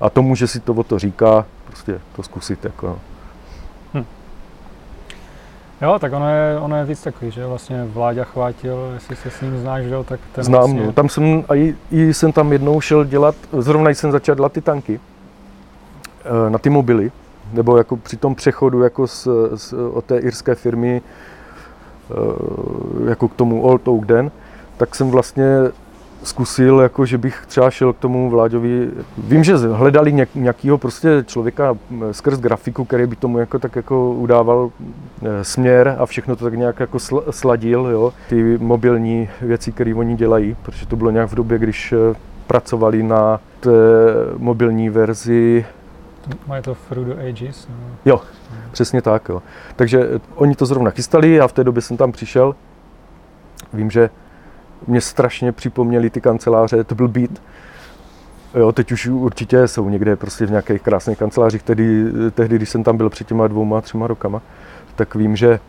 a 0.00 0.10
tomu, 0.10 0.34
že 0.34 0.46
si 0.46 0.60
to 0.60 0.72
o 0.72 0.82
to 0.82 0.98
říká, 0.98 1.46
prostě 1.66 2.00
to 2.16 2.22
zkusit. 2.22 2.64
Jako. 2.64 2.86
No. 2.86 2.98
Jo, 5.82 5.98
tak 5.98 6.12
ono 6.12 6.28
je, 6.28 6.58
ono 6.60 6.76
je 6.76 6.84
víc 6.84 7.02
takový, 7.02 7.30
že 7.30 7.46
vlastně 7.46 7.84
Vláďa 7.84 8.24
chvátil, 8.24 8.90
jestli 8.94 9.16
se 9.16 9.30
s 9.30 9.40
ním 9.40 9.58
znáš, 9.60 9.84
že 9.84 9.94
jo, 9.94 10.04
tak 10.04 10.20
ten 10.32 10.44
Znám, 10.44 10.60
vlastně... 10.60 10.86
no. 10.86 10.92
tam 10.92 11.08
jsem, 11.08 11.44
a 11.48 11.54
i, 11.54 11.74
i, 11.90 12.14
jsem 12.14 12.32
tam 12.32 12.52
jednou 12.52 12.80
šel 12.80 13.04
dělat, 13.04 13.34
zrovna 13.58 13.90
jsem 13.90 14.12
začal 14.12 14.34
dělat 14.34 14.52
ty 14.52 14.60
tanky, 14.60 15.00
Eh, 16.28 16.50
na 16.50 16.58
ty 16.58 16.70
mobily, 16.70 17.12
nebo 17.52 17.76
jako 17.76 17.96
při 17.96 18.16
tom 18.16 18.34
přechodu 18.34 18.82
jako 18.82 19.06
z, 19.06 19.28
z, 19.54 19.72
od 19.92 20.04
té 20.04 20.18
irské 20.18 20.54
firmy 20.54 21.02
eh, 22.10 22.14
jako 23.10 23.28
k 23.28 23.34
tomu 23.34 23.62
Old 23.62 23.88
Oak 23.88 24.04
Den, 24.04 24.30
tak 24.76 24.94
jsem 24.94 25.10
vlastně 25.10 25.46
zkusil, 26.22 26.80
jako 26.80 27.06
že 27.06 27.18
bych 27.18 27.44
třeba 27.46 27.70
šel 27.70 27.92
k 27.92 27.98
tomu 27.98 28.30
Vláďovi. 28.30 28.90
Vím, 29.18 29.44
že 29.44 29.56
hledali 29.56 30.26
nějakého 30.34 30.78
prostě 30.78 31.24
člověka 31.26 31.76
skrz 32.12 32.38
grafiku, 32.38 32.84
který 32.84 33.06
by 33.06 33.16
tomu 33.16 33.38
jako 33.38 33.58
tak 33.58 33.76
jako 33.76 34.12
udával 34.12 34.70
směr 35.42 35.96
a 35.98 36.06
všechno 36.06 36.36
to 36.36 36.44
tak 36.44 36.54
nějak 36.54 36.80
jako 36.80 36.98
sladil, 37.30 37.86
jo. 37.86 38.12
Ty 38.28 38.58
mobilní 38.58 39.28
věci, 39.40 39.72
které 39.72 39.94
oni 39.94 40.16
dělají, 40.16 40.56
protože 40.62 40.86
to 40.86 40.96
bylo 40.96 41.10
nějak 41.10 41.30
v 41.30 41.34
době, 41.34 41.58
když 41.58 41.94
pracovali 42.46 43.02
na 43.02 43.40
té 43.60 43.70
mobilní 44.38 44.90
verzi 44.90 45.64
Mají 46.46 46.62
to 46.62 46.74
Through 46.88 47.06
the 47.06 47.28
Ages? 47.28 47.68
No. 47.70 47.74
Jo, 48.04 48.20
přesně 48.72 49.02
tak. 49.02 49.28
Jo. 49.28 49.42
Takže 49.76 50.08
eh, 50.16 50.20
oni 50.34 50.54
to 50.54 50.66
zrovna 50.66 50.90
chystali, 50.90 51.32
já 51.32 51.48
v 51.48 51.52
té 51.52 51.64
době 51.64 51.82
jsem 51.82 51.96
tam 51.96 52.12
přišel. 52.12 52.54
Vím, 53.72 53.90
že 53.90 54.10
mě 54.86 55.00
strašně 55.00 55.52
připomněli 55.52 56.10
ty 56.10 56.20
kanceláře, 56.20 56.84
to 56.84 56.94
byl 56.94 57.08
Beat. 57.08 57.30
Jo, 58.54 58.72
teď 58.72 58.92
už 58.92 59.06
určitě 59.06 59.68
jsou 59.68 59.88
někde 59.88 60.16
prostě 60.16 60.46
v 60.46 60.50
nějakých 60.50 60.82
krásných 60.82 61.18
kancelářích. 61.18 61.62
Tehdy, 61.62 62.04
tehdy, 62.34 62.56
když 62.56 62.68
jsem 62.68 62.84
tam 62.84 62.96
byl 62.96 63.10
před 63.10 63.26
těma 63.26 63.48
dvouma, 63.48 63.80
třema 63.80 64.06
rokama, 64.06 64.42
tak 64.96 65.14
vím, 65.14 65.36
že 65.36 65.60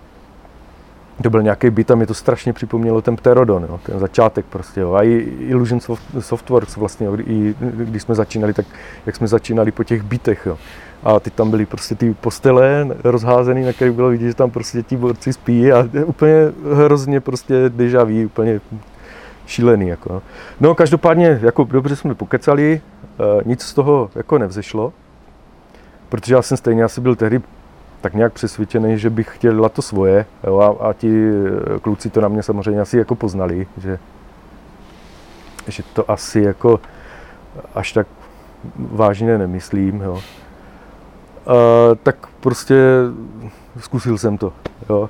to 1.24 1.30
byl 1.30 1.42
nějaký 1.42 1.70
byt 1.70 1.92
a 1.92 1.96
mi 1.96 2.06
to 2.06 2.14
strašně 2.14 2.54
připomnělo 2.54 3.02
ten 3.02 3.16
Pterodon, 3.16 3.64
jo, 3.64 3.80
ten 3.84 4.00
začátek 4.00 4.46
prostě. 4.46 4.82
Jo. 4.82 4.94
A 4.94 5.04
i 5.04 5.14
Illusion 5.40 5.80
Softworks 6.20 6.78
vlastně, 6.78 7.08
jo, 7.08 7.18
i, 7.26 7.56
když 7.60 8.02
jsme 8.02 8.16
začínali, 8.16 8.54
tak 8.54 8.66
jak 9.06 9.16
jsme 9.16 9.28
začínali 9.28 9.72
po 9.72 9.84
těch 9.84 10.04
bytech. 10.04 10.46
Jo. 10.46 10.58
A 11.04 11.20
ty 11.20 11.30
tam 11.30 11.50
byly 11.50 11.66
prostě 11.66 11.96
ty 11.96 12.14
postele 12.14 12.88
rozházené, 13.04 13.66
na 13.66 13.74
kterých 13.74 13.94
bylo 13.94 14.10
vidět, 14.10 14.28
že 14.28 14.34
tam 14.34 14.52
prostě 14.52 14.84
ti 14.84 14.98
borci 14.98 15.34
spí 15.34 15.72
a 15.72 15.88
úplně 16.06 16.34
hrozně 16.74 17.20
prostě 17.20 17.56
deja 17.70 18.04
vu, 18.04 18.26
úplně 18.26 18.62
šílený. 19.50 19.88
Jako. 19.88 20.22
No 20.60 20.76
každopádně, 20.76 21.40
jako 21.42 21.64
dobře 21.64 21.96
jsme 21.96 22.16
pokecali, 22.16 22.82
e, 23.20 23.44
nic 23.46 23.62
z 23.62 23.74
toho 23.74 24.10
jako 24.16 24.38
nevzešlo, 24.38 24.94
protože 26.10 26.36
já 26.36 26.42
jsem 26.42 26.58
stejně 26.58 26.84
asi 26.84 27.02
byl 27.02 27.16
tehdy 27.16 27.42
tak 28.02 28.14
nějak 28.14 28.34
přesvědčený, 28.34 28.98
že 28.98 29.10
bych 29.10 29.36
chtěl 29.36 29.54
dělat 29.54 29.74
to 29.74 29.82
svoje 29.82 30.26
jo, 30.48 30.60
a, 30.60 30.90
a 30.90 30.94
ti 30.94 31.30
eh, 31.76 31.80
kluci 31.80 32.10
to 32.10 32.22
na 32.22 32.28
mě 32.28 32.44
samozřejmě 32.44 32.82
asi 32.82 32.98
jako 32.98 33.16
poznali, 33.16 33.68
že, 33.78 34.00
že 35.68 35.84
to 35.94 36.12
asi 36.12 36.42
jako 36.42 36.80
až 37.76 37.92
tak 37.92 38.08
vážně 38.78 39.38
nemyslím. 39.38 40.02
Jo. 40.02 40.22
tak 42.04 42.28
prostě 42.40 42.76
zkusil 43.80 44.18
jsem 44.18 44.38
to. 44.38 44.54
Jo. 44.90 45.10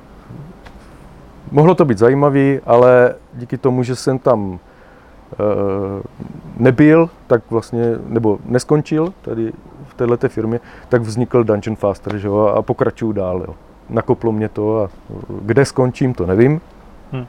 Mohlo 1.52 1.76
to 1.76 1.86
být 1.86 1.97
zajímavý, 1.97 2.60
ale 2.66 3.16
díky 3.34 3.58
tomu, 3.58 3.84
že 3.84 3.95
jsem 3.95 4.20
tam 4.20 4.50
uh, 4.50 4.60
nebyl, 6.58 7.10
tak 7.28 7.41
vlastně, 7.50 7.95
nebo 8.08 8.39
neskončil 8.45 9.14
tady 9.22 9.54
v 9.88 9.93
této 9.93 10.30
firmě, 10.30 10.60
tak 10.89 11.02
vznikl 11.02 11.43
Dungeon 11.43 11.76
Faster 11.76 12.18
že 12.18 12.28
jo, 12.28 12.38
a 12.38 12.62
pokračuju 12.62 13.12
dál. 13.12 13.43
Jo. 13.47 13.56
Nakoplo 13.89 14.32
mě 14.32 14.50
to 14.50 14.84
a 14.84 14.89
kde 15.41 15.66
skončím, 15.66 16.14
to 16.14 16.26
nevím. 16.26 16.62
Hmm. 17.12 17.26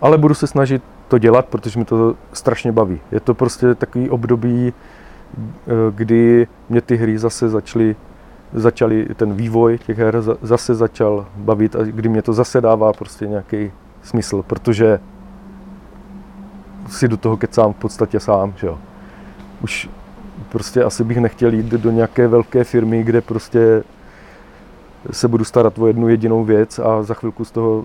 Ale 0.00 0.18
budu 0.18 0.34
se 0.34 0.46
snažit 0.46 0.82
to 1.08 1.18
dělat, 1.18 1.46
protože 1.46 1.78
mi 1.78 1.84
to 1.84 2.14
strašně 2.32 2.72
baví. 2.72 3.00
Je 3.12 3.20
to 3.20 3.34
prostě 3.34 3.74
takový 3.74 4.10
období, 4.10 4.72
eh, 4.72 5.72
kdy 5.90 6.48
mě 6.68 6.80
ty 6.80 6.96
hry 6.96 7.18
zase 7.18 7.48
začaly 7.48 7.96
začaly, 8.52 9.06
ten 9.16 9.34
vývoj 9.34 9.78
těch 9.78 9.98
her 9.98 10.22
zase 10.42 10.74
začal 10.74 11.26
bavit 11.36 11.76
a 11.76 11.82
kdy 11.82 12.08
mě 12.08 12.22
to 12.22 12.32
zase 12.32 12.60
dává 12.60 12.92
prostě 12.92 13.26
nějaký 13.26 13.70
smysl, 14.02 14.42
protože 14.42 15.00
si 16.88 17.08
do 17.08 17.16
toho 17.16 17.36
kecám 17.36 17.72
v 17.72 17.76
podstatě 17.76 18.20
sám, 18.20 18.52
že 18.56 18.66
jo. 18.66 18.78
Už 19.62 19.90
prostě 20.48 20.84
asi 20.84 21.04
bych 21.04 21.16
nechtěl 21.16 21.54
jít 21.54 21.66
do 21.66 21.90
nějaké 21.90 22.28
velké 22.28 22.64
firmy, 22.64 23.02
kde 23.02 23.20
prostě 23.20 23.82
se 25.10 25.28
budu 25.28 25.44
starat 25.44 25.78
o 25.78 25.86
jednu 25.86 26.08
jedinou 26.08 26.44
věc 26.44 26.78
a 26.78 27.02
za 27.02 27.14
chvilku 27.14 27.44
z 27.44 27.50
toho 27.50 27.84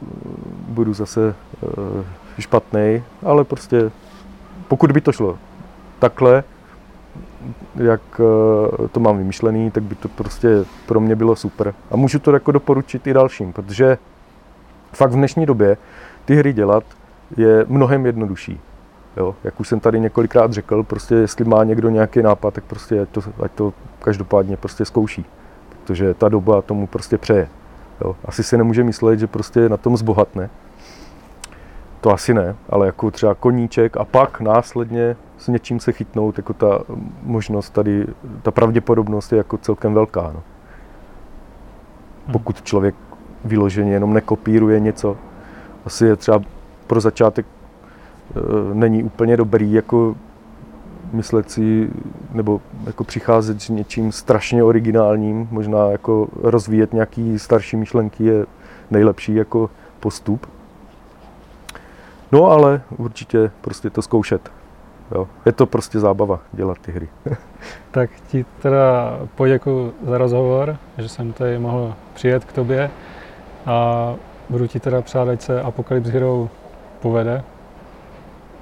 budu 0.68 0.94
zase 0.94 1.36
eh, 1.64 2.04
špatný, 2.40 3.04
ale 3.24 3.44
prostě 3.44 3.92
pokud 4.68 4.92
by 4.92 5.02
to 5.02 5.12
šlo 5.12 5.38
takhle, 6.00 6.44
jak 7.76 8.02
eh, 8.20 8.88
to 8.88 9.00
mám 9.00 9.18
vymyšlený, 9.18 9.72
tak 9.72 9.84
by 9.84 9.96
to 9.96 10.08
prostě 10.08 10.66
pro 10.86 11.00
mě 11.00 11.16
bylo 11.16 11.36
super. 11.36 11.74
A 11.92 11.96
můžu 11.96 12.20
to 12.20 12.32
jako 12.32 12.52
doporučit 12.52 13.08
i 13.08 13.14
dalším, 13.14 13.54
protože 13.54 13.98
fakt 14.94 15.12
v 15.12 15.16
dnešní 15.16 15.46
době 15.46 15.78
ty 16.26 16.36
hry 16.36 16.54
dělat 16.54 16.84
je 17.38 17.66
mnohem 17.68 18.06
jednodušší. 18.06 18.60
Jo, 19.18 19.36
jak 19.44 19.60
už 19.60 19.68
jsem 19.68 19.80
tady 19.80 20.00
několikrát 20.00 20.54
řekl, 20.54 20.84
prostě 20.84 21.16
jestli 21.16 21.46
má 21.46 21.64
někdo 21.64 21.90
nějaký 21.90 22.22
nápad, 22.22 22.54
tak 22.54 22.64
prostě 22.64 23.02
ať 23.02 23.10
to, 23.10 23.22
ať 23.44 23.52
to 23.52 23.74
každopádně 24.00 24.58
prostě 24.58 24.86
zkouší. 24.86 25.26
Protože 25.70 26.14
ta 26.14 26.30
doba 26.30 26.62
tomu 26.62 26.88
prostě 26.88 27.18
přeje. 27.18 27.48
Jo. 28.02 28.16
Asi 28.26 28.44
si 28.44 28.58
nemůže 28.58 28.84
myslet, 28.84 29.20
že 29.20 29.28
prostě 29.28 29.70
na 29.70 29.78
tom 29.78 29.98
zbohatne. 29.98 30.50
To 32.06 32.14
asi 32.14 32.34
ne, 32.34 32.56
ale 32.70 32.86
jako 32.86 33.12
třeba 33.12 33.36
koníček 33.36 33.98
a 33.98 34.06
pak 34.06 34.42
následně 34.42 35.16
s 35.38 35.48
něčím 35.48 35.80
se 35.80 35.92
chytnout, 35.92 36.38
jako 36.38 36.54
ta 36.54 36.80
možnost 37.24 37.70
tady, 37.70 38.06
ta 38.42 38.52
pravděpodobnost 38.52 39.32
je 39.32 39.38
jako 39.38 39.58
celkem 39.58 39.94
velká. 39.94 40.22
No. 40.22 40.32
Hmm. 40.32 40.42
Pokud 42.32 42.62
člověk 42.62 42.96
vyloženě 43.46 43.94
jenom 43.94 44.14
nekopíruje 44.14 44.80
něco, 44.80 45.18
asi 45.86 46.06
je 46.06 46.16
třeba 46.16 46.42
pro 46.88 47.02
začátek 47.02 47.46
e, 47.46 48.74
není 48.74 49.04
úplně 49.04 49.38
dobrý 49.38 49.74
jako 49.74 50.16
myslet 51.14 51.52
si, 51.52 51.90
nebo 52.34 52.62
jako 52.86 53.04
přicházet 53.04 53.62
s 53.62 53.70
něčím 53.70 54.12
strašně 54.12 54.64
originálním, 54.64 55.48
možná 55.52 55.92
jako 55.92 56.28
rozvíjet 56.34 56.94
nějaký 56.94 57.40
starší 57.40 57.78
myšlenky 57.78 58.24
je 58.24 58.46
nejlepší 58.92 59.36
jako 59.36 59.70
postup. 60.00 60.55
No 62.32 62.52
ale 62.52 62.82
určitě 62.98 63.52
prostě 63.62 63.90
to 63.90 64.02
zkoušet. 64.02 64.52
Jo. 65.12 65.28
Je 65.46 65.52
to 65.52 65.66
prostě 65.66 66.00
zábava 66.00 66.40
dělat 66.54 66.78
ty 66.80 66.92
hry. 66.92 67.08
tak 67.92 68.10
ti 68.28 68.46
teda 68.62 69.20
poděkuji 69.36 69.94
za 70.08 70.18
rozhovor, 70.18 70.78
že 70.98 71.10
jsem 71.10 71.34
tady 71.34 71.60
mohl 71.60 71.94
přijet 72.14 72.46
k 72.46 72.54
tobě 72.54 72.92
a 73.66 74.16
budu 74.50 74.68
ti 74.68 74.80
teda 74.80 75.02
přát, 75.02 75.28
ať 75.28 75.42
se 75.42 75.62
Apocalypse 75.62 76.12
Hero 76.12 76.50
povede, 77.00 77.44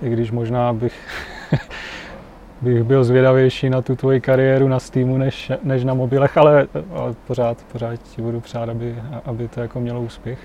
i 0.01 0.09
když 0.09 0.32
možná 0.32 0.74
bych, 0.74 1.07
bych 2.61 2.84
byl 2.84 3.03
zvědavější 3.03 3.70
na 3.70 3.82
tu 3.82 3.95
tvoji 3.95 4.22
kariéru 4.22 4.68
na 4.68 4.80
Steamu 4.80 5.18
než, 5.18 5.51
než 5.64 5.84
na 5.84 5.93
mobilech, 5.93 6.38
ale, 6.38 6.68
ale 6.93 7.14
pořád, 7.28 7.57
pořád 7.72 7.99
ti 7.99 8.22
budu 8.22 8.41
přát, 8.41 8.70
aby, 8.70 8.95
aby 9.26 9.47
to 9.47 9.61
jako 9.61 9.80
mělo 9.80 10.01
úspěch. 10.01 10.39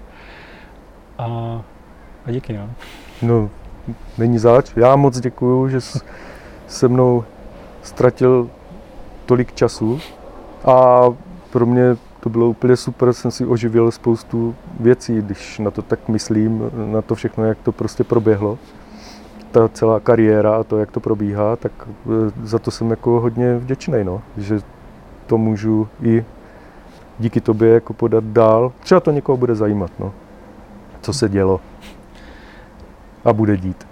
A, 1.18 1.26
a 2.26 2.30
díky. 2.30 2.52
No. 2.52 2.68
No 3.22 3.50
není 4.18 4.38
zač. 4.38 4.72
Já 4.76 4.96
moc 4.96 5.20
děkuju, 5.20 5.68
že 5.68 5.78
se 6.66 6.88
mnou 6.88 7.24
ztratil 7.82 8.50
tolik 9.26 9.54
času 9.54 10.00
a 10.64 11.04
pro 11.50 11.66
mě 11.66 11.96
to 12.20 12.28
bylo 12.28 12.48
úplně 12.48 12.76
super, 12.76 13.12
jsem 13.12 13.30
si 13.30 13.46
oživil 13.46 13.90
spoustu 13.90 14.54
věcí, 14.80 15.22
když 15.22 15.58
na 15.58 15.70
to 15.70 15.82
tak 15.82 16.08
myslím, 16.08 16.70
na 16.92 17.02
to 17.02 17.14
všechno, 17.14 17.44
jak 17.44 17.58
to 17.58 17.72
prostě 17.72 18.04
proběhlo. 18.04 18.58
Ta 19.50 19.68
celá 19.68 20.00
kariéra 20.00 20.56
a 20.56 20.64
to, 20.64 20.78
jak 20.78 20.90
to 20.90 21.00
probíhá, 21.00 21.56
tak 21.56 21.72
e, 21.86 22.46
za 22.46 22.58
to 22.58 22.70
jsem 22.70 22.90
jako 22.90 23.20
hodně 23.20 23.56
vděčný, 23.56 24.04
no, 24.04 24.22
že 24.36 24.60
to 25.26 25.38
můžu 25.38 25.88
i 26.02 26.24
díky 27.18 27.40
tobě 27.40 27.68
jako 27.68 27.92
podat 27.92 28.24
dál. 28.24 28.72
Třeba 28.80 29.00
to 29.00 29.10
někoho 29.10 29.36
bude 29.36 29.54
zajímat, 29.54 29.90
no, 29.98 30.12
co 31.00 31.12
se 31.12 31.28
dělo 31.28 31.60
a 33.24 33.32
bude 33.32 33.56
dít. 33.56 33.87